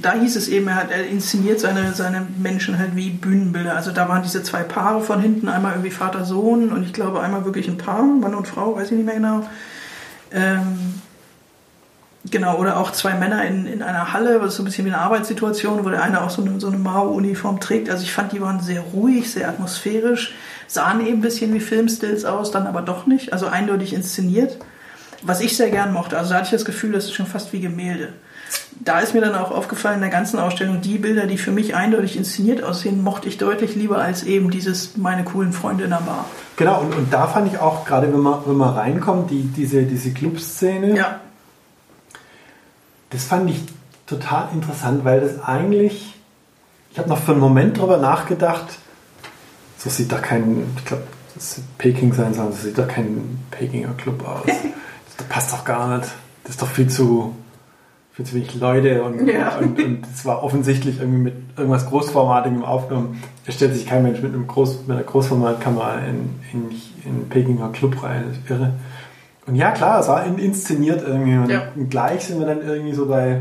[0.00, 3.74] Da hieß es eben, er, hat, er inszeniert seine, seine Menschen halt wie Bühnenbilder.
[3.74, 7.44] Also da waren diese zwei Paare von hinten, einmal irgendwie Vater-Sohn und ich glaube einmal
[7.44, 9.44] wirklich ein Paar, Mann und Frau, weiß ich nicht mehr genau.
[10.30, 11.00] Ähm,
[12.30, 15.00] genau, oder auch zwei Männer in, in einer Halle, was so ein bisschen wie eine
[15.00, 17.90] Arbeitssituation, wo der eine auch so eine, so eine Mao-Uniform trägt.
[17.90, 20.34] Also ich fand, die waren sehr ruhig, sehr atmosphärisch,
[20.66, 24.58] sahen eben ein bisschen wie Filmstills aus, dann aber doch nicht, also eindeutig inszeniert.
[25.22, 27.52] Was ich sehr gern mochte, also da hatte ich das Gefühl, das ist schon fast
[27.52, 28.08] wie Gemälde.
[28.80, 31.74] Da ist mir dann auch aufgefallen in der ganzen Ausstellung, die Bilder, die für mich
[31.74, 35.98] eindeutig inszeniert aussehen, mochte ich deutlich lieber als eben dieses meine coolen Freunde in der
[35.98, 36.26] Bar.
[36.56, 39.84] Genau, und, und da fand ich auch, gerade wenn man, wenn man reinkommt, die, diese,
[39.84, 41.20] diese Clubszene, Ja,
[43.12, 43.62] das fand ich
[44.06, 46.14] total interessant, weil das eigentlich,
[46.90, 48.64] ich habe noch für einen Moment drüber nachgedacht,
[49.82, 51.02] so sieht doch kein, ich glaube,
[51.34, 54.46] das Peking sein soll, das sieht doch kein Pekinger Club aus.
[55.16, 56.08] Das passt doch gar nicht.
[56.44, 57.34] Das ist doch viel zu,
[58.12, 59.56] viel zu wenig Leute und, Ja.
[59.58, 63.22] und, und es war offensichtlich irgendwie mit irgendwas Großformatigem aufgenommen.
[63.46, 66.70] Es stellt sich kein Mensch mit, einem Groß, mit einer Großformatkamera in, in,
[67.04, 68.74] in Pekinger Club rein, das ist irre.
[69.46, 71.36] Und ja, klar, es war in- inszeniert irgendwie.
[71.36, 71.62] Und Ja.
[71.90, 73.40] gleich sind wir dann irgendwie so bei,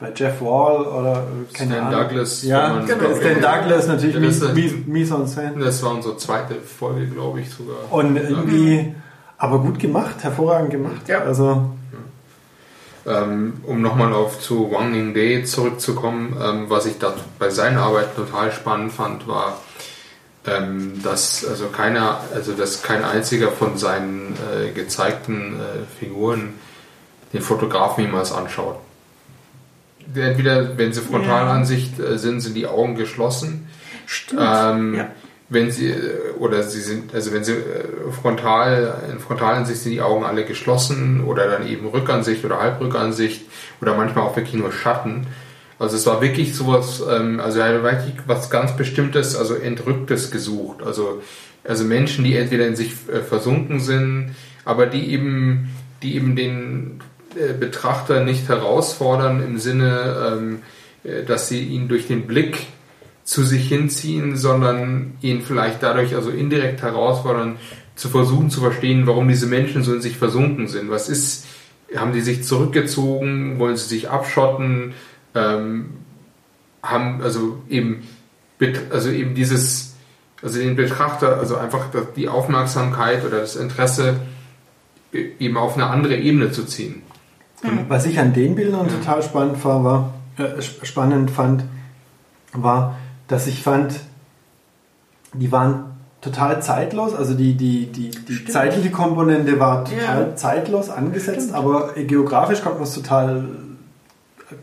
[0.00, 2.00] bei Jeff Wall oder äh, keine Stan Ahnung.
[2.08, 5.64] Douglas, Ja, man- Stan Douglas natürlich ist- mise, mise en scène.
[5.64, 7.76] Das war unsere zweite Folge, glaube ich sogar.
[7.90, 8.94] Und irgendwie,
[9.38, 11.08] aber gut gemacht, hervorragend gemacht.
[11.08, 11.20] Ja.
[11.22, 11.70] Also,
[13.06, 17.82] Ähm, um nochmal auf zu Wang Ning Day zurückzukommen, ähm, was ich da bei seiner
[17.84, 19.56] Arbeit total spannend fand, war,
[20.46, 26.54] ähm, dass also keiner, also dass kein einziger von seinen äh, gezeigten äh, Figuren
[27.32, 28.76] den Fotografen jemals anschaut.
[30.14, 33.68] Entweder, wenn sie Frontalansicht äh, sind, sind die Augen geschlossen.
[34.06, 34.40] Stimmt.
[34.42, 35.10] Ähm, ja.
[35.50, 40.00] Wenn sie äh, oder sie sind, also wenn sie äh, frontal, in Frontalansicht sind die
[40.00, 43.42] Augen alle geschlossen oder dann eben Rückansicht oder Halbrückansicht
[43.80, 45.26] oder manchmal auch wirklich nur Schatten.
[45.78, 50.30] Also es war wirklich sowas, ähm, also er hat wirklich was ganz Bestimmtes, also Entrücktes
[50.30, 50.82] gesucht.
[50.82, 51.22] Also,
[51.64, 55.68] also Menschen, die entweder in sich versunken sind, aber die eben,
[56.02, 57.00] die eben den
[57.58, 60.62] Betrachter nicht herausfordern im Sinne, ähm,
[61.04, 62.66] äh, dass sie ihn durch den Blick
[63.24, 67.56] zu sich hinziehen, sondern ihn vielleicht dadurch also indirekt herausfordern,
[67.94, 70.88] zu versuchen zu verstehen, warum diese Menschen so in sich versunken sind.
[70.88, 71.46] Was ist,
[71.94, 74.94] haben die sich zurückgezogen, wollen sie sich abschotten,
[75.34, 75.90] ähm,
[76.82, 78.06] haben also eben,
[78.90, 79.96] also eben dieses,
[80.42, 81.86] also den Betrachter, also einfach
[82.16, 84.20] die Aufmerksamkeit oder das Interesse
[85.12, 87.02] e- eben auf eine andere Ebene zu ziehen.
[87.88, 91.64] Was ich an den Bildern total spannend, war, war, äh, sp- spannend fand,
[92.52, 94.00] war, dass ich fand,
[95.32, 95.84] die waren
[96.20, 98.52] total zeitlos, also die, die, die, die Stimmt.
[98.52, 100.36] zeitliche Komponente war total Ja.
[100.36, 101.54] zeitlos angesetzt, Stimmt.
[101.54, 103.44] aber geografisch konnte man es total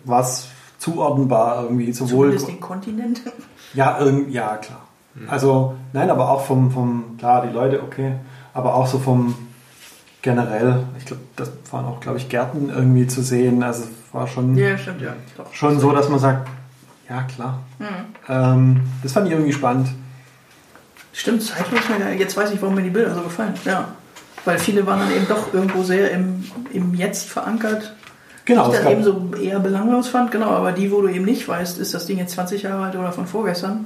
[0.03, 0.47] was
[0.79, 3.21] zuordnenbar irgendwie, sowohl Zumindest den Kontinent.
[3.73, 4.81] ja, irgend, ja, klar.
[5.29, 8.15] Also, nein, aber auch vom, vom, klar, die Leute, okay,
[8.53, 9.33] aber auch so vom
[10.25, 13.61] generell, ich glaube, das waren auch, glaube ich, Gärten irgendwie zu sehen.
[13.61, 15.13] Also, es war schon, Ja, stimmt, ja.
[15.37, 15.53] Doch.
[15.53, 16.49] schon so, dass man sagt,
[17.07, 17.59] ja, klar.
[17.77, 17.85] Mhm.
[18.27, 19.87] Ähm, das fand ich irgendwie spannend.
[21.13, 21.79] Stimmt, zeitlos.
[21.99, 23.53] ja, Jetzt weiß ich, warum mir die Bilder so gefallen.
[23.65, 23.89] Ja.
[24.45, 26.43] Weil viele waren dann eben doch irgendwo sehr im,
[26.73, 27.93] im Jetzt verankert.
[28.45, 31.25] Genau, ich es dann eben so eher belanglos fand, genau, aber die, wo du eben
[31.25, 33.85] nicht weißt, ist das Ding jetzt 20 Jahre alt oder von vorgestern.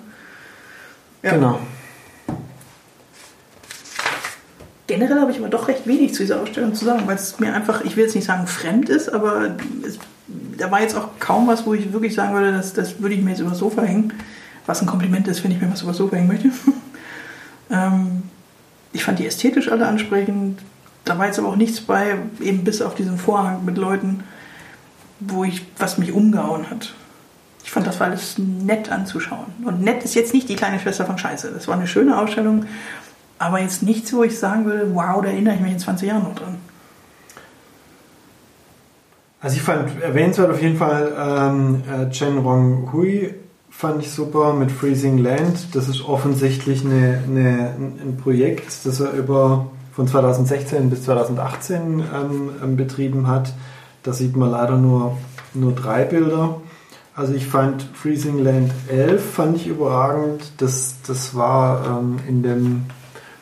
[1.22, 1.32] Ja.
[1.32, 1.60] genau.
[4.90, 7.54] Generell habe ich aber doch recht wenig zu dieser Ausstellung zu sagen, weil es mir
[7.54, 9.52] einfach, ich will jetzt nicht sagen fremd ist, aber
[9.86, 10.00] es,
[10.58, 13.22] da war jetzt auch kaum was, wo ich wirklich sagen würde, das, das würde ich
[13.22, 14.14] mir jetzt übers Sofa hängen.
[14.66, 16.50] Was ein Kompliment ist, wenn ich mir was übers Sofa hängen möchte.
[17.70, 18.24] ähm,
[18.92, 20.60] ich fand die ästhetisch alle ansprechend.
[21.06, 24.24] Da war jetzt aber auch nichts bei, eben bis auf diesen Vorhang mit Leuten,
[25.20, 26.96] wo ich, was mich umgehauen hat.
[27.64, 29.46] Ich fand, das war alles nett anzuschauen.
[29.64, 31.52] Und nett ist jetzt nicht die kleine Schwester von Scheiße.
[31.54, 32.66] Das war eine schöne Ausstellung,
[33.40, 36.24] aber jetzt nichts, wo ich sagen würde, wow, da erinnere ich mich in 20 Jahren
[36.24, 36.58] noch dran.
[39.42, 43.34] Also ich fand erwähnenswert auf jeden Fall ähm, äh, Chen Rong Hui
[43.70, 45.74] fand ich super mit Freezing Land.
[45.74, 52.50] Das ist offensichtlich eine, eine, ein Projekt, das er über von 2016 bis 2018 ähm,
[52.62, 53.54] ähm, betrieben hat.
[54.04, 55.18] Da sieht man leider nur,
[55.54, 56.60] nur drei Bilder.
[57.16, 60.52] Also ich fand Freezing Land 11 fand ich überragend.
[60.58, 62.86] Das, das war ähm, in dem,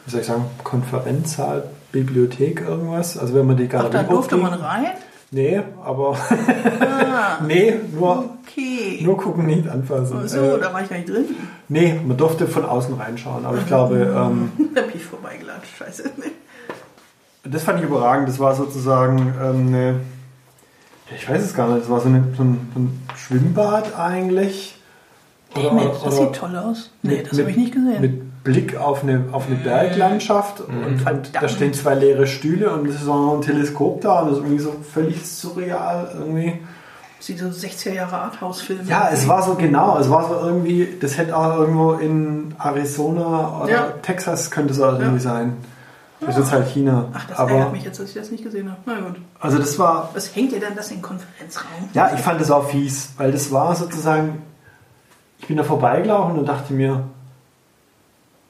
[0.08, 3.18] wie soll ich sagen, Konferenzsaal, Bibliothek irgendwas.
[3.18, 4.86] Also wenn man die Ach, Galerie da durfte hochging- man rein?
[5.32, 6.16] Nee, aber
[6.90, 9.02] Ah, nee, nur, okay.
[9.04, 10.26] nur gucken, nicht anfassen.
[10.28, 11.26] so, Äh, da war ich gar nicht drin.
[11.68, 16.10] nee, man durfte von außen reinschauen, aber ich glaube, ähm, Da bin ich vorbeigelatscht, scheiße.
[17.44, 18.30] das fand ich überragend.
[18.30, 19.96] Das war sozusagen ähm, eine,
[21.14, 24.76] ich weiß es gar nicht, das war so, eine, so, ein, so ein Schwimmbad eigentlich.
[25.56, 26.92] Nee, nee, das sieht toll aus.
[27.04, 28.00] Nee, mit- das habe ich nicht gesehen.
[28.02, 28.22] Mit
[28.52, 33.02] Blick auf eine, auf eine Berglandschaft und, und da stehen zwei leere Stühle und es
[33.02, 36.60] ist auch noch ein Teleskop da und das ist irgendwie so völlig surreal irgendwie.
[37.20, 38.82] Sieht so 60er Jahre Arthouse-Film.
[38.88, 43.62] Ja, es war so genau, es war so irgendwie, das hätte auch irgendwo in Arizona
[43.64, 43.88] oder Ja.
[44.04, 45.58] Texas könnte es auch irgendwie sein.
[46.20, 47.06] Das ist jetzt halt China.
[47.14, 48.80] Ach, das Aber ärgert mich jetzt, dass ich das nicht gesehen habe.
[48.86, 49.18] Na gut.
[49.40, 51.90] also das war, Was hängt dir denn das in den Konferenzraum?
[51.94, 54.42] ja, ich fand das auch fies, weil das war sozusagen,
[55.40, 57.04] ich bin da vorbeigelaufen und dachte mir,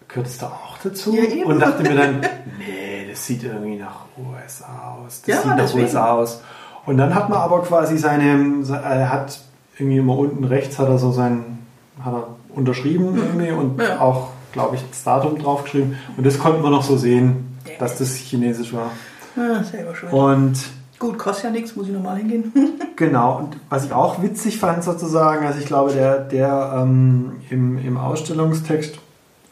[0.08, 1.16] gehört es da auch dazu?
[1.16, 2.22] Ja, und dachte mir dann,
[2.58, 5.22] nee, das sieht irgendwie nach USA aus.
[5.22, 5.84] Das Ja, sieht nach deswegen.
[5.84, 6.42] USA aus.
[6.86, 9.40] Und dann hat man aber quasi seine, er hat
[9.78, 11.60] irgendwie immer unten rechts hat er so sein,
[12.04, 13.82] hat er unterschrieben irgendwie und Mhm.
[13.84, 14.00] Ja.
[14.00, 15.98] auch, glaube ich, das Datum draufgeschrieben.
[16.16, 17.74] Und das konnte man noch so sehen, Ja.
[17.80, 18.92] dass das chinesisch war.
[19.36, 20.12] Ah, selber schuld.
[20.14, 20.54] Und
[21.00, 22.52] Gut, kostet ja nichts, muss ich nochmal hingehen.
[22.96, 27.78] Genau, und was ich auch witzig fand sozusagen, also ich glaube, der, der ähm, im,
[27.78, 28.98] im Ausstellungstext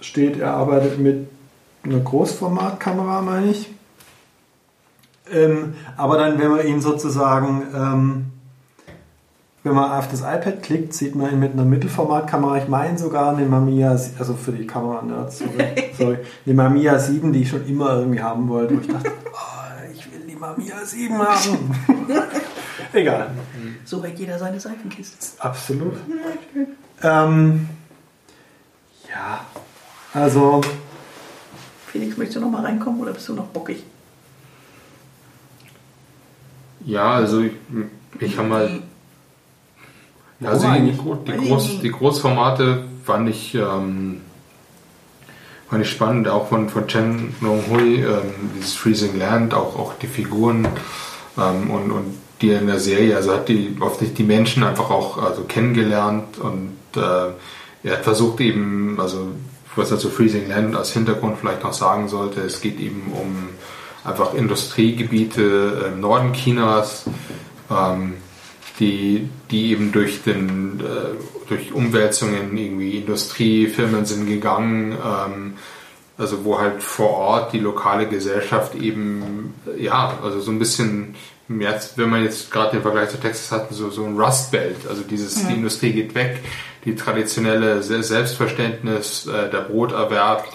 [0.05, 1.27] steht, er arbeitet mit
[1.83, 3.69] einer Großformatkamera, meine ich.
[5.31, 8.25] Ähm, aber dann, wenn man ihn sozusagen ähm,
[9.65, 13.47] wenn man auf das iPad klickt, sieht man mit einer Mittelformatkamera, ich meine sogar eine
[13.47, 18.21] Mamiya, also für die Kamera-Nerds, sorry, sorry, eine Mamiya 7, die ich schon immer irgendwie
[18.21, 18.75] haben wollte.
[18.75, 21.75] Und ich dachte, oh, ich will die Mamiya 7 haben.
[22.93, 23.31] Egal.
[23.85, 25.17] So weckt jeder seine Seifenkiste.
[25.39, 25.95] Absolut.
[27.01, 27.67] Ähm,
[29.09, 29.39] ja,
[30.15, 30.61] also
[31.91, 33.83] Felix, möchtest du noch mal reinkommen oder bist du noch bockig?
[36.85, 37.53] Ja, also ich,
[38.19, 38.83] ich habe mal.
[40.39, 44.21] Warum Also die, die, Groß, die Großformate fand ich, ähm,
[45.69, 49.93] fand ich spannend, auch von, von Chen Nong Hui, ähm, dieses Freezing Land, auch, auch
[49.93, 50.67] die Figuren
[51.37, 55.17] ähm, und, und die in der Serie, also hat die oft die Menschen einfach auch
[55.17, 57.31] also kennengelernt und äh,
[57.83, 59.29] er hat versucht eben, also
[59.75, 63.49] was er zu Freezing Land als Hintergrund vielleicht noch sagen sollte, es geht eben um
[64.03, 67.05] einfach Industriegebiete im Norden Chinas,
[67.69, 68.13] ähm,
[68.79, 75.53] die, die eben durch, den, äh, durch Umwälzungen irgendwie Industriefirmen sind gegangen, ähm,
[76.17, 81.15] also wo halt vor Ort die lokale Gesellschaft eben, ja, also so ein bisschen,
[81.49, 84.77] jetzt, wenn man jetzt gerade den Vergleich zu Texas hat, so, so ein Rust Belt,
[84.87, 86.39] also dieses, die Industrie geht weg,
[86.85, 90.45] die traditionelle Se- Selbstverständnis, äh, der Broterwerb,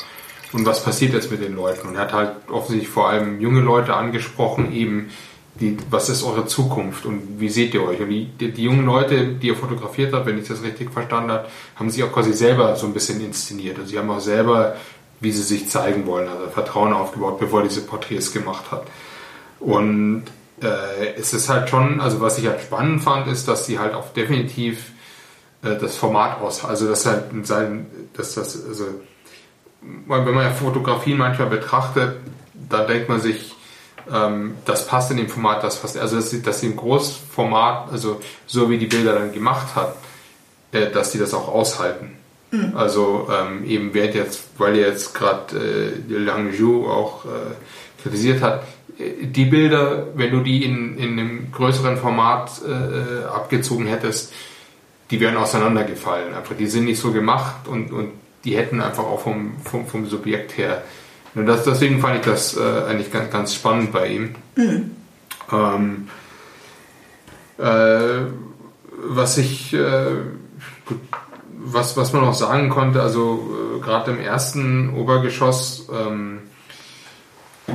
[0.53, 1.87] und was passiert jetzt mit den Leuten?
[1.87, 5.11] Und er hat halt offensichtlich vor allem junge Leute angesprochen, eben,
[5.61, 8.01] die, was ist eure Zukunft und wie seht ihr euch?
[8.01, 11.31] Und die, die, die jungen Leute, die er fotografiert hat, wenn ich das richtig verstanden
[11.31, 13.79] habe, haben sich auch quasi selber so ein bisschen inszeniert.
[13.79, 14.77] Also sie haben auch selber,
[15.21, 18.85] wie sie sich zeigen wollen, also Vertrauen aufgebaut, bevor er diese Porträts gemacht hat.
[19.61, 20.25] Und
[20.63, 23.95] äh, es ist halt schon, also was ich halt spannend fand, ist, dass sie halt
[23.95, 24.93] auch definitiv
[25.63, 28.87] äh, das Format aus, also dass halt sein, dass das, also
[29.83, 32.17] wenn man ja Fotografien manchmal betrachtet,
[32.69, 33.55] da denkt man sich,
[34.13, 37.93] ähm, das passt in dem Format, das passt, also dass sie, dass sie im Großformat,
[37.93, 39.97] also so wie die Bilder dann gemacht hat,
[40.73, 42.17] äh, dass die das auch aushalten.
[42.75, 47.29] Also ähm, eben wer jetzt, weil ihr jetzt gerade äh, Lang Zhu auch äh,
[48.03, 48.65] kritisiert hat,
[48.99, 54.33] äh, die Bilder, wenn du die in, in einem größeren Format äh, abgezogen hättest,
[55.11, 56.35] die wären auseinandergefallen.
[56.35, 58.11] Einfach, die sind nicht so gemacht und, und
[58.45, 60.83] die hätten einfach auch vom, vom, vom Subjekt her.
[61.35, 64.35] Und das, deswegen fand ich das äh, eigentlich ganz, ganz spannend bei ihm.
[65.53, 66.09] Ähm,
[67.59, 68.27] äh,
[69.03, 70.17] was ich, äh,
[71.59, 76.41] was, was man noch sagen konnte, also äh, gerade im ersten Obergeschoss, ähm,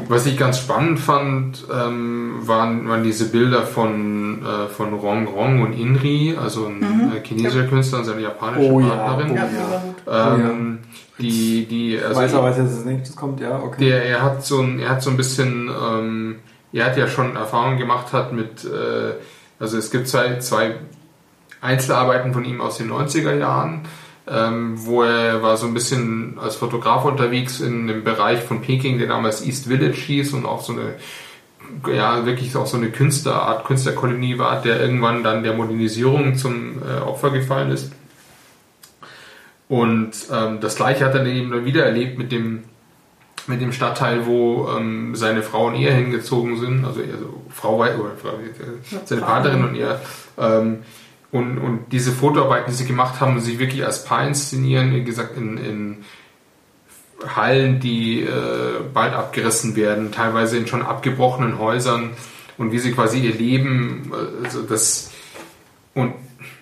[0.07, 5.61] was ich ganz spannend fand, ähm, waren, waren diese Bilder von, äh, von Rong Rong
[5.61, 9.31] und Inri, also ein äh, chinesischer Künstler und seine japanische Oh ja, Partnerin.
[9.31, 9.49] oh Ja, ja.
[9.51, 10.49] mega gut.
[10.49, 10.79] Ähm,
[11.19, 13.85] die, die, ich also weiß aber, was jetzt als nächstes kommt, ja, okay.
[13.85, 16.35] der, er hat so ein, er hat so ein bisschen, ähm,
[16.73, 19.13] er hat ja schon Erfahrung gemacht hat mit, äh,
[19.59, 20.75] also es gibt zwei, zwei
[21.61, 23.81] Einzelarbeiten von ihm aus den 90er Jahren,
[24.27, 28.97] ähm, wo er war so ein bisschen als Fotograf unterwegs in dem Bereich von Peking,
[28.97, 30.95] der damals East Village hieß und auch so eine
[31.87, 37.01] ja, wirklich auch so eine Künstlerart, Künstlerkolonie war, der irgendwann dann der Modernisierung zum äh,
[37.01, 37.91] Opfer gefallen ist.
[39.67, 42.63] Und ähm, das gleiche hat er dann eben dann wieder erlebt mit dem,
[43.47, 47.95] mit dem Stadtteil, wo ähm, seine Frau und er hingezogen sind, also, also Frau wei-
[47.95, 50.01] oder äh, seine Partnerin und er.
[50.37, 50.83] Ähm,
[51.35, 55.35] und, und diese Fotoarbeiten, die sie gemacht haben, sie wirklich als Paar inszenieren, wie gesagt,
[55.37, 55.97] in, in
[57.35, 62.11] Hallen, die äh, bald abgerissen werden, teilweise in schon abgebrochenen Häusern
[62.57, 64.13] und wie sie quasi ihr Leben,
[64.43, 65.11] also das
[65.93, 66.13] und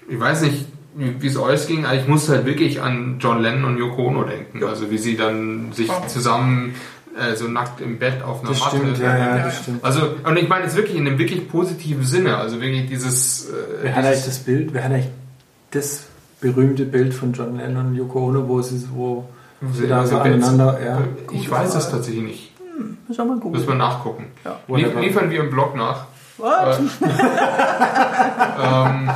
[0.09, 3.41] ich weiß nicht, wie wie es euch ging, aber ich musste halt wirklich an John
[3.41, 6.73] Lennon und Yoko Ono denken, also wie sie dann sich zusammen
[7.17, 9.83] äh, so nackt im Bett auf einer Das Matte stimmt, ja, ja, das stimmt.
[9.83, 13.53] also und ich meine jetzt wirklich in einem wirklich positiven Sinne, also wirklich dieses, äh,
[13.83, 15.11] Wer hat eigentlich dieses das Bild, wer hat eigentlich
[15.71, 16.05] das
[16.41, 19.29] berühmte Bild von John Lennon und Yoko Ono, wo sie, wo
[19.71, 20.99] sie da so aneinander, ja.
[21.31, 22.51] ich weiß es tatsächlich nicht.
[23.07, 23.67] Müssen wir mal Müssen googeln.
[23.67, 24.25] wir nachgucken.
[24.43, 24.51] Ja.
[24.67, 25.01] Lie Wunderbar.
[25.03, 26.05] liefern wir im Blog nach.
[26.37, 26.79] What?
[28.63, 29.09] ähm,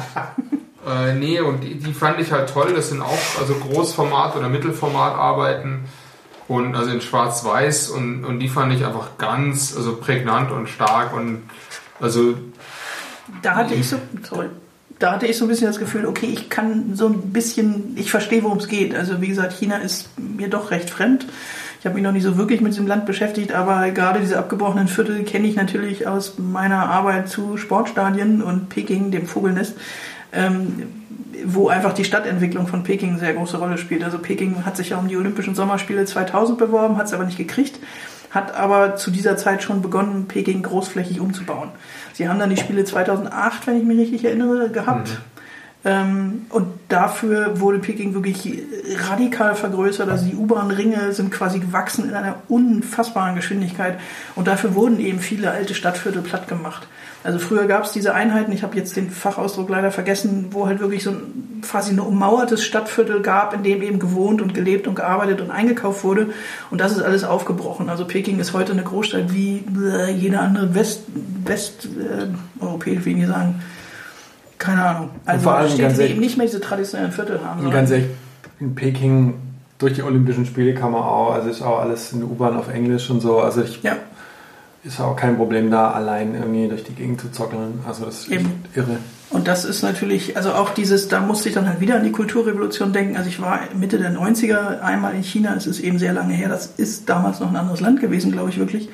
[0.87, 2.73] äh, nee, und die, die fand ich halt toll.
[2.75, 5.85] Das sind auch also Großformat- oder Mittelformat-Arbeiten.
[6.47, 11.13] Und also in Schwarz-Weiß und, und die fand ich einfach ganz also prägnant und stark
[11.13, 11.43] und
[11.99, 12.35] also
[13.41, 14.47] Da hatte ich so, sorry,
[14.99, 18.09] da hatte ich so ein bisschen das Gefühl, okay, ich kann so ein bisschen, ich
[18.11, 18.95] verstehe, worum es geht.
[18.95, 21.25] Also wie gesagt, China ist mir doch recht fremd.
[21.79, 24.87] Ich habe mich noch nicht so wirklich mit diesem Land beschäftigt, aber gerade diese abgebrochenen
[24.87, 29.75] Viertel kenne ich natürlich aus meiner Arbeit zu Sportstadien und Peking, dem Vogelnest,
[30.33, 30.87] ähm,
[31.45, 34.03] wo einfach die Stadtentwicklung von Peking eine sehr große Rolle spielt.
[34.03, 37.37] Also Peking hat sich ja um die Olympischen Sommerspiele 2000 beworben, hat es aber nicht
[37.37, 37.79] gekriegt,
[38.31, 41.69] hat aber zu dieser Zeit schon begonnen, Peking großflächig umzubauen.
[42.13, 45.09] Sie haben dann die Spiele 2008, wenn ich mich richtig erinnere, gehabt.
[45.09, 45.36] Ähm,
[46.49, 48.63] und dafür wurde Peking wirklich
[49.09, 50.09] radikal vergrößert.
[50.09, 53.97] Also die U-Bahn-Ringe sind quasi gewachsen in einer unfassbaren Geschwindigkeit.
[54.35, 56.87] Und dafür wurden eben viele alte Stadtviertel platt gemacht.
[57.23, 60.79] Also früher gab es diese Einheiten, ich habe jetzt den Fachausdruck leider vergessen, wo halt
[60.79, 64.95] wirklich so ein quasi ein ummauertes Stadtviertel gab, in dem eben gewohnt und gelebt und
[64.95, 66.29] gearbeitet und eingekauft wurde.
[66.69, 67.89] Und das ist alles aufgebrochen.
[67.89, 71.03] Also Peking ist heute eine Großstadt wie äh, jede andere West,
[71.43, 73.61] West äh, europäisch, will ich sagen.
[74.57, 75.09] Keine Ahnung.
[75.25, 77.65] Also vor allem Städte, die eben nicht mehr diese traditionellen Viertel haben.
[77.65, 78.07] Und ganz ehrlich,
[78.59, 79.35] in Peking
[79.77, 82.73] durch die Olympischen Spiele kann man auch, also ist auch alles in der U-Bahn auf
[82.73, 83.39] Englisch und so.
[83.39, 83.97] Also ich ja.
[84.83, 87.81] ist auch kein Problem da, allein irgendwie durch die Gegend zu zockeln.
[87.87, 88.63] Also das ist Eben.
[88.73, 88.97] irre.
[89.29, 92.11] Und das ist natürlich, also auch dieses, da musste ich dann halt wieder an die
[92.11, 93.17] Kulturrevolution denken.
[93.17, 96.47] Also ich war Mitte der 90er einmal in China, es ist eben sehr lange her,
[96.47, 98.89] das ist damals noch ein anderes Land gewesen, glaube ich wirklich.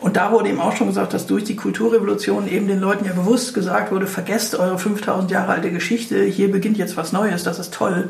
[0.00, 3.12] Und da wurde eben auch schon gesagt, dass durch die Kulturrevolution eben den Leuten ja
[3.12, 7.58] bewusst gesagt wurde, vergesst eure 5000 Jahre alte Geschichte, hier beginnt jetzt was Neues, das
[7.58, 8.08] ist toll.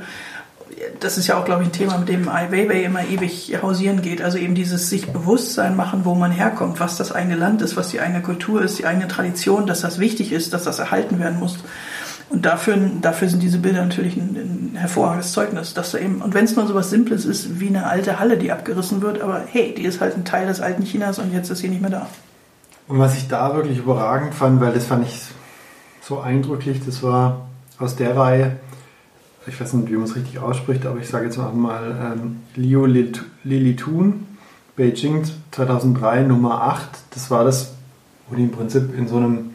[1.00, 4.02] Das ist ja auch, glaube ich, ein Thema, mit dem Ai Weiwei immer ewig hausieren
[4.02, 4.22] geht.
[4.22, 7.88] Also eben dieses sich Bewusstsein machen, wo man herkommt, was das eigene Land ist, was
[7.88, 11.40] die eigene Kultur ist, die eigene Tradition, dass das wichtig ist, dass das erhalten werden
[11.40, 11.58] muss.
[12.30, 15.74] Und dafür, dafür sind diese Bilder natürlich ein, ein hervorragendes Zeugnis.
[15.74, 18.38] Dass da eben, und wenn es nur so was Simples ist, wie eine alte Halle,
[18.38, 21.50] die abgerissen wird, aber hey, die ist halt ein Teil des alten Chinas und jetzt
[21.50, 22.06] ist sie nicht mehr da.
[22.86, 25.20] Und was ich da wirklich überragend fand, weil das fand ich
[26.00, 27.48] so eindrücklich, das war
[27.78, 28.56] aus der Reihe,
[29.46, 32.40] ich weiß nicht, wie man es richtig ausspricht, aber ich sage jetzt auch mal ähm,
[32.54, 34.26] Liu Lit- Lilitun,
[34.76, 36.88] Beijing 2003, Nummer 8.
[37.10, 37.72] Das war das,
[38.28, 39.50] wo die im Prinzip in so einem,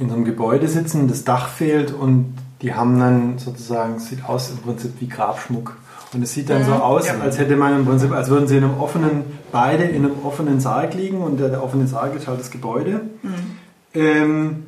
[0.00, 4.50] in so einem Gebäude sitzen, das Dach fehlt und die haben dann sozusagen, sieht aus
[4.50, 5.76] im Prinzip wie Grabschmuck.
[6.12, 7.14] Und es sieht dann so Mhm, aus, ja.
[7.20, 9.22] als hätte man im Prinzip, als würden sie in einem offenen,
[9.52, 13.02] beide in einem offenen Sarg liegen und der, der offene Sarg ist halt das Gebäude.
[13.94, 14.64] Ähm,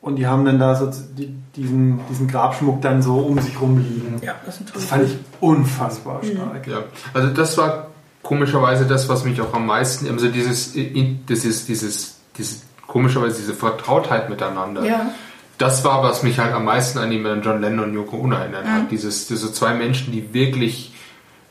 [0.00, 3.78] und die haben dann da so die, diesen, diesen Grabschmuck dann so um sich rum
[3.78, 4.20] liegen.
[4.24, 6.66] Ja, das sind Das fand ich unfassbar stark.
[6.66, 6.78] Ja,
[7.14, 7.88] also das war
[8.24, 12.62] komischerweise das, was mich auch am meisten, also dieses, dieses, dieses, dieses
[12.92, 14.84] komischerweise diese Vertrautheit miteinander.
[14.84, 15.14] Ja.
[15.56, 18.66] Das war, was mich halt am meisten an die John Lennon und Yoko Ono erinnert
[18.66, 18.90] hat.
[18.90, 20.92] Dieses, diese zwei Menschen, die wirklich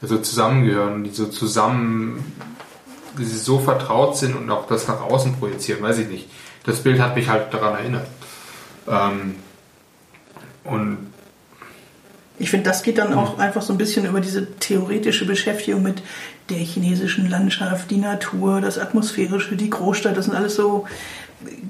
[0.04, 2.34] so zusammengehören und die so zusammen,
[3.18, 6.30] die so vertraut sind und auch das nach außen projizieren, weiß ich nicht.
[6.64, 8.08] Das Bild hat mich halt daran erinnert.
[8.88, 9.36] Ähm,
[10.64, 11.12] und
[12.38, 16.02] Ich finde, das geht dann auch einfach so ein bisschen über diese theoretische Beschäftigung mit
[16.50, 20.18] der chinesischen Landschaft, die Natur, das Atmosphärische, die Großstadt.
[20.18, 20.86] Das sind alles so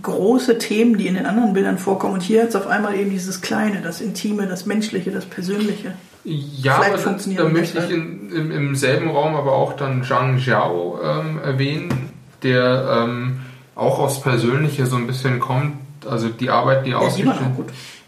[0.01, 2.15] große Themen, die in den anderen Bildern vorkommen.
[2.15, 5.93] Und hier hat es auf einmal eben dieses Kleine, das Intime, das Menschliche, das Persönliche.
[6.23, 9.53] Ja, Vielleicht aber da, funktioniert da das möchte ich in, im, im selben Raum aber
[9.53, 12.11] auch dann Zhang Zhao ähm, erwähnen,
[12.43, 13.39] der ähm,
[13.75, 15.73] auch aufs Persönliche so ein bisschen kommt.
[16.07, 17.39] Also die Arbeit, die Ja, ausgestellt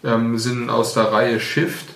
[0.04, 1.88] ähm, sind aus der Reihe Shift,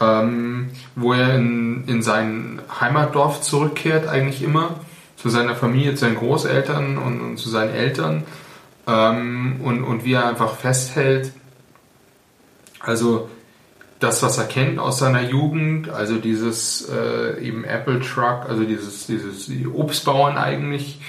[0.00, 4.80] ähm, wo er in, in sein Heimatdorf zurückkehrt, eigentlich immer,
[5.16, 8.24] zu seiner Familie, zu seinen Großeltern und, und zu seinen Eltern
[8.86, 11.32] ähm, und, und wie er einfach festhält,
[12.80, 13.28] also
[14.00, 19.06] das, was er kennt aus seiner Jugend, also dieses äh, eben Apple Truck, also dieses,
[19.06, 21.00] dieses die Obstbauern eigentlich.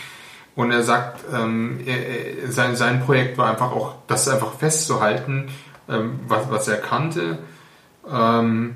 [0.55, 5.47] Und er sagt, ähm, er, sein, sein Projekt war einfach auch, das einfach festzuhalten,
[5.89, 7.39] ähm, was, was er kannte,
[8.11, 8.75] ähm,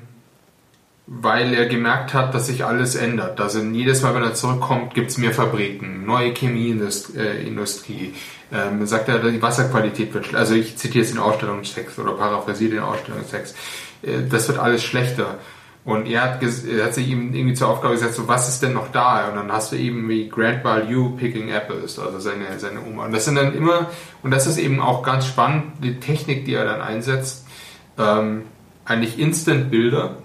[1.10, 3.40] weil er gemerkt hat, dass sich alles ändert.
[3.40, 8.14] Also jedes Mal, wenn er zurückkommt, gibt es mehr Fabriken, neue Chemieindustrie.
[8.52, 10.38] Äh, ähm, sagt er, die Wasserqualität wird schlechter.
[10.38, 13.56] Also ich zitiere jetzt den Ausstellungstext oder paraphrasiere den Ausstellungstext.
[14.02, 15.38] Äh, das wird alles schlechter.
[15.84, 18.74] Und er hat, er hat sich ihm irgendwie zur Aufgabe gesetzt, so, was ist denn
[18.74, 19.28] noch da?
[19.30, 23.06] Und dann hast du eben wie Grandpa Liu picking apples, also seine, seine Oma.
[23.06, 23.86] Und das sind dann immer,
[24.22, 27.46] und das ist eben auch ganz spannend, die Technik, die er dann einsetzt,
[27.96, 28.42] ähm,
[28.84, 30.16] eigentlich Instant-Bilder,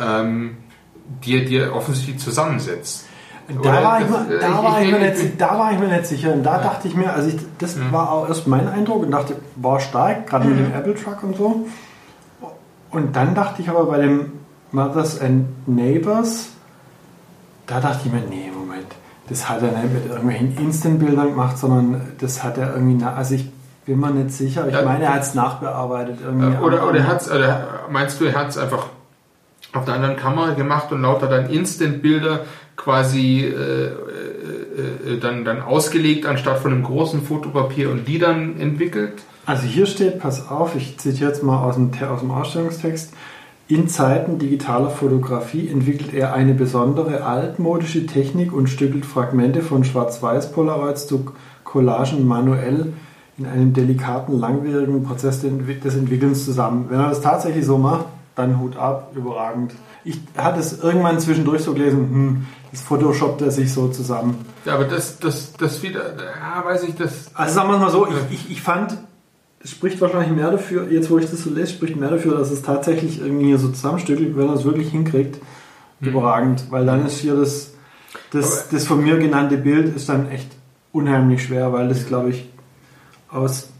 [0.00, 0.56] ähm,
[1.24, 3.06] die er dir offensichtlich zusammensetzt.
[3.48, 5.58] Da Oder war, ich, das- mir, äh, da, ich- war ich ich mir nicht, da
[5.58, 6.32] war ich mir nicht sicher.
[6.34, 9.36] Und da dachte ich mir, also ich, das war auch erst mein Eindruck und dachte,
[9.56, 11.66] war stark, gerade mit dem Apple Truck und so.
[12.90, 14.32] Und dann dachte ich aber bei dem
[14.72, 16.48] Mothers and Neighbors,
[17.66, 18.86] da dachte ich mir, nee, Moment,
[19.30, 23.50] das hat er nicht mit irgendwelchen Instant-Bildern gemacht, sondern das hat er irgendwie, also ich
[23.86, 24.82] bin mir nicht sicher, ich Ja.
[24.82, 26.18] meine, er hat es nachbearbeitet.
[26.22, 28.86] Irgendwie Äh, Oder, oder hat's, oder meinst du, er hat es einfach
[29.72, 32.40] auf der anderen Kamera gemacht und lauter dann Instant-Bilder
[32.76, 33.90] quasi äh,
[34.78, 39.14] äh, äh, dann, dann ausgelegt anstatt von einem großen Fotopapier und die dann entwickelt?
[39.44, 43.12] Also hier steht, pass auf, ich zitiere jetzt mal aus dem, aus dem Ausstellungstext.
[43.66, 51.06] In Zeiten digitaler Fotografie entwickelt er eine besondere altmodische Technik und stückelt Fragmente von Schwarz-Weiß-Polaroids
[51.06, 51.32] zu
[51.64, 52.94] Collagen manuell
[53.36, 56.86] in einem delikaten, langwierigen Prozess des Entwickelns zusammen.
[56.88, 58.06] Wenn er das tatsächlich so macht,
[58.38, 59.72] dann Hut ab, überragend.
[60.04, 64.44] Ich hatte es irgendwann zwischendurch so gelesen, hm, das Photoshop der sich so zusammen.
[64.64, 67.30] Ja, aber das, das, das wieder, ja, weiß ich, das.
[67.34, 68.96] Also sagen wir es mal so, ich, ich, ich fand,
[69.62, 72.50] es spricht wahrscheinlich mehr dafür, jetzt wo ich das so lese, spricht mehr dafür, dass
[72.50, 75.40] es tatsächlich irgendwie so zusammenstückelt, wenn er es wirklich hinkriegt,
[76.00, 76.08] mhm.
[76.08, 76.66] überragend.
[76.70, 77.72] Weil dann ist hier das,
[78.30, 80.48] das, das von mir genannte Bild ist dann echt
[80.92, 82.48] unheimlich schwer, weil das, glaube ich,
[83.30, 83.70] aus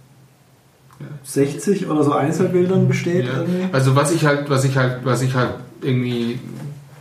[1.24, 3.26] 60 oder so Einzelbildern besteht.
[3.26, 3.44] Ja.
[3.72, 6.40] Also was ich halt, was ich halt, was ich halt irgendwie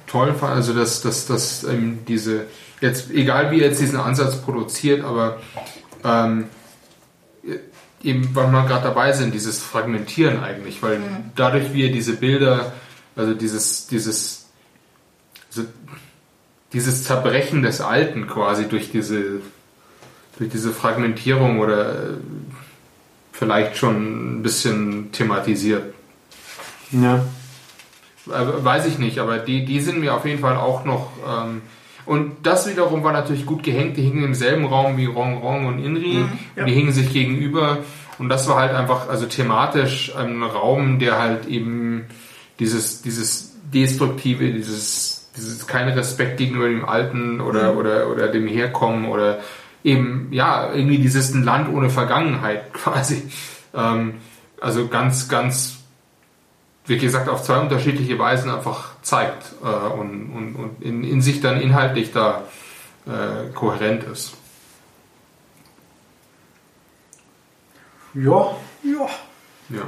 [0.06, 2.46] toll fand, also dass, dass, dass ähm, diese,
[2.82, 5.40] jetzt, egal wie jetzt diesen Ansatz produziert, aber
[6.04, 6.46] ähm,
[8.04, 11.32] eben, weil wir gerade dabei sind, dieses Fragmentieren eigentlich, weil mhm.
[11.36, 12.72] dadurch wie er diese Bilder,
[13.16, 14.48] also dieses, dieses,
[15.50, 15.68] also
[16.74, 19.42] dieses Zerbrechen des Alten quasi durch diese,
[20.38, 22.18] durch diese Fragmentierung oder
[23.38, 25.94] vielleicht schon ein bisschen thematisiert.
[26.92, 27.24] Ja.
[28.26, 31.12] Weiß ich nicht, aber die, die sind mir auf jeden Fall auch noch.
[31.26, 31.62] Ähm,
[32.06, 33.96] und das wiederum war natürlich gut gehängt.
[33.96, 36.16] Die hingen im selben Raum wie Rong Rong und Inri.
[36.16, 36.64] Mhm, ja.
[36.64, 37.80] und die hingen sich gegenüber.
[38.18, 42.06] Und das war halt einfach, also thematisch ein Raum, der halt eben
[42.60, 47.78] dieses, dieses Destruktive, dieses, dieses keine Respekt gegenüber dem Alten oder, mhm.
[47.78, 49.40] oder, oder dem Herkommen oder
[49.88, 53.24] eben, ja, irgendwie dieses ein Land ohne Vergangenheit quasi.
[53.74, 54.16] Ähm,
[54.60, 55.78] also ganz, ganz,
[56.86, 61.40] wie gesagt, auf zwei unterschiedliche Weisen einfach zeigt äh, und, und, und in, in sich
[61.42, 62.44] dann inhaltlich da
[63.06, 64.34] äh, kohärent ist.
[68.14, 68.56] Ja.
[68.84, 69.08] Ja.
[69.70, 69.88] Ja.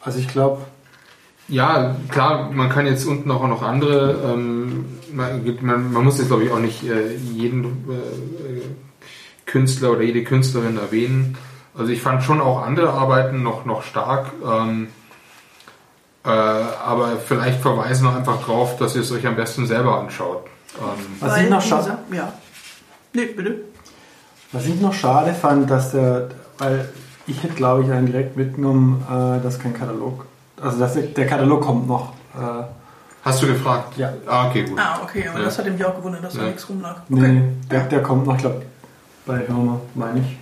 [0.00, 0.62] Also ich glaube.
[1.48, 6.28] Ja, klar, man kann jetzt unten auch noch andere, ähm, man, man, man, muss jetzt
[6.28, 8.62] glaube ich auch nicht äh, jeden äh,
[9.52, 11.36] Künstler oder jede Künstlerin erwähnen.
[11.76, 14.32] Also ich fand schon auch andere Arbeiten noch, noch stark.
[14.42, 14.88] Ähm,
[16.24, 20.46] äh, aber vielleicht verweisen wir einfach drauf, dass ihr es euch am besten selber anschaut.
[20.78, 21.98] Ähm, Was ich noch schade.
[22.10, 22.32] Ja.
[23.12, 23.56] Nee, bitte.
[24.52, 26.88] Was ich noch schade fand, dass der, weil
[27.26, 30.24] ich hätte glaube ich einen direkt mitgenommen, äh, dass kein Katalog,
[30.62, 32.12] also dass der, der Katalog kommt noch.
[32.34, 32.64] Äh,
[33.22, 33.98] Hast du gefragt?
[33.98, 34.12] Ja.
[34.26, 34.78] Ah, okay, gut.
[34.78, 35.44] Ah, okay, aber ja.
[35.44, 36.40] das hat mich auch gewundert, dass ja.
[36.40, 36.96] da nichts rumlag.
[37.10, 37.20] Okay.
[37.20, 38.62] Nee, der, der kommt noch, ich glaube,
[39.26, 40.36] bei Hörner, meine ich.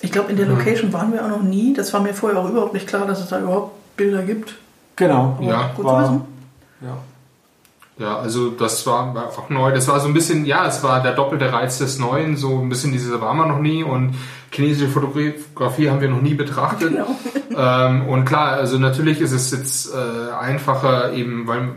[0.00, 1.72] Ich glaube, in der Location waren wir auch noch nie.
[1.72, 4.54] Das war mir vorher auch überhaupt nicht klar, dass es da überhaupt Bilder gibt.
[4.96, 5.36] Genau.
[5.38, 5.70] Aber ja.
[5.74, 6.24] Gut war, zu wissen.
[6.82, 6.96] Ja.
[7.96, 9.72] Ja, also das war auch neu.
[9.72, 12.36] Das war so ein bisschen, ja, es war der doppelte Reiz des Neuen.
[12.36, 14.14] So ein bisschen diese war man noch nie und
[14.54, 16.90] chinesische Fotografie haben wir noch nie betrachtet.
[16.90, 17.06] Genau.
[17.56, 21.70] Ähm, und klar, also natürlich ist es jetzt äh, einfacher eben, weil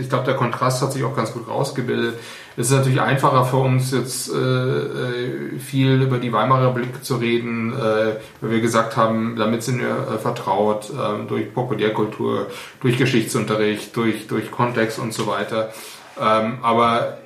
[0.00, 2.14] ich glaube, der Kontrast hat sich auch ganz gut rausgebildet.
[2.56, 7.16] Es ist natürlich einfacher für uns jetzt äh, äh, viel über die Weimarer Blick zu
[7.16, 12.48] reden, äh, weil wir gesagt haben, damit sind wir äh, vertraut äh, durch Populärkultur,
[12.80, 15.72] durch Geschichtsunterricht, durch, durch Kontext und so weiter.
[16.20, 17.18] Ähm, aber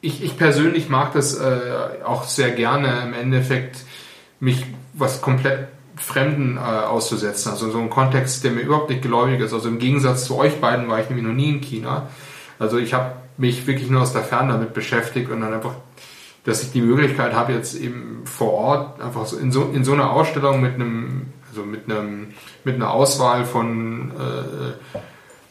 [0.00, 1.58] ich, ich persönlich mag das äh,
[2.04, 3.76] auch sehr gerne im Endeffekt,
[4.40, 4.64] mich
[4.94, 7.52] was komplett Fremden äh, auszusetzen.
[7.52, 9.52] Also so ein Kontext, der mir überhaupt nicht geläufig ist.
[9.52, 12.08] Also im Gegensatz zu euch beiden war ich nämlich noch nie in China.
[12.58, 15.74] Also ich habe mich wirklich nur aus der Ferne damit beschäftigt und dann einfach,
[16.44, 19.92] dass ich die Möglichkeit habe, jetzt eben vor Ort einfach so in so, in so
[19.92, 22.28] einer Ausstellung mit einem, also mit einem,
[22.64, 24.12] mit einer Auswahl von,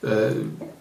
[0.03, 0.31] äh, äh,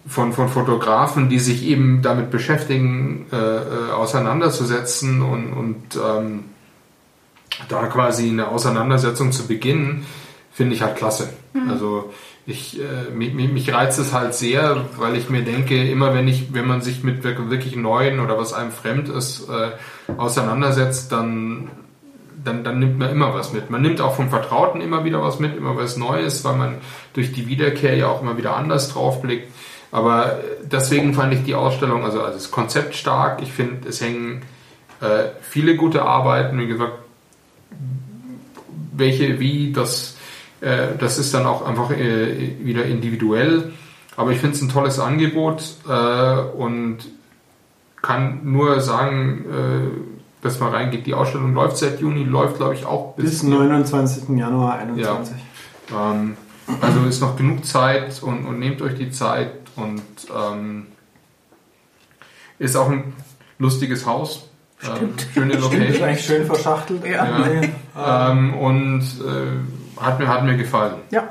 [0.06, 6.44] von, von Fotografen, die sich eben damit beschäftigen, äh, äh auseinanderzusetzen und, und ähm,
[7.68, 10.06] da quasi eine Auseinandersetzung zu beginnen,
[10.52, 11.28] finde ich halt klasse.
[11.52, 11.70] Mhm.
[11.70, 12.12] Also
[12.46, 16.54] ich, äh, mich, mich reizt es halt sehr, weil ich mir denke, immer wenn ich,
[16.54, 19.72] wenn man sich mit wirklich neuen oder was einem fremd ist, äh,
[20.16, 21.70] auseinandersetzt, dann,
[22.42, 23.68] dann, dann nimmt man immer was mit.
[23.68, 26.74] Man nimmt auch vom Vertrauten immer wieder was mit, immer was Neues, weil man
[27.12, 29.52] durch die Wiederkehr ja auch immer wieder anders drauf blickt.
[29.90, 33.42] Aber deswegen fand ich die Ausstellung, also, also das Konzept stark.
[33.42, 34.42] Ich finde, es hängen
[35.00, 36.98] äh, viele gute Arbeiten, wie gesagt,
[38.98, 40.18] welche, wie, das
[40.60, 43.72] äh, das ist dann auch einfach äh, wieder individuell.
[44.16, 46.98] Aber ich finde es ein tolles Angebot äh, und
[48.00, 49.44] kann nur sagen,
[50.40, 51.04] dass man reingeht.
[51.06, 54.28] Die Ausstellung läuft seit Juni, läuft glaube ich auch bis, bis 29.
[54.38, 55.36] Januar 2021.
[55.90, 56.12] Ja.
[56.12, 56.36] Ähm,
[56.80, 60.02] also ist noch genug Zeit und, und nehmt euch die Zeit und
[60.32, 60.86] ähm,
[62.60, 63.14] ist auch ein
[63.58, 64.47] lustiges Haus.
[64.84, 65.82] Ähm, schöne Location.
[65.82, 67.04] Stimmt, eigentlich schön verschachtelt.
[67.04, 67.26] Ja.
[67.96, 68.30] ja.
[68.30, 70.94] Ähm, und äh, hat mir, hat mir gefallen.
[71.10, 71.24] Ja,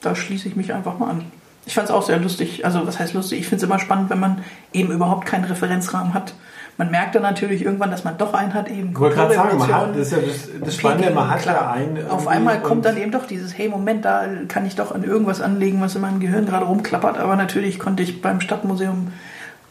[0.00, 1.24] da schließe ich mich einfach mal an.
[1.66, 2.64] Ich fand es auch sehr lustig.
[2.64, 3.40] Also, was heißt lustig?
[3.40, 6.34] Ich finde es immer spannend, wenn man eben überhaupt keinen Referenzrahmen hat.
[6.76, 9.58] Man merkt dann natürlich irgendwann, dass man doch einen hat, eben Ich wollte gerade sagen,
[9.58, 11.54] man hat, das ist ja das, das Spannende, man hat klar.
[11.54, 12.08] ja einen.
[12.08, 15.40] Auf einmal kommt dann eben doch dieses, hey Moment, da kann ich doch an irgendwas
[15.40, 17.16] anlegen, was in meinem Gehirn gerade rumklappert.
[17.16, 19.12] Aber natürlich konnte ich beim Stadtmuseum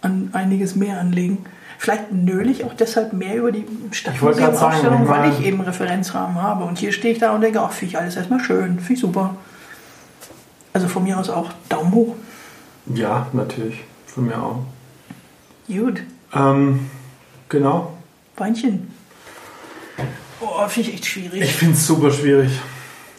[0.01, 1.45] an einiges mehr anlegen.
[1.83, 6.63] Vielleicht nöle ich auch deshalb mehr über die Stadtmuseum-Ausstellung, weil ich eben Referenzrahmen habe.
[6.63, 8.99] Und hier stehe ich da und denke, ach, finde ich alles erstmal schön, finde ich
[9.01, 9.35] super.
[10.71, 12.15] Also von mir aus auch Daumen hoch.
[12.85, 13.81] Ja, natürlich.
[14.07, 14.59] Von mir auch.
[15.67, 16.03] Gut,
[16.33, 16.89] Ähm,
[17.49, 17.91] genau.
[18.37, 18.87] Weinchen.
[20.39, 21.41] Oh, finde ich echt schwierig.
[21.41, 22.51] Ich finde es super schwierig.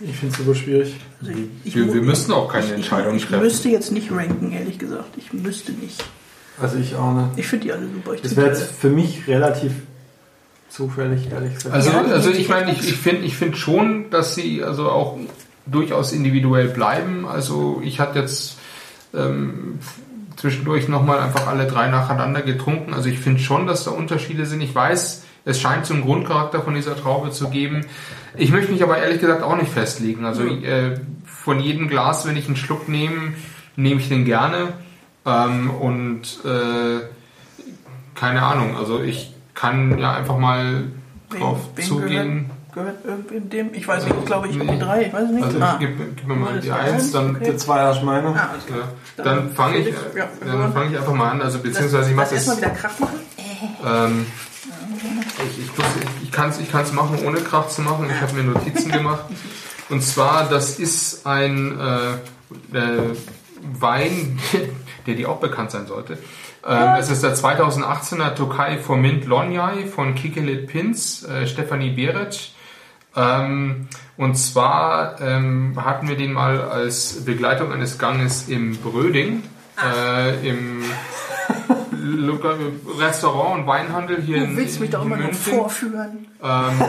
[0.01, 0.97] Ich finde es super schwierig.
[1.20, 3.43] Also ich, ich Wir, wir müssen auch keine ich, Entscheidung ich, ich treffen.
[3.45, 5.19] müsste jetzt nicht ranken, ehrlich gesagt.
[5.19, 6.03] Ich müsste nicht.
[6.60, 7.39] Also ich auch nicht.
[7.39, 8.14] Ich finde die alle super.
[8.14, 9.72] Ich Das wäre jetzt für mich relativ
[10.68, 11.74] zufällig, ehrlich gesagt.
[11.74, 15.18] Also, also ich meine, ich, ich finde ich find schon, dass sie also auch
[15.66, 17.26] durchaus individuell bleiben.
[17.26, 18.59] Also ich hatte jetzt
[19.14, 19.78] ähm,
[20.36, 22.93] zwischendurch nochmal einfach alle drei nacheinander getrunken.
[22.93, 24.60] Also ich finde schon, dass da Unterschiede sind.
[24.60, 27.86] Ich weiß, es scheint so einen Grundcharakter von dieser Traube zu geben.
[28.36, 30.24] Ich möchte mich aber ehrlich gesagt auch nicht festlegen.
[30.24, 33.35] Also äh, von jedem Glas, wenn ich einen Schluck nehme,
[33.76, 34.74] nehme ich den gerne.
[35.26, 37.01] Ähm, und äh,
[38.14, 40.84] keine Ahnung, also ich kann ja einfach mal
[41.30, 42.51] Wen- drauf wen zugehen.
[42.74, 43.74] Gehört irgendwem dem?
[43.74, 45.44] Ich weiß nicht, ich glaube, ich habe die drei, ich weiß nicht.
[45.44, 45.76] Also ah.
[45.78, 47.44] gib, gib mir mal die Eins, dann, okay.
[47.44, 48.28] Der Zweier ist meiner.
[48.30, 48.88] Ah, klar.
[49.16, 51.40] ja, dann fange ich, ja, ja, dann fang ich einfach mal an.
[51.40, 52.46] Also beziehungsweise ich mache das.
[52.46, 53.20] erstmal wieder Kraft machen.
[53.86, 54.26] Ähm,
[55.48, 55.86] ich ich, muss-
[56.22, 58.10] ich kann es ich kann's machen, ohne Krach zu machen.
[58.10, 59.24] Ich habe mir Notizen gemacht.
[59.88, 63.14] Und zwar, das ist ein äh, äh,
[63.73, 64.39] Wein,
[65.07, 66.19] der dir auch bekannt sein sollte.
[66.66, 72.53] Ähm, es ist der 2018er Tokai Formint Lonyai von Kikelit Pins, äh, Stefanie Berec.
[73.16, 79.43] Ähm, und zwar ähm, hatten wir den mal als Begleitung eines Ganges im Bröding,
[79.82, 80.82] äh, im
[82.98, 85.55] Restaurant und Weinhandel hier Du in willst mich doch immer nur München.
[85.55, 86.26] vorführen.
[86.43, 86.82] Ähm,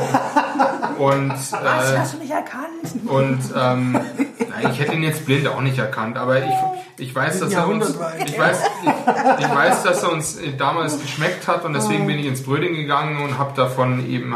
[0.98, 1.54] und Was?
[1.54, 2.66] äh, Hast du nicht erkannt?
[3.06, 3.92] und ähm,
[4.50, 6.54] nein, ich hätte ihn jetzt blind auch nicht erkannt, aber ich,
[6.98, 11.48] ich weiß, dass er uns, ich weiß, ich, ich weiß, dass er uns damals geschmeckt
[11.48, 14.34] hat und deswegen bin ich ins Bröding gegangen und habe davon eben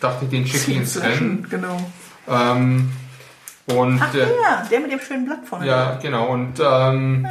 [0.00, 1.46] dachte ich, den schicke ich ins Rennen.
[1.50, 1.76] Genau.
[2.28, 2.90] Ähm,
[3.76, 5.66] und Ach äh, ja, der mit dem schönen Blatt vorne.
[5.66, 6.28] ja, genau.
[6.28, 7.26] Und ähm,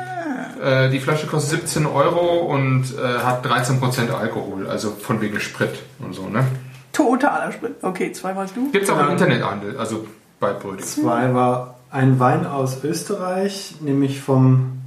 [0.64, 5.72] äh, die Flasche kostet 17 Euro und äh, hat 13% Alkohol, also von wegen Sprit
[5.99, 6.44] und so, ne?
[6.91, 7.76] Totaler Sprit.
[7.82, 8.72] Okay, zwei warst du.
[8.72, 9.11] Gibt's auch im Ja.
[9.11, 10.06] Internethandel, also
[10.40, 10.86] bei Bröding.
[10.86, 14.82] Zwei war ein Wein aus Österreich, nämlich vom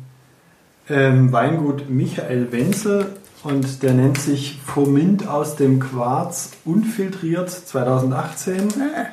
[0.88, 3.06] ähm, Weingut Michael Wenzel
[3.44, 8.68] und der nennt sich Fomint aus dem Quarz unfiltriert 2018.
[8.78, 9.06] Ah,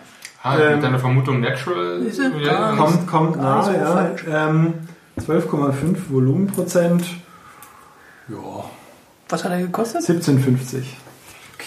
[0.45, 1.99] Ähm, mit deiner Vermutung Natural.
[2.01, 2.31] Ist er?
[2.37, 3.71] Ja, Kommt, kommt nahe, so
[4.31, 4.47] ja.
[4.47, 4.73] Ähm,
[5.19, 7.05] 12,5 Volumenprozent.
[8.29, 8.63] Ja,
[9.27, 10.01] Was hat er gekostet?
[10.03, 10.83] 17,50.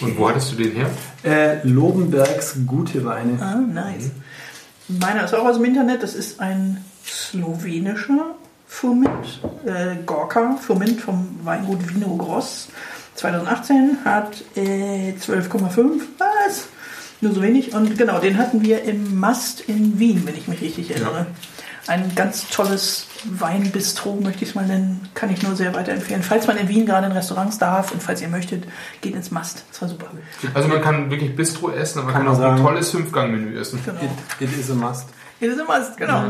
[0.01, 0.89] Und wo hattest du den her?
[1.23, 3.37] Äh, Lobenbergs gute Weine.
[3.39, 4.09] Ah, nice.
[4.87, 6.01] Meiner ist auch aus dem Internet.
[6.01, 8.35] Das ist ein slowenischer
[8.67, 9.39] Furmint.
[9.65, 12.69] Äh, Gorka Furmint vom Weingut Vino Gross.
[13.15, 16.01] 2018 hat äh, 12,5.
[16.17, 16.67] Was?
[17.23, 17.73] Nur so wenig.
[17.73, 21.25] Und genau, den hatten wir im Mast in Wien, wenn ich mich richtig erinnere.
[21.87, 25.07] Ein ganz tolles Weinbistro, möchte ich es mal nennen.
[25.13, 26.21] Kann ich nur sehr weiterempfehlen.
[26.21, 28.65] Falls man in Wien gerade in Restaurants darf und falls ihr möchtet,
[28.99, 29.63] geht ins Mast.
[29.71, 30.07] Das war super.
[30.53, 32.67] Also man kann wirklich Bistro essen, aber man Kann kann, man auch ein sagen.
[32.67, 33.79] tolles Fünfgang-Menü essen.
[33.85, 34.01] Genau.
[34.01, 35.07] It, it is a must.
[35.39, 36.23] Ja, das ist immer, genau.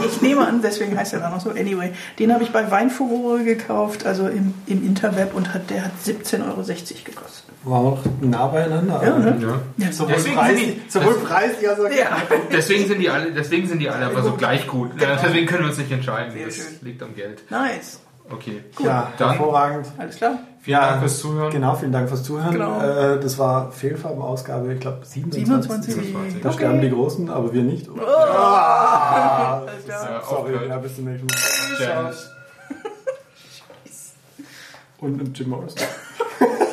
[0.00, 1.50] Ich, ich nehme an, deswegen heißt er dann auch so.
[1.50, 5.92] Anyway, den habe ich bei Weinfurore gekauft, also im, im Interweb und hat, der hat
[6.04, 7.39] 17,60 Euro gekostet.
[7.62, 9.02] War auch nah beieinander.
[9.04, 9.36] Ja, ne?
[9.38, 9.86] Ja.
[9.86, 12.16] Ja, Sowohl, Deswegen preislich, sind die- sowohl das- preislich als auch Ja.
[12.50, 14.98] Deswegen sind die alle, deswegen sind die alle aber so gleich gut.
[15.00, 16.32] Ja, deswegen können wir uns nicht entscheiden.
[16.32, 16.64] Sehr Das schön.
[16.80, 17.42] liegt am Geld.
[17.50, 18.00] Nice.
[18.30, 18.62] Okay.
[18.78, 19.86] Ja, Dann- hervorragend.
[19.98, 20.38] Alles klar?
[20.62, 21.50] Vielen Dank fürs Zuhören.
[21.52, 22.52] Genau, vielen Dank fürs Zuhören.
[22.52, 22.80] Genau.
[22.80, 25.46] Äh, das war Fehlfarbenausgabe, ich glaube 27.
[25.46, 25.94] 27.
[25.94, 26.42] 27.
[26.42, 27.88] Da sterben die Großen, aber wir nicht.
[27.88, 27.98] Oh.
[28.00, 30.10] Ah, Alles klar.
[30.10, 32.14] Ja, sorry, ja, bis zum nächsten Mal.
[34.98, 35.78] Und, und Jim Morrison.